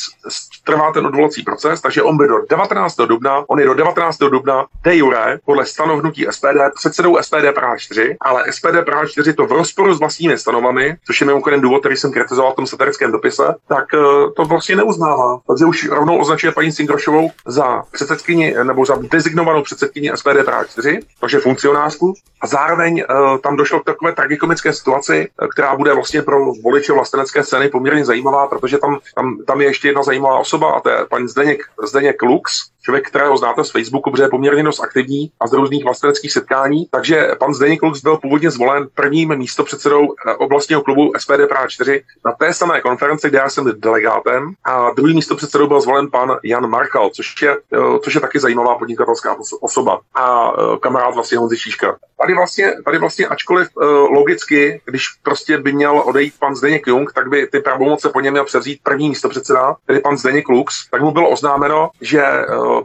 [0.65, 2.95] trvá ten odvolací proces, takže on by do 19.
[2.95, 4.17] dubna, on je do 19.
[4.17, 9.45] dubna de jure podle stanovnutí SPD předsedou SPD Praha 4, ale SPD Praha 4 to
[9.45, 13.11] v rozporu s vlastními stanovami, což je mimochodem důvod, který jsem kritizoval v tom satirickém
[13.11, 13.97] dopise, tak eh,
[14.35, 15.39] to vlastně neuznává.
[15.47, 20.99] Takže už rovnou označuje paní Singrošovou za předsedkyni nebo za designovanou předsedkyni SPD Praha 4,
[21.19, 22.13] takže funkcionářku.
[22.41, 26.93] A zároveň uh, tam došlo k takové tragikomické situaci, eh, která bude vlastně pro voliče
[26.93, 30.89] vlastenecké scény poměrně zajímavá, protože tam, tam, tam je ještě jedna zajímavá osoba a to
[30.89, 32.51] je paní Zdeněk, Zdeněk Lux,
[32.81, 36.87] člověk, kterého znáte z Facebooku, protože je poměrně dost aktivní a z různých vlasteneckých setkání.
[36.91, 42.03] Takže pan Zdeněk Lux byl původně zvolen prvním místopředsedou eh, oblastního klubu SPD Praha 4
[42.25, 44.53] na té samé konferenci, kde já jsem delegátem.
[44.63, 47.57] A druhý místopředsedou byl zvolen pan Jan Markal, což je,
[48.03, 50.51] což je taky zajímavá podnikatelská osoba a
[50.81, 51.97] kamarád vlastně Honzi Šíška.
[52.29, 53.67] Tady vlastně, tady vlastně ačkoliv
[54.09, 58.33] logicky, když prostě by měl odejít pan Zdeněk Jung, tak by ty pravomoce po něm
[58.33, 62.23] měl převzít první místopředseda, tedy pan Zdeněk Lux, tak mu bylo oznámeno, že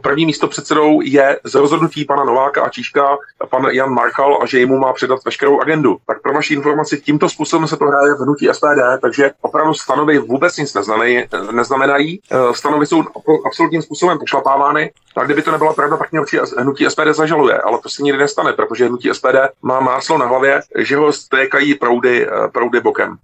[0.01, 3.17] první místo předsedou je z rozhodnutí pana Nováka a Číška
[3.49, 5.97] pan Jan Marchal a že jemu má předat veškerou agendu.
[6.07, 10.19] Tak pro vaši informaci, tímto způsobem se to hraje v hnutí SPD, takže opravdu stanovy
[10.19, 11.23] vůbec nic neznamenají.
[11.51, 12.21] neznamenají.
[12.31, 13.03] Eh, stanovy jsou
[13.45, 14.91] absolutním způsobem pošlapávány.
[15.17, 16.21] A kdyby to nebyla pravda, tak mě
[16.57, 20.61] hnutí SPD zažaluje, ale to se nikdy nestane, protože hnutí SPD má máslo na hlavě,
[20.77, 23.17] že ho stékají proudy, eh, proudy bokem.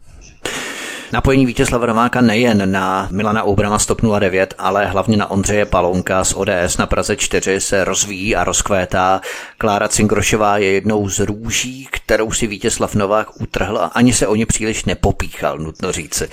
[1.14, 3.88] Napojení Vítězslava Nováka nejen na Milana Oubrama z
[4.20, 9.22] 09, ale hlavně na Ondřeje Palonka z ODS na Praze 4 se rozvíjí a rozkvétá.
[9.58, 14.36] Klára Cingrošová je jednou z růží, kterou si Vítězslav Novák utrhl a ani se o
[14.36, 16.30] ně příliš nepopíchal, nutno říci.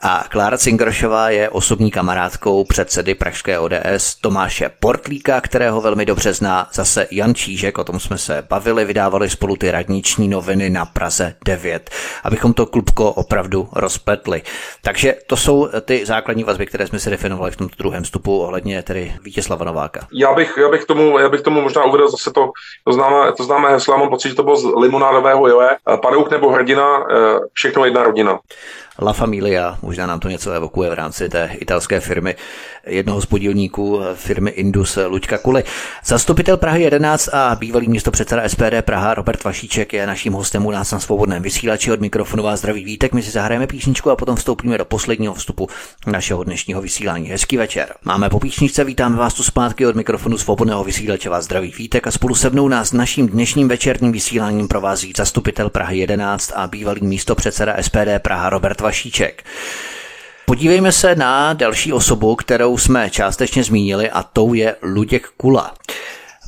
[0.00, 6.68] A Klára Cingrošová je osobní kamarádkou předsedy Pražské ODS Tomáše Portlíka, kterého velmi dobře zná
[6.72, 11.34] zase Jan Čížek, o tom jsme se bavili, vydávali spolu ty radniční noviny na Praze
[11.44, 11.90] 9,
[12.24, 14.42] abychom to klubko opravdu rozpletli.
[14.82, 18.82] Takže to jsou ty základní vazby, které jsme si definovali v tomto druhém stupu ohledně
[18.82, 20.06] tedy Vítězslava Nováka.
[20.12, 22.50] Já bych, já bych, tomu, já bych tomu možná uvedl zase to,
[22.84, 25.68] to známé, to známé heslo, mám pocit, že to bylo z limonádového joje.
[26.02, 28.38] Padouk nebo hrdina, eh, všechno jedna rodina.
[29.02, 32.36] La Familia, možná nám to něco evokuje v rámci té italské firmy,
[32.86, 35.64] jednoho z podílníků firmy Indus Luďka Kuli.
[36.04, 40.70] Zastupitel Prahy 11 a bývalý místo předseda SPD Praha Robert Vašíček je naším hostem u
[40.70, 43.12] nás na svobodném vysílači od mikrofonu vás zdraví vítek.
[43.12, 45.68] My si zahrajeme písničku a potom vstoupíme do posledního vstupu
[46.06, 47.28] našeho dnešního vysílání.
[47.28, 47.94] Hezký večer.
[48.04, 52.10] Máme po písničce, vítáme vás tu zpátky od mikrofonu svobodného vysílače vás zdraví vítek a
[52.10, 57.34] spolu se mnou nás naším dnešním večerním vysíláním provází zastupitel Prahy 11 a bývalý místo
[57.34, 59.44] předseda SPD Praha Robert Vašíček.
[60.48, 65.74] Podívejme se na další osobu, kterou jsme částečně zmínili a tou je Luděk Kula.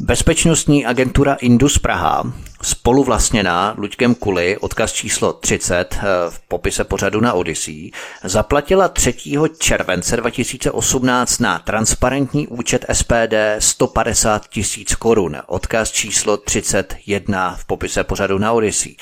[0.00, 2.32] Bezpečnostní agentura Indus Praha
[2.62, 7.90] spoluvlastněná Luďkem Kuli, odkaz číslo 30 eh, v popise pořadu na Odyssey,
[8.24, 9.14] zaplatila 3.
[9.58, 18.38] července 2018 na transparentní účet SPD 150 tisíc korun, odkaz číslo 31 v popise pořadu
[18.38, 18.96] na Odyssey.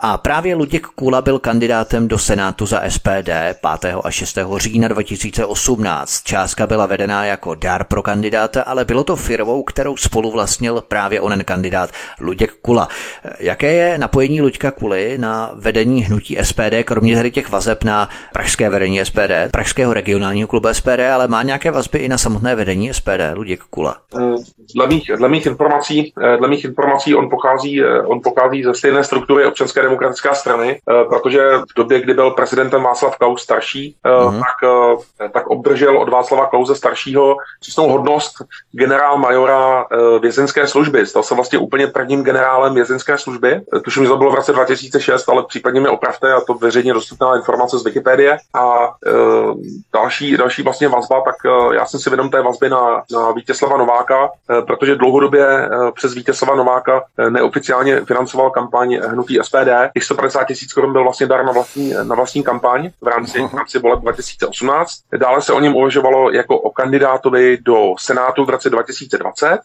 [0.00, 3.30] A právě Luděk Kula byl kandidátem do Senátu za SPD
[3.80, 3.94] 5.
[4.04, 4.38] a 6.
[4.56, 6.22] října 2018.
[6.22, 11.44] Částka byla vedená jako dar pro kandidáta, ale bylo to firmou, kterou spoluvlastnil právě onen
[11.44, 12.88] kandidát Luděk Kula.
[13.38, 18.70] Jaké je napojení Luďka Kuly na vedení hnutí SPD, kromě tady těch vazeb na pražské
[18.70, 23.34] vedení SPD, pražského regionálního klubu SPD, ale má nějaké vazby i na samotné vedení SPD,
[23.34, 23.96] Luděk Kula?
[24.18, 24.34] Eh,
[24.74, 28.74] dle mých, dle mých informací, eh, dle mých informací on pochází, eh, on pochází ze
[28.74, 31.40] stejné struktury občanské demokratické strany, protože
[31.70, 34.42] v době, kdy byl prezidentem Václav Klaus starší, uh-huh.
[35.18, 38.34] tak, tak obdržel od Václava Klauze staršího přísnou hodnost
[38.72, 39.86] generál majora
[40.20, 41.06] vězenské služby.
[41.06, 43.60] Stal se vlastně úplně prvním generálem vězenské služby.
[43.84, 47.36] Tuším, že to bylo v roce 2006, ale případně mi opravte, a to veřejně dostupná
[47.36, 48.38] informace z Wikipedie.
[48.54, 49.10] A e,
[49.92, 53.76] další, další vlastně vazba, tak e, já jsem si vědom té vazby na, na Vítězslava
[53.76, 59.70] Nováka, e, protože dlouhodobě e, přes Vítězslava Nováka e, neoficiálně financoval kampaň hnutí SPD.
[59.94, 63.54] Těch 150 tisíc korun byl vlastně dar na vlastní, na vlastní kampaň v rámci, v
[63.54, 64.92] rámci voleb 2018.
[65.16, 69.58] Dále se o něm uvažovalo jako o kandidátovi do Senátu v roce 2020, e,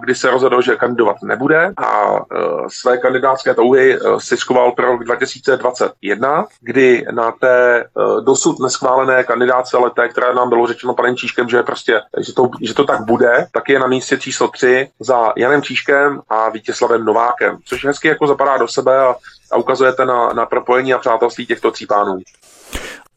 [0.00, 5.04] kdy se rozhodl, že kandidovat nebude a e, své kandidátské touhy si schoval pro rok
[5.04, 7.84] 2021, kdy na té
[8.20, 12.50] dosud neschválené kandidáce, ale té, která nám bylo řečeno panem Číškem, že prostě, že to,
[12.62, 17.04] že to tak bude, tak je na místě číslo 3 za Janem Číškem a Vítězslavem
[17.04, 19.14] Novákem, což hezky jako zapadá do sebe a,
[19.52, 22.18] a ukazujete na, na propojení a přátelství těchto tří pánů.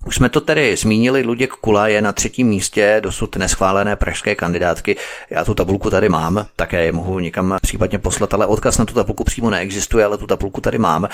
[0.05, 4.95] Už jsme to tedy zmínili, Luděk Kula je na třetím místě dosud neschválené pražské kandidátky.
[5.29, 8.93] Já tu tabulku tady mám, také je mohu někam případně poslat, ale odkaz na tu
[8.93, 11.07] tabulku přímo neexistuje, ale tu tabulku tady mám.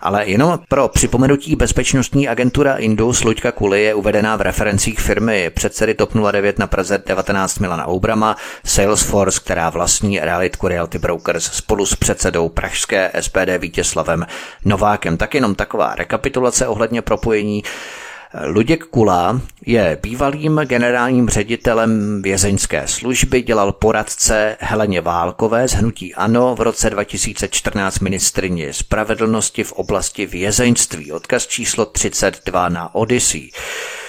[0.00, 5.94] Ale jenom pro připomenutí bezpečnostní agentura Indus Luďka Kuly je uvedená v referencích firmy předsedy
[5.94, 11.96] TOP 09 na Praze 19 Milana Oubrama, Salesforce, která vlastní Realitku Realty Brokers spolu s
[11.96, 14.26] předsedou pražské SPD Vítězslavem
[14.64, 15.16] Novákem.
[15.16, 17.62] Tak jenom taková rekapitulace ohledně propojení
[18.42, 26.54] Luděk Kula je bývalým generálním ředitelem vězeňské služby, dělal poradce Heleně Válkové z Hnutí Ano
[26.54, 31.12] v roce 2014 ministrině spravedlnosti v oblasti vězeňství.
[31.12, 33.50] Odkaz číslo 32 na Odyssey.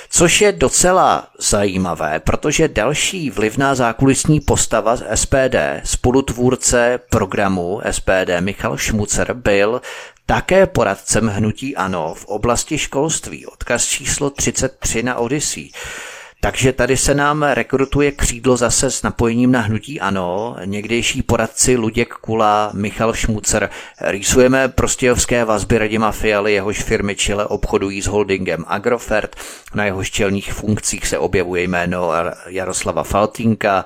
[0.10, 8.78] Což je docela zajímavé, protože další vlivná zákulisní postava z SPD, spolutvůrce programu SPD Michal
[8.78, 9.82] Šmucer, byl
[10.26, 13.46] také poradcem hnutí ANO v oblasti školství.
[13.46, 15.70] Odkaz číslo 33 na Odyssey.
[16.42, 22.14] Takže tady se nám rekrutuje křídlo zase s napojením na hnutí ANO, někdejší poradci Luděk
[22.14, 23.70] Kula, Michal Šmucer.
[24.02, 29.36] Rýsujeme prostějovské vazby Radima Fialy, jehož firmy Chile obchodují s holdingem Agrofert.
[29.76, 32.12] Na jeho čelních funkcích se objevuje jméno
[32.48, 33.86] Jaroslava Faltínka,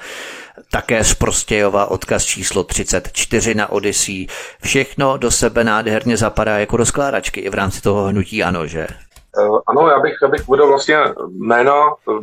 [0.71, 4.27] také z Prostějova odkaz číslo 34 na Odyssey.
[4.63, 8.87] Všechno do sebe nádherně zapadá jako do skládačky i v rámci toho hnutí ano, že?
[9.37, 11.73] Eh, ano, já bych, já bych uvedl vlastně jména,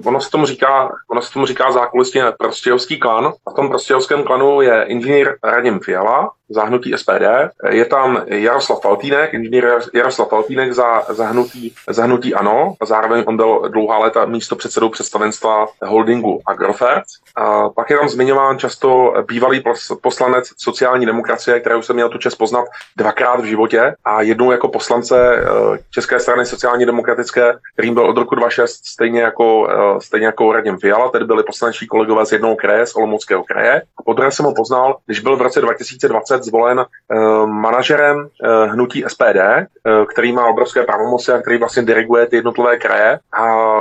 [0.04, 3.32] ono se tomu říká, ono se tomu říká zákulisně prostějovský klan.
[3.46, 7.50] A v tom prostějovském klanu je inženýr Radim Fiala, zahnutí SPD.
[7.68, 12.74] Je tam Jaroslav Faltínek, inženýr Jaroslav Faltínek za zahnutí, zahnutí ANO.
[12.80, 17.04] A zároveň on byl dlouhá léta místo předsedou představenstva holdingu Agrofert.
[17.36, 19.62] A pak je tam zmiňován často bývalý
[20.00, 22.64] poslanec sociální demokracie, který už jsem měl tu čest poznat
[22.96, 28.16] dvakrát v životě a jednou jako poslance eh, České strany sociální demokratické, kterým byl od
[28.16, 32.56] roku 2006 stejně jako, eh, stejně jako Radim Fiala, tedy byli poslanečí kolegové z jednoho
[32.56, 33.82] kraje, z Olomouckého kraje.
[33.98, 39.04] A poté jsem ho poznal, když byl v roce 2020 zvolen uh, manažerem uh, hnutí
[39.08, 43.18] SPD, uh, který má obrovské pravomoci a který vlastně diriguje ty jednotlivé kraje.
[43.32, 43.76] A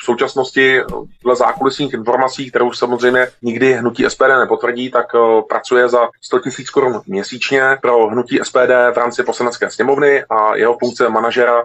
[0.00, 0.80] v současnosti
[1.24, 5.06] dle zákulisních informací, kterou samozřejmě nikdy hnutí SPD nepotvrdí, tak
[5.48, 10.76] pracuje za 100 000 korun měsíčně pro hnutí SPD v rámci poslanecké sněmovny a jeho
[10.78, 11.64] funkce manažera,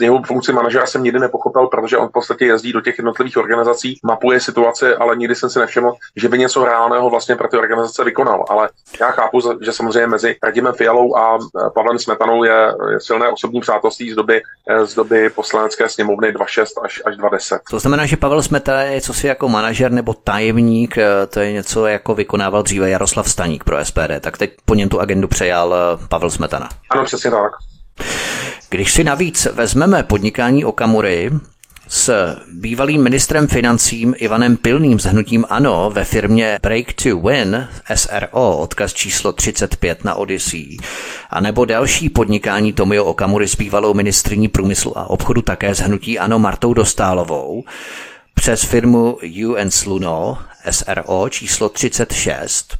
[0.00, 3.98] jeho funkci manažera jsem nikdy nepochopil, protože on v podstatě jezdí do těch jednotlivých organizací,
[4.04, 8.04] mapuje situaci, ale nikdy jsem si nevšiml, že by něco reálného vlastně pro ty organizace
[8.04, 8.44] vykonal.
[8.48, 8.68] Ale
[9.00, 13.60] já chápu, že samozřejmě mezi Radimem Fialou a e, Pavlem Smetanou je, je silné osobní
[13.60, 17.60] přátelství z doby, e, z doby poslanecké sněmovny 26 až, až 20.
[17.70, 21.52] To znamená, že Pavel Smetana je co si jako manažer nebo tajemník, e, to je
[21.52, 25.74] něco jako vykonával dříve Jaroslav Staník pro SPD, tak teď po něm tu agendu přejal
[26.08, 26.68] Pavel Smetana.
[26.90, 27.52] Ano, přesně tak.
[28.70, 31.30] Když si navíc vezmeme podnikání Okamury,
[31.92, 38.58] s bývalým ministrem financím Ivanem Pilným s hnutím ANO ve firmě Break to Win SRO,
[38.58, 40.76] odkaz číslo 35 na Odyssey,
[41.30, 46.18] a nebo další podnikání Tomio Okamury s bývalou ministriní průmyslu a obchodu také s hnutí
[46.18, 47.64] ANO Martou Dostálovou,
[48.34, 50.38] přes firmu UN Sluno
[50.70, 52.78] SRO číslo 36,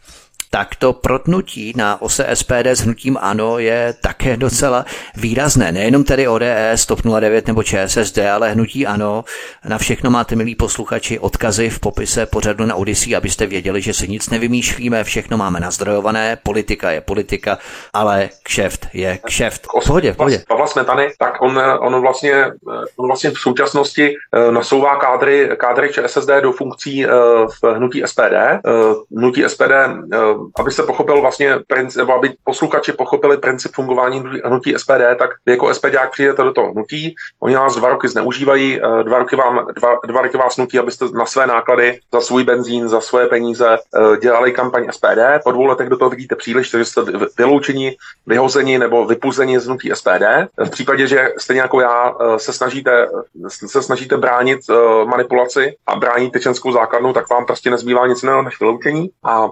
[0.51, 4.85] tak to protnutí na ose SPD s hnutím ANO je také docela
[5.17, 5.73] výrazné.
[5.73, 9.25] Nejenom tedy ODS, TOP 09 nebo ČSSD, ale hnutí ANO.
[9.69, 14.09] Na všechno máte, milí posluchači, odkazy v popise pořadu na Odyssey, abyste věděli, že si
[14.09, 17.59] nic nevymýšlíme, všechno máme nazdrojované, politika je politika,
[17.93, 19.67] ale kšeft je kšeft.
[19.83, 20.43] V pohodě, v pohodě.
[20.49, 22.47] Pavla Smetany, tak on, on, vlastně,
[22.97, 27.09] on vlastně v současnosti eh, nasouvá kádry, kádry ČSSD do funkcí eh,
[27.63, 28.21] v hnutí SPD.
[28.33, 28.61] Eh,
[29.17, 29.73] hnutí SPD,
[30.59, 31.59] aby se pochopil vlastně,
[31.97, 36.73] nebo aby posluchači pochopili princip fungování hnutí SPD, tak vy jako SPD přijdete do toho
[36.73, 41.05] hnutí, oni nás dva roky zneužívají, dva roky, vám, dva, dva roky vás nutí, abyste
[41.15, 43.79] na své náklady, za svůj benzín, za svoje peníze
[44.21, 45.45] dělali kampaň SPD.
[45.45, 47.03] Po dvou letech do toho vidíte příliš, takže jste
[47.39, 47.97] vyloučeni,
[48.27, 50.25] vyhozeni nebo vypuzeni z hnutí SPD.
[50.67, 53.09] V případě, že stejně jako já se snažíte,
[53.49, 54.61] se snažíte bránit
[55.05, 59.11] manipulaci a bránit členskou základnu, tak vám prostě nezbývá nic jiného než vyloučení.
[59.25, 59.49] A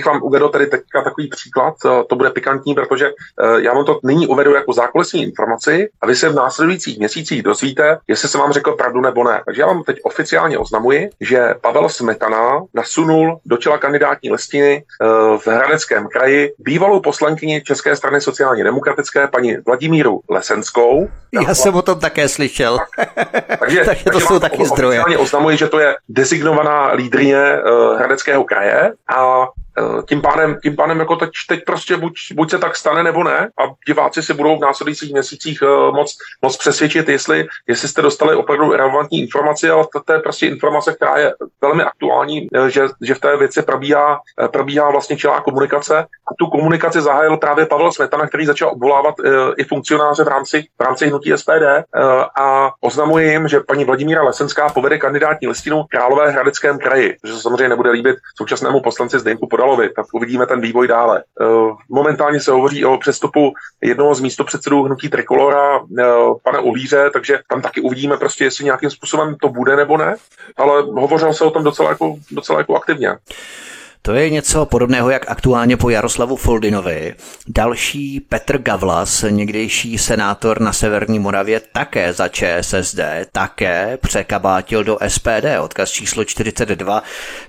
[0.00, 1.74] abych vám uvedl tady teďka takový příklad,
[2.08, 3.10] to bude pikantní, protože
[3.56, 7.98] já vám to nyní uvedu jako zákulisní informaci a vy se v následujících měsících dozvíte,
[8.08, 9.42] jestli jsem vám řekl pravdu nebo ne.
[9.46, 14.84] Takže já vám teď oficiálně oznamuji, že Pavel Smetana nasunul do čela kandidátní listiny
[15.38, 21.08] v Hradeckém kraji bývalou poslankyni České strany sociálně demokratické paní Vladimíru Lesenskou.
[21.46, 22.78] Já jsem o tom také slyšel.
[23.58, 25.04] takže, takže to takže jsou taky zdroje.
[25.18, 29.59] oznamuji, že to je designovaná lídrině uh, Hradeckého kraje a Eh,
[30.08, 33.48] tím pádem, tím pádem jako teď, teď prostě buď, buď se tak stane nebo ne.
[33.58, 38.36] A diváci si budou v následujících měsících uh, moc, moc přesvědčit, jestli, jestli jste dostali
[38.36, 42.88] opravdu relevantní informaci, ale to, to je prostě informace, která je velmi aktuální, eh, že,
[43.02, 44.20] že v té věci probíhá,
[44.52, 45.98] probíhá vlastně čelá komunikace.
[45.98, 49.14] A tu komunikaci zahájil právě Pavel Smetana, který začal obvolávat
[49.56, 51.84] i funkcionáře v rámci, v rámci hnutí SPD.
[52.40, 57.40] A oznamuje jim, že paní Vladimíra Lesenská povede kandidátní listinu Králové Hradeckém kraji, že se
[57.40, 61.24] samozřejmě nebude líbit současnému poslanci Zdeňku Fialovi, tak uvidíme ten vývoj dále.
[61.40, 61.44] Eh,
[61.88, 66.04] momentálně se hovoří o přestupu jednoho z místopředsedů hnutí Trikolora, eh,
[66.44, 70.16] pana Uvíře, takže tam taky uvidíme prostě, jestli nějakým způsobem to bude nebo ne,
[70.56, 73.16] ale hovořil se o tom docela jako, docela jako aktivně.
[74.02, 77.14] To je něco podobného, jak aktuálně po Jaroslavu Foldinovi.
[77.48, 83.00] Další Petr Gavlas, někdejší senátor na Severní Moravě, také za ČSSD,
[83.32, 87.02] také překabátil do SPD, odkaz číslo 42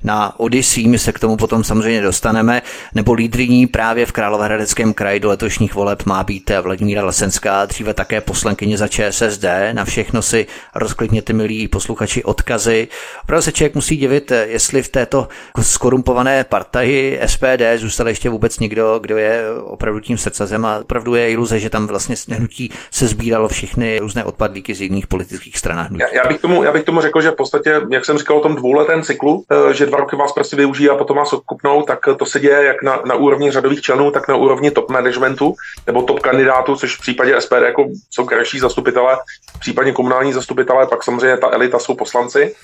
[0.04, 2.62] na Odyssey, my se k tomu potom samozřejmě dostaneme,
[2.96, 8.22] nebo lídriní právě v Královéhradeckém kraji do letošních voleb má být Vladimíra Lesenská, dříve také
[8.22, 12.88] poslankyně za ČSSD, na všechno si rozklikněte, milí posluchači, odkazy.
[13.24, 15.28] Opravdu se člověk musí divit, jestli v této
[15.62, 21.32] skorumpované partaji SPD zůstal ještě vůbec někdo, kdo je opravdu tím srdcazem a opravdu je
[21.32, 25.88] iluze, že tam vlastně hnutí se sbíralo všechny různé odpadlíky z jiných politických stran.
[26.00, 28.42] Já, já, bych tomu, já bych tomu řekl, že v podstatě, jak jsem říkal o
[28.42, 32.00] tom dvouletém cyklu, eh, že dva roky vás prostě využijí a potom vás odkupnou, tak
[32.18, 35.56] to se děje jak na, na úrovni řadových členů, tak na úrovni top managementu
[35.88, 39.18] nebo top kandidátů, což v případě SPD jako jsou krajší zastupitelé,
[39.58, 42.56] v případě komunální zastupitelé, pak samozřejmě ta elita jsou poslanci.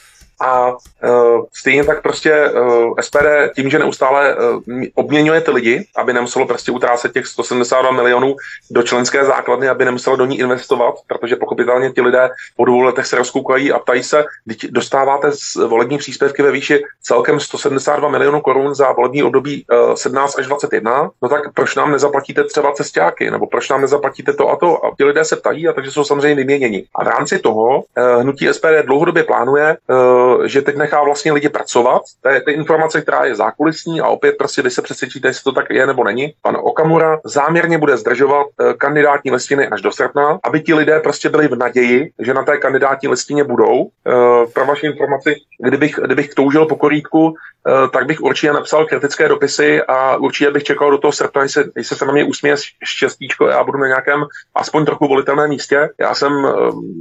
[0.41, 4.61] A uh, stejně tak prostě uh, e, SPD tím, že neustále uh,
[4.95, 8.35] obměňuje ty lidi, aby nemuselo prostě utrácet těch 172 milionů
[8.72, 13.05] do členské základny, aby nemuselo do ní investovat, protože pochopitelně ti lidé po dvou letech
[13.05, 14.26] se rozkoukají a ptají se,
[14.69, 20.39] dostáváte z volební příspěvky ve výši celkem 172 milionů korun za volební období uh, 17
[20.39, 24.55] až 21, no tak proč nám nezaplatíte třeba cestáky, nebo proč nám nezaplatíte to a
[24.55, 24.85] to?
[24.85, 26.84] A ti lidé se ptají a takže jsou samozřejmě vyměněni.
[26.95, 27.84] A v rámci toho uh,
[28.22, 32.01] hnutí SPD dlouhodobě plánuje uh, že teď nechá vlastně lidi pracovat.
[32.21, 35.43] To je, to je informace, která je zákulisní a opět prostě, když se přesvědčíte, jestli
[35.43, 36.33] to tak je nebo není.
[36.41, 41.29] Pan Okamura záměrně bude zdržovat eh, kandidátní listiny až do srpna, aby ti lidé prostě
[41.29, 43.87] byli v naději, že na té kandidátní listině budou.
[44.07, 44.11] Eh,
[44.53, 47.33] pro vaši informaci, kdybych, kdybych toužil po korítku,
[47.67, 51.63] Eh, tak bych určitě napsal kritické dopisy a určitě bych čekal do toho srpna, jestli,
[51.75, 54.25] jestli se na mě usměje štěstíčko já budu na nějakém
[54.55, 55.89] aspoň trochu volitelném místě.
[55.99, 56.47] Já jsem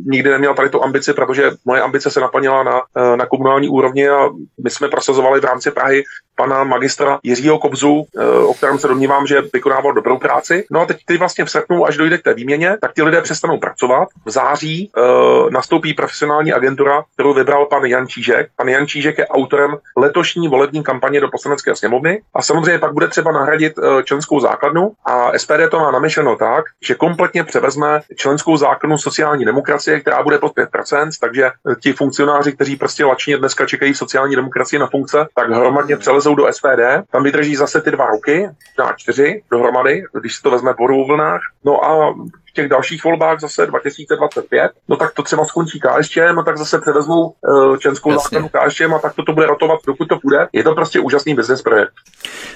[0.07, 2.83] nikdy neměl tady tu ambici, protože moje ambice se naplnila na,
[3.17, 4.29] na komunální úrovni a
[4.63, 6.05] my jsme prosazovali v rámci Prahy
[6.37, 8.07] pana magistra Jiřího Kobzu,
[8.47, 10.65] o kterém se domnívám, že vykonával dobrou práci.
[10.71, 13.21] No a teď ty vlastně v srpnu, až dojde k té výměně, tak ti lidé
[13.21, 14.09] přestanou pracovat.
[14.25, 18.49] V září uh, nastoupí profesionální agentura, kterou vybral pan Jan Čížek.
[18.57, 23.09] Pan Jan Čížek je autorem letošní volební kampaně do poslanecké sněmovny a samozřejmě pak bude
[23.09, 28.57] třeba nahradit eh, členskou základnu a SPD to má namyšleno tak, že kompletně převezme členskou
[28.57, 33.67] základnu sociální demokracie, která bude pod 5%, takže eh, ti funkcionáři, kteří prostě lačně dneska
[33.67, 38.07] čekají sociální demokracii na funkce, tak hromadně přelezou do SPD, tam vydrží zase ty dva
[38.07, 38.49] roky,
[38.79, 41.41] na čtyři dohromady, když se to vezme po vlnách.
[41.65, 42.15] No a
[42.57, 47.35] těch dalších volbách zase 2025, no tak to třeba skončí KSČM a tak zase převezmou
[47.41, 50.49] uh, členskou základnu KSČM a tak to, to bude rotovat, dokud to půjde.
[50.53, 51.93] Je to prostě úžasný business projekt.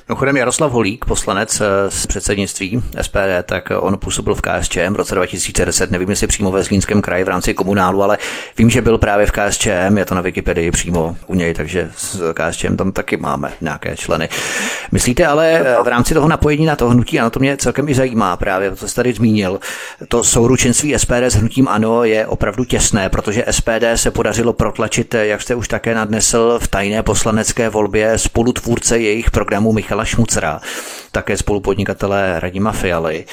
[0.09, 5.15] Mimochodem Jaroslav Holík, poslanec eh, z předsednictví SPD, tak on působil v KSČM v roce
[5.15, 8.19] 2010, nevím, jestli přímo ve Zlínském kraji v rámci komunálu, ale
[8.59, 12.33] vím, že byl právě v KSČM, je to na Wikipedii přímo u něj, takže s
[12.33, 14.29] KSČM tam taky máme nějaké členy.
[14.93, 17.95] Myslíte ale eh, v rámci toho napojení na to hnutí, ano, to mě celkem i
[17.95, 19.61] zajímá právě, to jste tady zmínil,
[20.09, 25.27] to souručenství SPD s hnutím ANO je opravdu těsné, protože SPD se podařilo protlačit, eh,
[25.27, 30.61] jak jste už také nadnesl, v tajné poslanecké volbě spolutvůrce jejich programu Michala Šmucera,
[31.13, 33.25] také spolupodnikatele Radima Fialy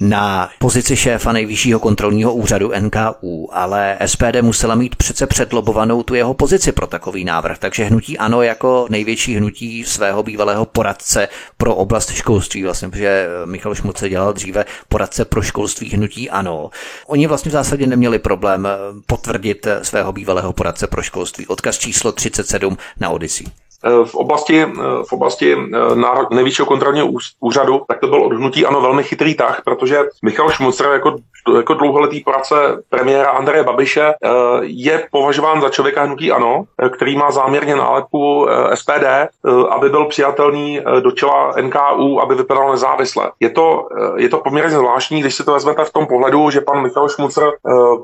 [0.00, 6.34] na pozici šéfa nejvyššího kontrolního úřadu NKU, ale SPD musela mít přece předlobovanou tu jeho
[6.34, 12.10] pozici pro takový návrh, takže hnutí ANO jako největší hnutí svého bývalého poradce pro oblast
[12.10, 16.70] školství, vlastně, protože Michal Šmuce dělal dříve poradce pro školství hnutí ANO.
[17.06, 18.68] Oni vlastně v zásadě neměli problém
[19.06, 21.46] potvrdit svého bývalého poradce pro školství.
[21.46, 23.46] Odkaz číslo 37 na Odyssey.
[23.86, 24.68] Eh, v oblasti, eh,
[25.08, 27.08] v oblasti eh, nejvyššího kontrolního
[27.40, 31.16] úřadu, tak to byl odhnutí ano velmi chytrý tah, protože Michal Šmucer jako,
[31.56, 34.14] jako dlouholetý poradce premiéra Andreje Babiše
[34.60, 39.28] je považován za člověka hnutí ano, který má záměrně nálepku SPD,
[39.70, 43.30] aby byl přijatelný do čela NKU, aby vypadal nezávisle.
[43.40, 46.82] Je to, je to poměrně zvláštní, když si to vezmete v tom pohledu, že pan
[46.82, 47.50] Michal Šmucer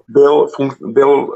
[0.08, 0.48] byl,
[0.80, 1.28] byl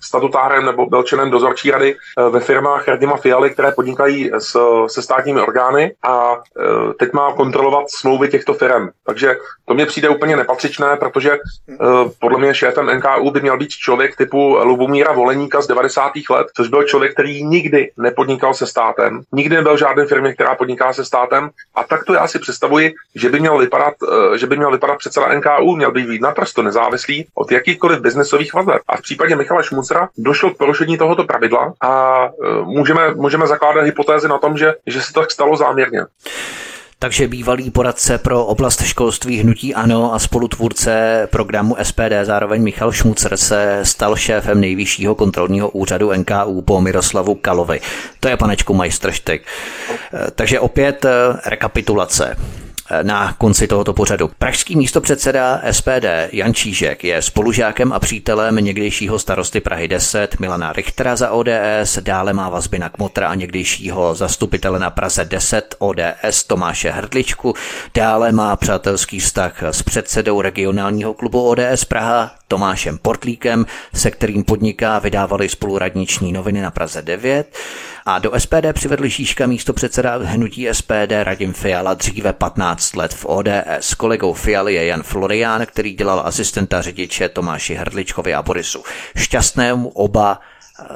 [0.00, 1.96] statutárem nebo byl členem dozorčí rady
[2.30, 7.90] ve firmách Radima Fialy, které podnikají s, se státními orgány a e, teď má kontrolovat
[7.90, 8.88] smlouvy těchto firm.
[9.06, 11.38] Takže to mě přijde úplně nepatřičné, protože e,
[12.20, 16.12] podle mě šéfem NKU by měl být člověk typu Lubomíra Voleníka z 90.
[16.30, 20.54] let, což byl člověk, který nikdy nepodnikal se státem, nikdy nebyl v žádné firmě, která
[20.54, 23.94] podniká se státem a tak to já si představuji, že by měl vypadat,
[24.34, 28.54] e, že by měl vypadat předseda NKU, měl by být naprosto nezávislý od jakýchkoliv biznesových
[28.54, 28.82] vazeb.
[28.88, 32.28] A v případě Michala Šmucera došlo k porušení tohoto pravidla a
[32.64, 36.00] můžeme, můžeme zakládat hypotézy na tom, že, že se to tak stalo záměrně.
[36.98, 43.36] Takže bývalý poradce pro oblast školství Hnutí Ano a spolutvůrce programu SPD, zároveň Michal Šmucer,
[43.36, 47.80] se stal šéfem nejvyššího kontrolního úřadu NKU po Miroslavu Kalovi.
[48.20, 49.42] To je panečku majstrštek.
[50.34, 51.10] Takže opět eh,
[51.46, 52.36] rekapitulace
[53.02, 54.30] na konci tohoto pořadu.
[54.38, 61.16] Pražský místopředseda SPD Jan Čížek je spolužákem a přítelem někdejšího starosty Prahy 10 Milana Richtera
[61.16, 66.90] za ODS, dále má vazby na Kmotra a někdejšího zastupitele na Praze 10 ODS Tomáše
[66.90, 67.54] Hrdličku,
[67.94, 74.98] dále má přátelský vztah s předsedou regionálního klubu ODS Praha Tomášem Portlíkem, se kterým podniká
[74.98, 77.56] vydávali spoluradniční noviny na Praze 9
[78.06, 83.26] a do SPD přivedl Žížka místo předseda hnutí SPD Radim Fiala dříve 15 let v
[83.28, 83.94] ODS.
[83.96, 88.82] Kolegou Fialy je Jan Florián, který dělal asistenta řidiče Tomáši Hrdličkovi a Borisu
[89.16, 90.40] Šťastnému oba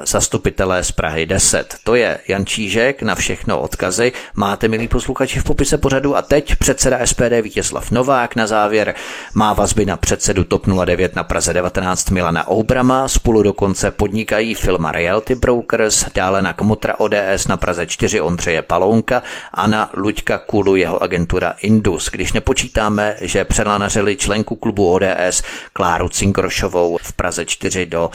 [0.03, 1.75] zastupitelé z Prahy 10.
[1.83, 4.11] To je Jan Čížek, na všechno odkazy.
[4.35, 6.15] Máte, milí posluchači, v popise pořadu.
[6.15, 8.95] A teď předseda SPD Vítězslav Novák na závěr.
[9.33, 14.91] Má vazby na předsedu TOP 09 na Praze 19 Milana Oubrama, spolu dokonce podnikají firma
[14.91, 19.23] Realty Brokers, dále na Kmotra ODS na Praze 4 Ondřeje Palounka.
[19.53, 25.43] A na Luďka Kulu jeho agentura Indus, když nepočítáme, že přelanařili členku klubu ODS
[25.73, 28.09] Kláru Cinkrošovou v Praze 4 do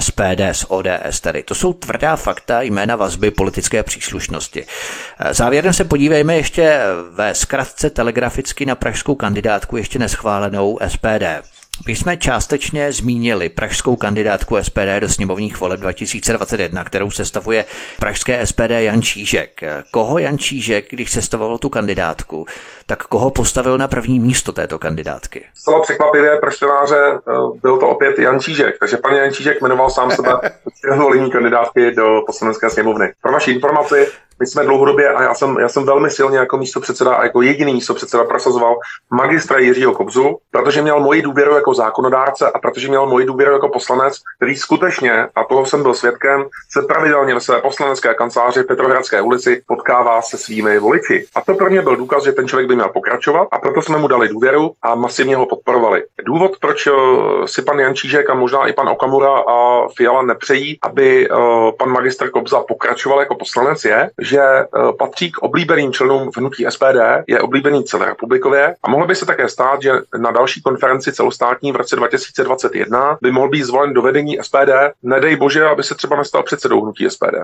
[0.00, 1.42] SPD z ODS tedy.
[1.42, 4.66] To jsou tvrdá fakta jména vazby politické příslušnosti.
[5.30, 6.80] Závěrem se podívejme ještě
[7.10, 11.24] ve zkratce telegraficky na pražskou kandidátku ještě neschválenou SPD.
[11.86, 17.64] My jsme částečně zmínili pražskou kandidátku SPD do sněmovních voleb 2021, kterou sestavuje
[17.98, 19.60] pražské SPD Jan Čížek.
[19.90, 22.46] Koho Jan Čížek, když sestavoval tu kandidátku,
[22.86, 25.44] tak koho postavil na první místo této kandidátky?
[25.54, 27.32] Zcela překvapivě pro čtenáře eh,
[27.62, 30.32] byl to opět Jan Čížek, takže pan Jan Čížek jmenoval sám sebe
[30.94, 33.12] zvolení kandidátky do poslanecké sněmovny.
[33.22, 34.06] Pro vaši informaci,
[34.40, 37.42] my jsme dlouhodobě, a já jsem, já jsem velmi silně jako místo předseda a jako
[37.42, 38.76] jediný místo předseda prosazoval
[39.10, 43.68] magistra Jiřího Kobzu, protože měl moji důvěru jako zákonodárce a protože měl moji důvěru jako
[43.68, 48.66] poslanec, který skutečně, a toho jsem byl svědkem, se pravidelně ve své poslanecké kanceláři v
[48.66, 51.26] Petrohradské ulici potkává se svými voliči.
[51.34, 53.98] A to pro mě byl důkaz, že ten člověk by měl pokračovat a proto jsme
[53.98, 56.04] mu dali důvěru a masivně ho podporovali.
[56.26, 56.92] Důvod, proč eh,
[57.46, 61.36] si pan Jančížek a možná i pan Okamura a Fiala nepřejí, aby eh,
[61.78, 64.66] pan magistr Kobza pokračoval jako poslanec, je, že eh,
[64.98, 69.48] patří k oblíbeným členům hnutí SPD, je oblíbený celé republikově a mohlo by se také
[69.48, 74.38] stát, že na další konferenci celostátní v roce 2021 by mohl být zvolen do vedení
[74.42, 74.70] SPD,
[75.02, 77.34] nedej bože, aby se třeba nestal předsedou hnutí SPD.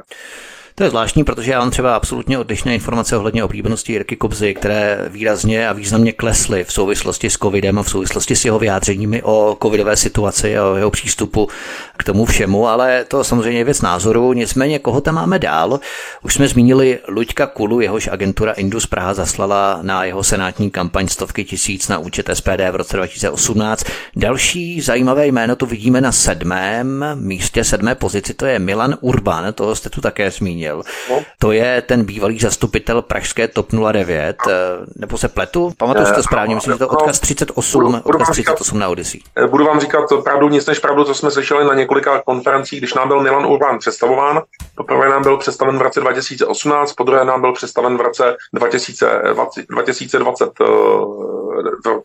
[0.74, 5.06] To je zvláštní, protože já mám třeba absolutně odlišné informace ohledně oblíbenosti Jirky Kobzy, které
[5.08, 9.56] výrazně a významně klesly v souvislosti s covidem a v souvislosti s jeho vyjádřeními o
[9.62, 11.48] covidové situaci a o jeho přístupu
[11.96, 14.32] k tomu všemu, ale to samozřejmě je věc názoru.
[14.32, 15.80] Nicméně, koho tam máme dál?
[16.22, 21.44] Už jsme zmínili Luďka Kulu, jehož agentura Indus Praha zaslala na jeho senátní kampaň stovky
[21.44, 23.84] tisíc na účet SPD v roce 2018.
[24.16, 29.74] Další zajímavé jméno tu vidíme na sedmém místě, sedmé pozici, to je Milan Urban, toho
[29.74, 30.69] jste tu také zmínil.
[31.10, 31.22] No.
[31.38, 34.52] To je ten bývalý zastupitel pražské TOP 09, eh,
[34.96, 35.72] nebo se pletu?
[35.78, 39.20] Pamatuju si to správně, myslím, že to odkaz 38, budu, budu odkaz 38 na Odyssey.
[39.36, 42.94] Eh, budu vám říkat pravdu, nic než pravdu, co jsme slyšeli na několika konferencích, když
[42.94, 44.42] nám byl Milan Urban představován.
[44.74, 49.66] Poprvé nám byl představen v roce 2018, po druhé nám byl představen v roce 2020,
[49.68, 50.50] 2020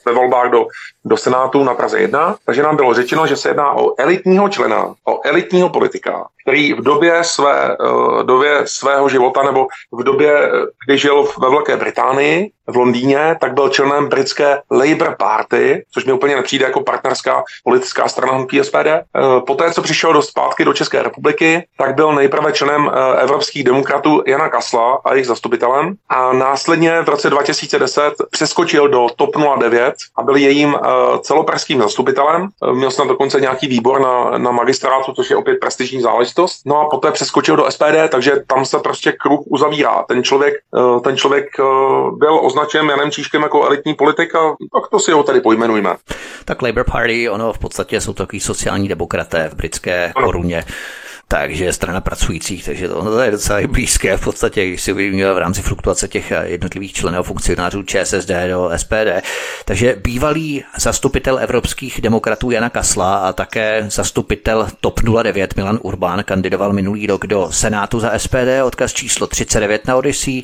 [0.05, 0.65] ve volbách do,
[1.05, 2.35] do Senátu na Praze 1.
[2.45, 6.81] Takže nám bylo řečeno, že se jedná o elitního člena, o elitního politika, který v
[6.81, 10.51] době, své, uh, době svého života nebo v době,
[10.85, 16.13] kdy žil ve Velké Británii, v Londýně, tak byl členem britské Labour Party, což mi
[16.13, 18.87] úplně nepřijde jako partnerská politická strana hnutí SPD.
[18.87, 19.01] Eh,
[19.47, 24.23] poté, co přišel do zpátky do České republiky, tak byl nejprve členem eh, evropských demokratů
[24.27, 29.29] Jana Kasla a jejich zastupitelem a následně v roce 2010 přeskočil do TOP
[29.59, 30.75] 09 a byl jejím
[31.21, 32.47] celopražským zastupitelem.
[32.73, 36.61] Měl jsem dokonce nějaký výbor na, na magistrátu, což je opět prestižní záležitost.
[36.65, 40.03] No a poté přeskočil do SPD, takže tam se prostě kruh uzavírá.
[40.07, 41.63] Ten člověk, eh, ten člověk eh,
[42.11, 45.95] byl označen Janem Číškem jako elitní politik a tak to si ho tady pojmenujme.
[46.45, 50.25] Tak Labour Party, ono v podstatě jsou takový sociální demokraté v britské ano.
[50.25, 50.65] koruně
[51.27, 55.37] takže strana pracujících, takže to, to je docela blízké v podstatě, když si uvědomíme v
[55.37, 59.25] rámci fluktuace těch jednotlivých členů funkcionářů ČSSD do SPD.
[59.65, 66.73] Takže bývalý zastupitel evropských demokratů Jana Kasla a také zastupitel TOP 09 Milan Urbán kandidoval
[66.73, 70.43] minulý rok do Senátu za SPD, odkaz číslo 39 na Odyssey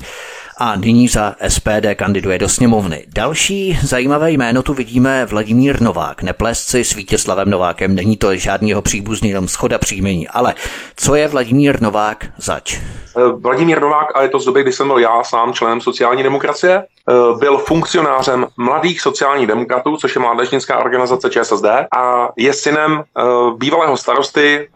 [0.64, 3.06] a nyní za SPD kandiduje do sněmovny.
[3.08, 6.24] Další zajímavé jméno tu vidíme Vladimír Novák.
[6.24, 10.28] Neplést si s Vítězslavem Novákem, není to žádný jeho příbuzný, jenom schoda příjmení.
[10.28, 10.54] Ale
[10.96, 12.80] co je Vladimír Novák zač?
[13.18, 16.24] Eh, Vladimír Novák, a je to z doby, kdy jsem byl já sám členem sociální
[16.24, 16.84] demokracie,
[17.40, 21.66] byl funkcionářem mladých sociálních demokratů, což je mládežnická organizace ČSSD,
[21.98, 23.22] a je synem eh,
[23.58, 24.70] bývalého starosty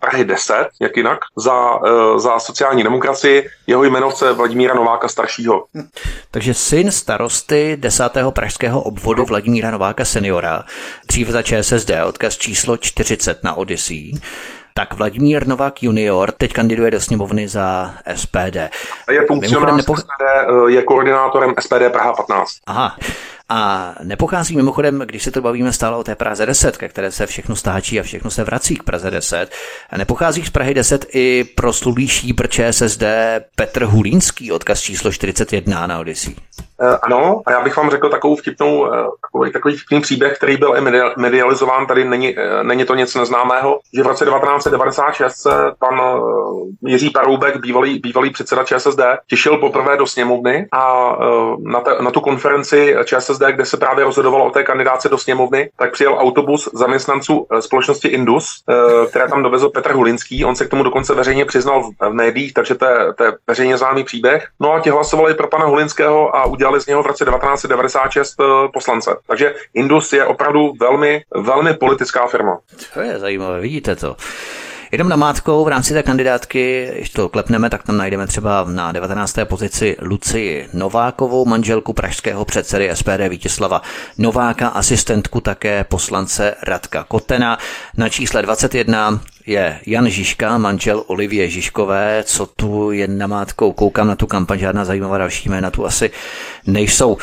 [0.00, 1.78] Prahy 10, jak jinak, za,
[2.16, 5.64] za sociální demokracii, jeho jmenovce Vladimíra Nováka staršího.
[6.30, 8.04] Takže syn starosty 10.
[8.30, 10.64] pražského obvodu Vladimíra Nováka seniora,
[11.08, 14.12] dříve za ČSSD, odkaz číslo 40 na Odyssey,
[14.78, 18.56] tak Vladimír Novák junior teď kandiduje do sněmovny za SPD.
[19.10, 19.96] Je funkcionář nepo...
[19.96, 22.50] SPD, eh, je koordinátorem SPD Praha 15.
[22.66, 22.96] Aha.
[23.48, 27.26] A nepochází mimochodem, když se to bavíme stále o té Praze 10, ke které se
[27.26, 29.50] všechno stáčí a všechno se vrací k Praze 10,
[29.96, 33.02] nepochází z Prahy 10 i proslulý šíbr ČSSD
[33.56, 36.36] Petr Hulínský, odkaz číslo 41 na Odyssey.
[36.80, 40.56] Eh, ano, a já bych vám řekl takovou vtipnou, eh, takový, takový vtipný příběh, který
[40.56, 40.80] byl i
[41.16, 46.00] medializován, tady není, eh, není to nic neznámého, že v roce 1996 se pan
[46.86, 51.16] Jiří Paroubek, bývalý, bývalý předseda ČSSD, těšil poprvé do sněmovny a
[51.58, 55.70] na, te, na tu konferenci ČSSD, kde se právě rozhodovalo o té kandidáce do sněmovny,
[55.76, 58.64] tak přijel autobus zaměstnanců společnosti Indus,
[59.08, 60.44] které tam dovezl Petr Hulinský.
[60.44, 63.78] On se k tomu dokonce veřejně přiznal v médiích, takže to je, to je veřejně
[63.78, 64.48] známý příběh.
[64.60, 68.40] No a ti hlasovali pro pana Hulinského a udělali udělali z něho v roce 1996
[68.40, 69.16] eh, poslance.
[69.26, 72.58] Takže Indus je opravdu velmi, velmi politická firma.
[72.94, 74.16] To je zajímavé, vidíte to.
[74.92, 79.38] Jenom namátkou v rámci té kandidátky, když to klepneme, tak tam najdeme třeba na 19.
[79.44, 83.82] pozici Lucii Novákovou, manželku pražského předsedy SPD Vítězslava
[84.18, 87.58] Nováka, asistentku také poslance Radka Kotena.
[87.96, 92.22] Na čísle 21 je Jan Žižka, manžel Olivie Žižkové.
[92.26, 93.72] Co tu je namátkou?
[93.72, 96.10] Koukám na tu kampaň, žádná zajímavá další jména tu asi
[96.66, 97.16] nejsou.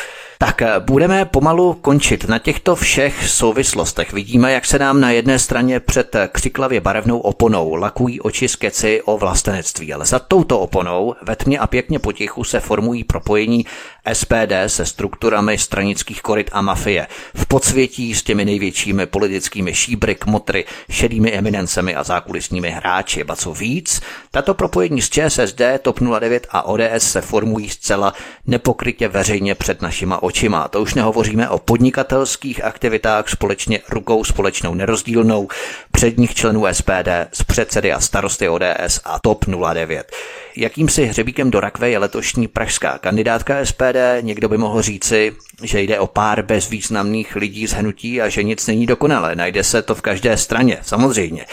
[0.45, 2.27] Tak eh, budeme pomalu končit.
[2.27, 7.75] Na těchto všech souvislostech vidíme, jak se nám na jedné straně před křiklavě barevnou oponou
[7.75, 12.59] lakují oči skeci o vlastenectví, ale za touto oponou ve tmě a pěkně potichu se
[12.59, 13.65] formují propojení
[14.13, 17.07] SPD se strukturami stranických koryt a mafie.
[17.35, 23.23] V podsvětí s těmi největšími politickými šíbry, kmotry, šedými eminencemi a zákulisními hráči.
[23.23, 24.01] Ba co víc,
[24.31, 28.13] tato propojení s ČSSD, TOP 09 a ODS se formují zcela
[28.47, 30.34] nepokrytě veřejně před našima očima.
[30.69, 35.47] To už nehovoříme o podnikatelských aktivitách společně rukou společnou nerozdílnou,
[35.95, 40.11] předních členů SPD z předsedy a starosty ODS a TOP 09.
[40.57, 43.97] Jakýmsi hřebíkem do rakve je letošní pražská kandidátka SPD.
[44.21, 48.67] Někdo by mohl říci, že jde o pár bezvýznamných lidí z hnutí a že nic
[48.67, 49.35] není dokonalé.
[49.35, 51.45] Najde se to v každé straně, samozřejmě.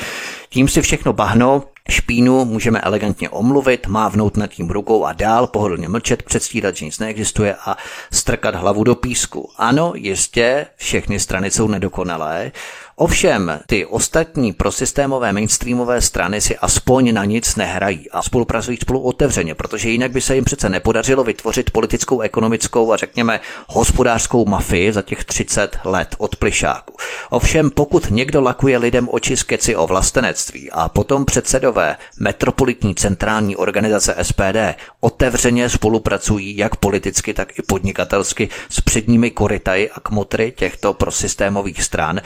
[0.49, 5.89] Tím si všechno bahno, špínu můžeme elegantně omluvit, mávnout nad tím rukou a dál pohodlně
[5.89, 7.77] mlčet, předstírat, že nic neexistuje a
[8.13, 9.51] strkat hlavu do písku.
[9.57, 12.53] Ano, jistě, všechny strany jsou nedokonalé,
[13.03, 19.55] Ovšem, ty ostatní prosystémové mainstreamové strany si aspoň na nic nehrají a spolupracují spolu otevřeně,
[19.55, 25.03] protože jinak by se jim přece nepodařilo vytvořit politickou, ekonomickou a řekněme hospodářskou mafii za
[25.03, 26.95] těch 30 let od plišáku.
[27.31, 33.57] Ovšem, pokud někdo lakuje lidem oči z keci o vlastenectví a potom předsedové metropolitní centrální
[33.57, 40.95] organizace SPD otevřeně spolupracují jak politicky, tak i podnikatelsky s předními korytaji a kmotry těchto
[40.95, 42.21] prosystémových stran,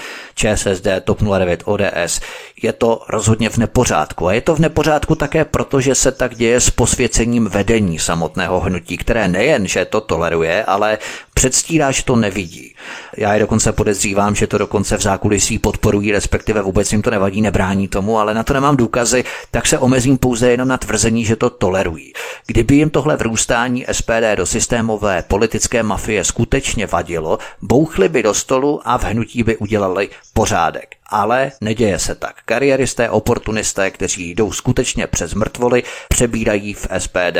[0.67, 2.21] ČSSD, TOP 09, ODS,
[2.63, 4.29] je to rozhodně v nepořádku.
[4.29, 8.61] A je to v nepořádku také proto, že se tak děje s posvěcením vedení samotného
[8.61, 10.99] hnutí, které nejen, že to toleruje, ale
[11.37, 12.75] předstírá, že to nevidí.
[13.17, 17.43] Já je dokonce podezřívám, že to dokonce v zákulisí podporují, respektive vůbec jim to nevadí,
[17.43, 21.37] nebrání tomu, ale na to nemám důkazy, tak se omezím pouze jenom na tvrzení, že
[21.37, 22.13] to tolerují.
[22.47, 28.81] Kdyby jim tohle vrůstání SPD do systémové politické mafie skutečně vadilo, bouchli by do stolu
[28.85, 30.97] a v hnutí by udělali pořádek.
[31.09, 32.37] Ale neděje se tak.
[32.45, 37.39] Kariéristé, oportunisté, kteří jdou skutečně přes mrtvoly, přebírají v SPD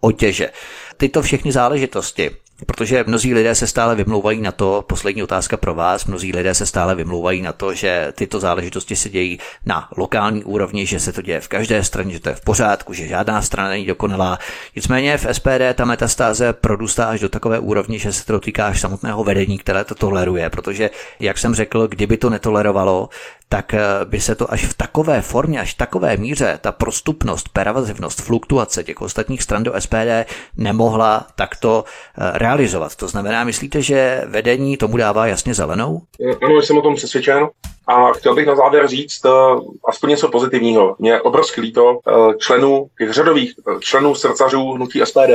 [0.00, 0.50] otěže.
[0.96, 2.30] Tyto všechny záležitosti
[2.66, 6.66] Protože mnozí lidé se stále vymlouvají na to, poslední otázka pro vás, mnozí lidé se
[6.66, 11.22] stále vymlouvají na to, že tyto záležitosti se dějí na lokální úrovni, že se to
[11.22, 14.38] děje v každé straně, že to je v pořádku, že žádná strana není dokonalá.
[14.76, 18.80] Nicméně v SPD ta metastáze produstá až do takové úrovni, že se to dotýká až
[18.80, 23.08] samotného vedení, které to toleruje, protože, jak jsem řekl, kdyby to netolerovalo,
[23.48, 27.48] tak eh, by se to až v takové formě, až v takové míře, ta prostupnost,
[27.48, 32.96] pervazivnost, fluktuace těch ostatních stran do SPD nemohla takto eh, realizovat.
[32.96, 36.02] To znamená, myslíte, že vedení tomu dává jasně zelenou?
[36.42, 37.48] Ano, jsem o tom přesvědčen.
[37.88, 40.96] A chtěl bych na závěr říct uh, aspoň něco pozitivního.
[40.98, 45.34] Mě obrovsky líto uh, členů, těch řadových členů srdcařů hnutí SPD,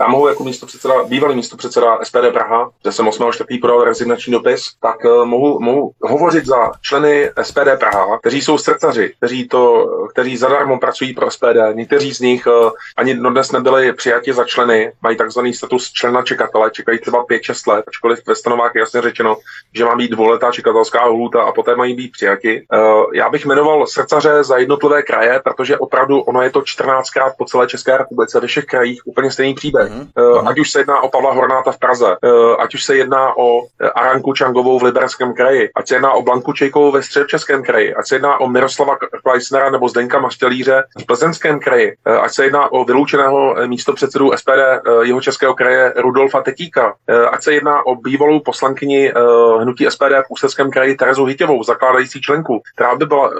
[0.00, 3.60] já mohu jako místo předseda, bývalý místo předseda SPD Praha, kde jsem 8.4.
[3.60, 9.12] podal rezignační dopis, tak uh, mohu, mohu hovořit za členy SPD Praha, kteří jsou srdcaři,
[9.16, 11.56] kteří, to, kteří zadarmo pracují pro SPD.
[11.72, 16.70] Někteří z nich uh, ani dnes nebyli přijati za členy, mají takzvaný status člena čekatele,
[16.70, 19.36] čekají třeba 5-6 let, ačkoliv ve stanovách je jasně řečeno,
[19.74, 22.66] že má být dvouletá čekatelská lhůta a poté mají být přijati.
[22.72, 27.44] Uh, já bych jmenoval srdcaře za jednotlivé kraje, protože opravdu ono je to 14krát po
[27.44, 29.89] celé České republice ve všech krajích úplně stejný příběh.
[29.90, 30.48] Mm-hmm.
[30.48, 33.62] Ať už se jedná o Pavla Hornáta v Praze, eh, ať už se jedná o
[33.62, 37.94] eh, Aranku Čangovou v Liberském kraji, ať se jedná o Blanku Čejkovou ve Středočeském kraji,
[37.94, 42.72] ať se jedná o Miroslava Kleisnera nebo Zdenka Mastelíře v Plzeňském kraji, ať se jedná
[42.72, 44.60] o vyloučeného místopředsedu SPD
[45.02, 46.94] jeho českého kraje Rudolfa Tetíka,
[47.30, 49.12] ať se jedná o bývalou poslankyni
[49.60, 53.30] hnutí SPD v Ústeckém kraji Terezu Hytěvou, zakládající členku, která by byla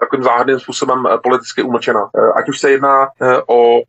[0.00, 2.10] takovým záhadným způsobem politicky umlčena.
[2.34, 3.08] Ať už se jedná
[3.46, 3.80] o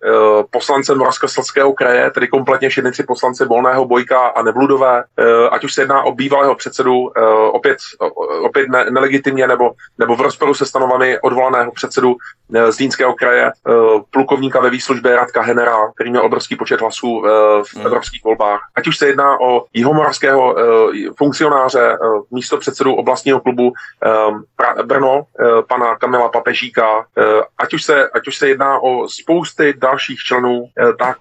[0.51, 5.81] poslance Moravskoslezského kraje, tedy kompletně šednici poslanci Volného, Bojka a Nebludové, eh, ať už se
[5.81, 7.21] jedná o bývalého předsedu, eh,
[7.51, 7.77] opět,
[8.41, 12.15] opět ne, nelegitimně nebo, nebo v rozporu se stanovami odvolaného předsedu
[12.55, 13.51] eh, z Dínského kraje,
[14.09, 17.21] plukovníka ve výslužbě Radka Henera, který měl obrovský počet hlasů
[17.63, 17.85] v hmm.
[17.85, 18.59] evropských volbách.
[18.75, 20.55] Ať už se jedná o jihomoravského
[21.17, 21.97] funkcionáře,
[22.31, 23.73] místo předsedu oblastního klubu
[24.85, 25.23] Brno,
[25.69, 27.05] pana Kamila Papežíka,
[27.57, 30.65] ať už se, ať už se jedná o spousty dalších členů,
[30.99, 31.17] tak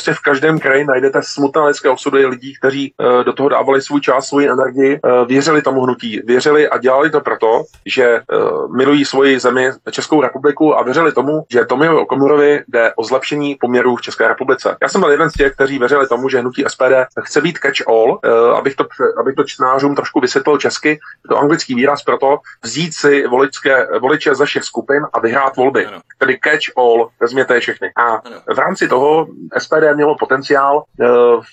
[0.00, 4.00] prostě v každém kraji najdete smutné lidské osudy lidí, kteří uh, do toho dávali svůj
[4.00, 9.04] čas, svoji energii, uh, věřili tomu hnutí, věřili a dělali to proto, že uh, milují
[9.04, 14.02] svoji zemi, Českou republiku a věřili tomu, že Tomio Okomurovi jde o zlepšení poměrů v
[14.02, 14.76] České republice.
[14.82, 16.92] Já jsem byl jeden z těch, kteří věřili tomu, že hnutí SPD
[17.24, 18.86] chce být catch all, uh, abych, to,
[19.20, 20.98] abych to čtenářům trošku vysvětlil česky,
[21.28, 25.86] to anglický výraz proto vzít si voličské, voliče ze všech skupin a vyhrát volby.
[25.86, 26.00] Ano.
[26.18, 27.88] Tedy catch all, vezměte je všechny.
[27.96, 28.20] A
[28.54, 29.26] v rámci toho
[29.58, 31.06] SPD mělo potenciál eh,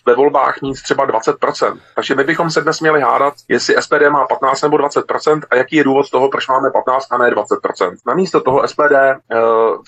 [0.05, 1.79] ve volbách mít třeba 20%.
[1.95, 5.75] Takže my bychom se dnes měli hádat, jestli SPD má 15 nebo 20% a jaký
[5.75, 7.95] je důvod toho, proč máme 15 a ne 20%.
[8.07, 9.17] Namísto toho SPD eh,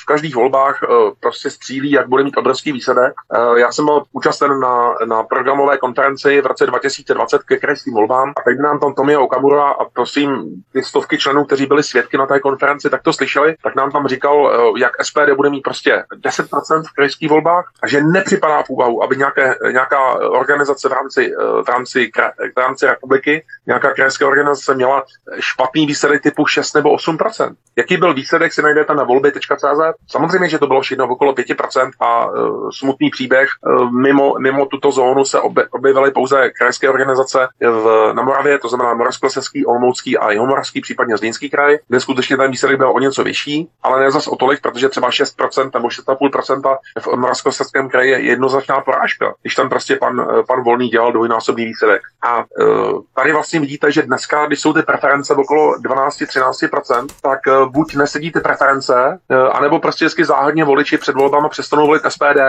[0.02, 0.88] v každých volbách eh,
[1.20, 3.14] prostě střílí, jak bude mít obrovský výsledek.
[3.56, 8.42] Já jsem byl účasten na, na programové konferenci v roce 2020 ke krajským volbám a
[8.42, 10.44] teď nám tam Tomio Okamura a prosím
[10.74, 14.08] ty stovky členů, kteří byli svědky na té konferenci, tak to slyšeli, tak nám tam
[14.08, 18.70] říkal, jak SPD bude mít prostě 10% v krajských volbách a že ne nepřipadá v
[18.70, 21.34] úvahu, aby nějaké, nějaká organizace v rámci,
[21.66, 22.12] v, rámci,
[22.56, 25.04] v rámci republiky, nějaká krajská organizace měla
[25.40, 29.82] špatný výsledek typu 6 nebo 8% Jaký byl výsledek, si najdete na volby.cz.
[30.08, 33.50] Samozřejmě, že to bylo všechno okolo 5% a uh, smutný příběh.
[33.62, 35.40] Uh, mimo, mimo tuto zónu se
[35.72, 41.50] objevily pouze krajské organizace v, na Moravě, to znamená Moravskoslezský, Olomoucký a Jihomoravský, případně Zlínský
[41.50, 44.90] kraj, kde skutečně ten výsledek byl o něco vyšší, ale ne zas o tolik, protože
[44.90, 50.64] třeba 6% nebo 6,5% v Moravskoslezském kraji je jednoznačná porážka, když tam prostě pan, pan
[50.64, 52.02] Volný dělal dvojnásobný výsledek.
[52.24, 57.72] A uh, tady vlastně vidíte, že dneska, když jsou ty preference okolo 12-13%, tak uh,
[57.72, 59.20] buď nesedí ty preference,
[59.52, 62.40] anebo prostě vždycky záhadně voliči před volbama přestanou volit SPD.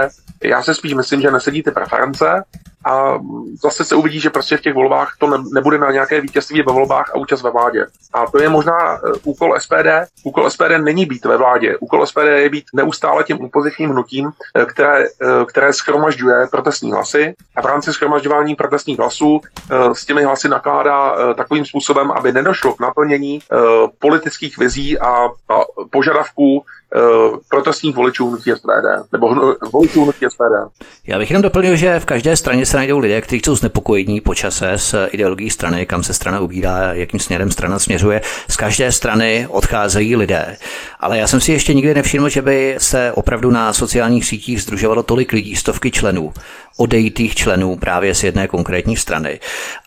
[0.44, 2.44] Já se spíš myslím, že nesedí ty preference,
[2.84, 3.18] a
[3.62, 6.72] zase se uvidí, že prostě v těch volbách to ne, nebude na nějaké vítězství ve
[6.72, 7.86] volbách a účast ve vládě.
[8.12, 9.88] A to je možná uh, úkol SPD.
[10.24, 11.76] Úkol SPD není být ve vládě.
[11.78, 17.34] Úkol SPD je být neustále tím opozičním hnutím, uh, které, uh, které schromažďuje protestní hlasy
[17.56, 19.40] a v rámci schromažďování protestních hlasů
[19.92, 23.40] s těmi hlasy nakládá takovým způsobem, aby nedošlo k naplnění
[23.98, 25.28] politických vizí a
[25.90, 26.64] požadavků
[27.48, 30.82] protestních voličů hnutí SPD, nebo voličů hnutí SPD.
[31.06, 34.34] Já bych jenom doplnil, že v každé straně se najdou lidé, kteří jsou znepokojení po
[34.34, 38.20] čase s ideologií strany, kam se strana ubírá, jakým směrem strana směřuje.
[38.48, 40.56] Z každé strany odcházejí lidé.
[41.00, 45.02] Ale já jsem si ještě nikdy nevšiml, že by se opravdu na sociálních sítích združovalo
[45.02, 46.32] tolik lidí, stovky členů,
[46.80, 49.40] odejitých členů právě z jedné konkrétní strany.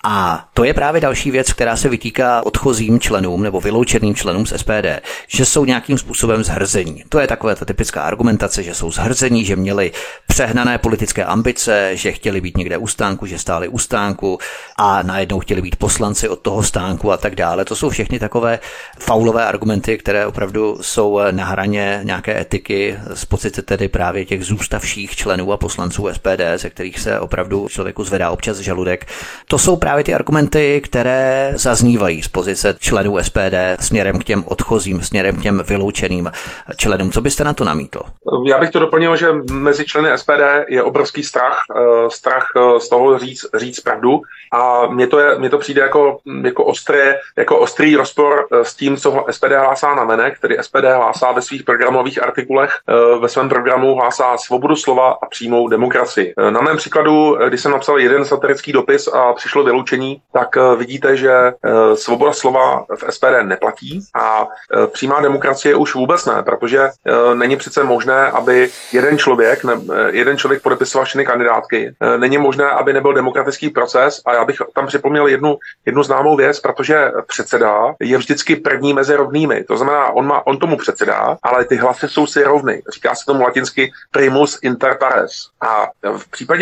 [0.03, 4.57] A to je právě další věc, která se vytýká odchozím členům nebo vyloučeným členům z
[4.57, 7.03] SPD, že jsou nějakým způsobem zhrzení.
[7.09, 9.91] To je taková ta typická argumentace, že jsou zhrzení, že měli
[10.27, 14.39] přehnané politické ambice, že chtěli být někde u stánku, že stáli u stánku
[14.77, 17.65] a najednou chtěli být poslanci od toho stánku a tak dále.
[17.65, 18.59] To jsou všechny takové
[18.99, 25.15] faulové argumenty, které opravdu jsou na hraně nějaké etiky z pocity tedy právě těch zůstavších
[25.15, 29.05] členů a poslanců SPD, ze kterých se opravdu člověku zvedá občas žaludek.
[29.47, 35.01] To jsou právě ty argumenty, které zaznívají z pozice členů SPD směrem k těm odchozím,
[35.01, 36.31] směrem k těm vyloučeným
[36.77, 37.11] členům.
[37.11, 37.99] Co byste na to namítl?
[38.45, 42.89] Já bych to doplnil, že mezi členy SPD je obrovský strach, eh, strach eh, z
[42.89, 47.57] toho říct, říct pravdu a mně to, je, mně to přijde jako, jako, ostré, jako
[47.57, 51.63] ostrý rozpor eh, s tím, co SPD hlásá na venek, který SPD hlásá ve svých
[51.63, 52.71] programových artikulech,
[53.19, 56.33] ve svém programu hlásá svobodu slova a přímou demokracii.
[56.49, 61.53] Na mém příkladu, když jsem napsal jeden satirický dopis a přišlo vyloučení, tak vidíte, že
[61.93, 64.47] svoboda slova v SPD neplatí a
[64.87, 66.89] přímá demokracie už vůbec ne, protože
[67.33, 69.73] není přece možné, aby jeden člověk, ne,
[70.11, 71.95] jeden člověk podepisoval všechny kandidátky.
[72.17, 76.59] Není možné, aby nebyl demokratický proces a já bych tam připomněl jednu, jednu známou věc,
[76.59, 79.63] protože předseda je vždycky první mezi rovnými.
[79.63, 82.81] To znamená, on, má, on tomu předsedá, ale ty hlasy jsou si rovny.
[82.93, 85.31] Říká se tomu latinsky primus inter pares.
[85.61, 85.87] A
[86.17, 86.52] v případě,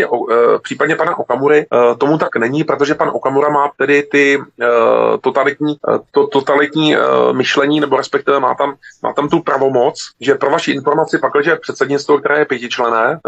[0.58, 1.66] v případě pana Okamury
[1.98, 4.42] tomu tak není, protože pan Okamura má tedy ty
[5.22, 5.78] totalitní,
[6.12, 6.96] to, totalitní
[7.32, 8.74] myšlení, nebo respektive má tam,
[9.04, 13.20] má tam tu pravomoc, že pro vaši informaci pak, že předsednictvo, které je pětičlené,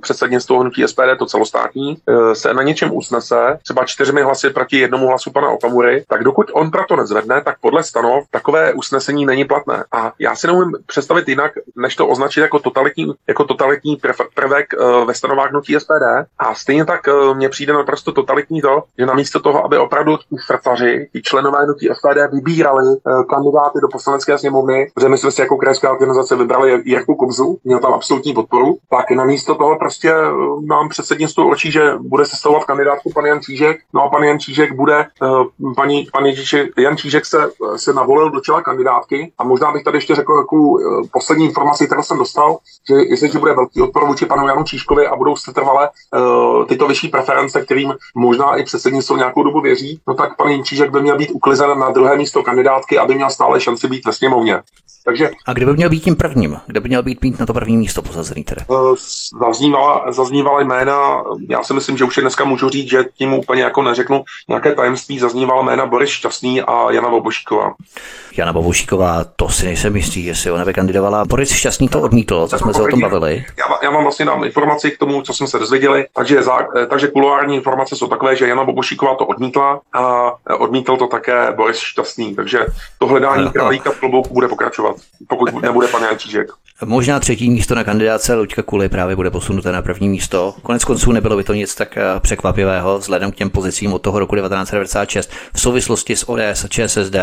[0.00, 1.96] předsednictvo hnutí SPD, to celostátní,
[2.32, 6.70] se na něčem usnese, třeba čtyřmi hlasy proti jednomu hlasu pana Okamury, tak dokud on
[6.70, 9.84] pro to nezvedne, tak podle stanov takové usnesení není platné.
[9.92, 14.00] A já si neumím představit jinak, než to označit jako totalitní, jako totalitní
[14.34, 14.66] prvek
[15.06, 16.02] ve stanovách hnutí SPD.
[16.38, 20.36] A stejně tak uh, mně přijde naprosto totalitní to, že namísto toho, aby opravdu ti
[20.46, 25.40] srdcaři, ti členové hnutí SPD vybírali uh, kandidáty do poslanecké sněmovny, protože my jsme si
[25.40, 30.14] jako krajská organizace vybrali Jirku Kubzu, měl tam absolutní podporu, tak namísto toho prostě
[30.68, 34.72] nám předsednictvo očí, že bude sestavovat kandidátku pan Jan Čížek, no a pan Jan Čížek
[34.72, 35.06] bude,
[35.76, 39.32] paní, pan Ježíši, Jan Čížek se, se navolil do čela kandidátky.
[39.38, 42.58] A možná bych tady ještě řekl uh, poslední informaci, kterou jsem dostal,
[42.88, 45.94] že jestliže bude velký odpor vůči panu Janu Číškovi a budou se trvale uh,
[46.68, 50.90] tyto vyšší preference, kterým možná i předsednictvo nějakou dobu věří, no tak pan Jan Čížek
[50.90, 54.62] by měl být uklizen na druhé místo kandidátky, aby měl stále šanci být ve sněmovně.
[55.04, 56.56] Takže, a kde by měl být tím prvním?
[56.66, 58.60] Kde by měl být mít na to první místo posazený tedy?
[58.66, 58.96] Uh,
[59.40, 63.62] zaznívala, zaznívala jména, já si myslím, že už je dneska můžu říct, že tím úplně
[63.62, 67.74] jako neřeknu nějaké tajemství, zaznívala jména Boris Šťastný a Jana Bobošíková.
[68.36, 71.24] Jana Bobošíková, to si nejsem jistý, jestli ona by kandidovala.
[71.24, 73.44] Boris Šťastný to odmítl, co jsme se o tom bavili.
[73.58, 76.86] Já, já vám vlastně dám informaci k tomu, co jsme se dozvěděli, takže, za, eh,
[76.86, 81.78] takže kuloární informace jsou takové, že Jana Bobošíková to odmítla a odmítl to také Boris
[81.78, 82.66] Šťastný, takže
[82.98, 84.89] to hledání králíka v klobouku bude pokračovat,
[85.28, 86.48] pokud nebude pan Jančížek.
[86.84, 90.54] Možná třetí místo na kandidáce Luďka Kuly právě bude posunuté na první místo.
[90.62, 94.18] Konec konců nebylo by to nic tak eh, překvapivého vzhledem k těm pozicím od toho
[94.18, 97.16] roku 1996 v souvislosti s ODS a ČSSD.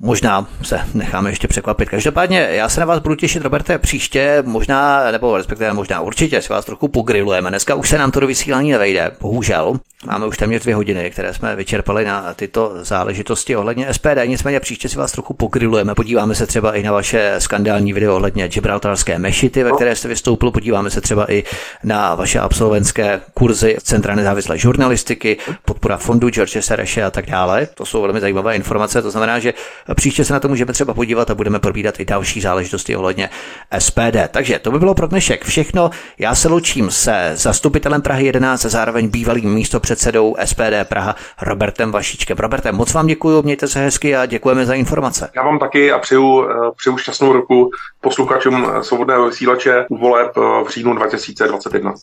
[0.00, 1.88] Možná se necháme ještě překvapit.
[1.88, 6.48] Každopádně já se na vás budu těšit, Roberte, příště, možná, nebo respektive možná určitě si
[6.48, 7.50] vás trochu pogrilujeme.
[7.50, 9.80] Dneska už se nám to do vysílání nevejde, bohužel.
[10.06, 14.18] Máme už téměř dvě hodiny, které jsme vyčerpali na tyto záležitosti ohledně SPD.
[14.26, 15.94] Nicméně příště si vás trochu pogrilujeme.
[15.94, 20.50] Podíváme se třeba i na vaše skandální video ohledně Gibraltarské mešity, ve které jste vystoupil.
[20.50, 21.44] Podíváme se třeba i
[21.84, 27.68] na vaše absolventské kurzy Centra nezávislé žurnalistiky, podpora fondu George Sereše a tak dále.
[27.74, 29.02] To jsou velmi zajímavé informace.
[29.02, 29.54] To znamená, že
[29.94, 33.30] příště se na to můžeme třeba podívat a budeme probírat i další záležitosti ohledně
[33.78, 34.16] SPD.
[34.30, 35.90] Takže to by bylo pro dnešek všechno.
[36.18, 41.92] Já se loučím se zastupitelem Prahy 11 a zároveň bývalým místo předsedou SPD Praha Robertem
[41.92, 42.38] Vašičkem.
[42.38, 45.30] Robertem, moc vám děkuji, mějte se hezky a děkujeme za informace.
[45.36, 47.70] Já vám taky a přeju, eh, přeju šťastnou roku
[48.00, 51.94] posluchačům svobodného vysílače voleb eh, v říjnu 2021.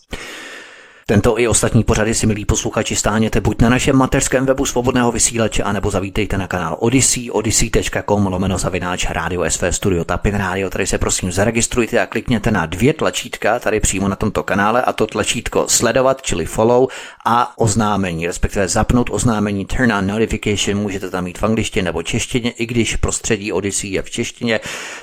[1.07, 5.64] Tento i ostatní pořady si, milí posluchači, stáhněte buď na našem mateřském webu svobodného vysílače,
[5.64, 10.69] anebo zavítejte na kanál Odyssey, odyssey.com lomeno zavináč Radio SV Studio Tapin Radio.
[10.69, 14.94] Tady se prosím zaregistrujte a klikněte na dvě tlačítka tady přímo na tomto kanále a
[14.94, 16.88] to tlačítko sledovat, čili follow
[17.26, 22.52] a oznámení, respektive zapnout oznámení turn on notification, můžete tam mít v angličtině nebo češtině,
[22.52, 24.60] i když prostředí Odyssey je v češtině.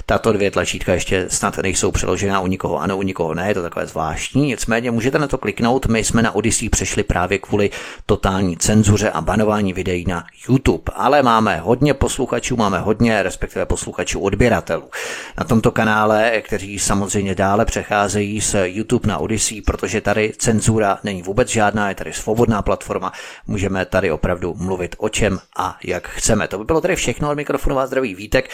[0.07, 3.63] Tato dvě tlačítka ještě snad nejsou přeložená u nikoho ano, u nikoho ne, je to
[3.63, 7.71] takové zvláštní, nicméně můžete na to kliknout, my jsme na Odyssey přešli právě kvůli
[8.07, 10.93] totální cenzuře a banování videí na YouTube.
[10.95, 14.91] Ale máme hodně posluchačů, máme hodně, respektive posluchačů odběratelů
[15.39, 21.23] na tomto kanále, kteří samozřejmě dále přecházejí z YouTube na Odyssey, protože tady cenzura není
[21.23, 23.13] vůbec žádná, je tady svobodná platforma,
[23.47, 26.49] můžeme tady opravdu mluvit o čem a jak chceme.
[26.49, 28.51] To by bylo tady všechno od mikrofonu vás zdraví Vítek.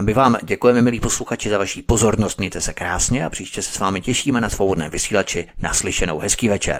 [0.00, 3.78] My vám děkujeme, milí posluchači, za vaši pozornost, mějte se krásně a příště se s
[3.78, 5.48] vámi těšíme na svobodné vysílači.
[5.58, 6.79] Naslyšenou hezký večer.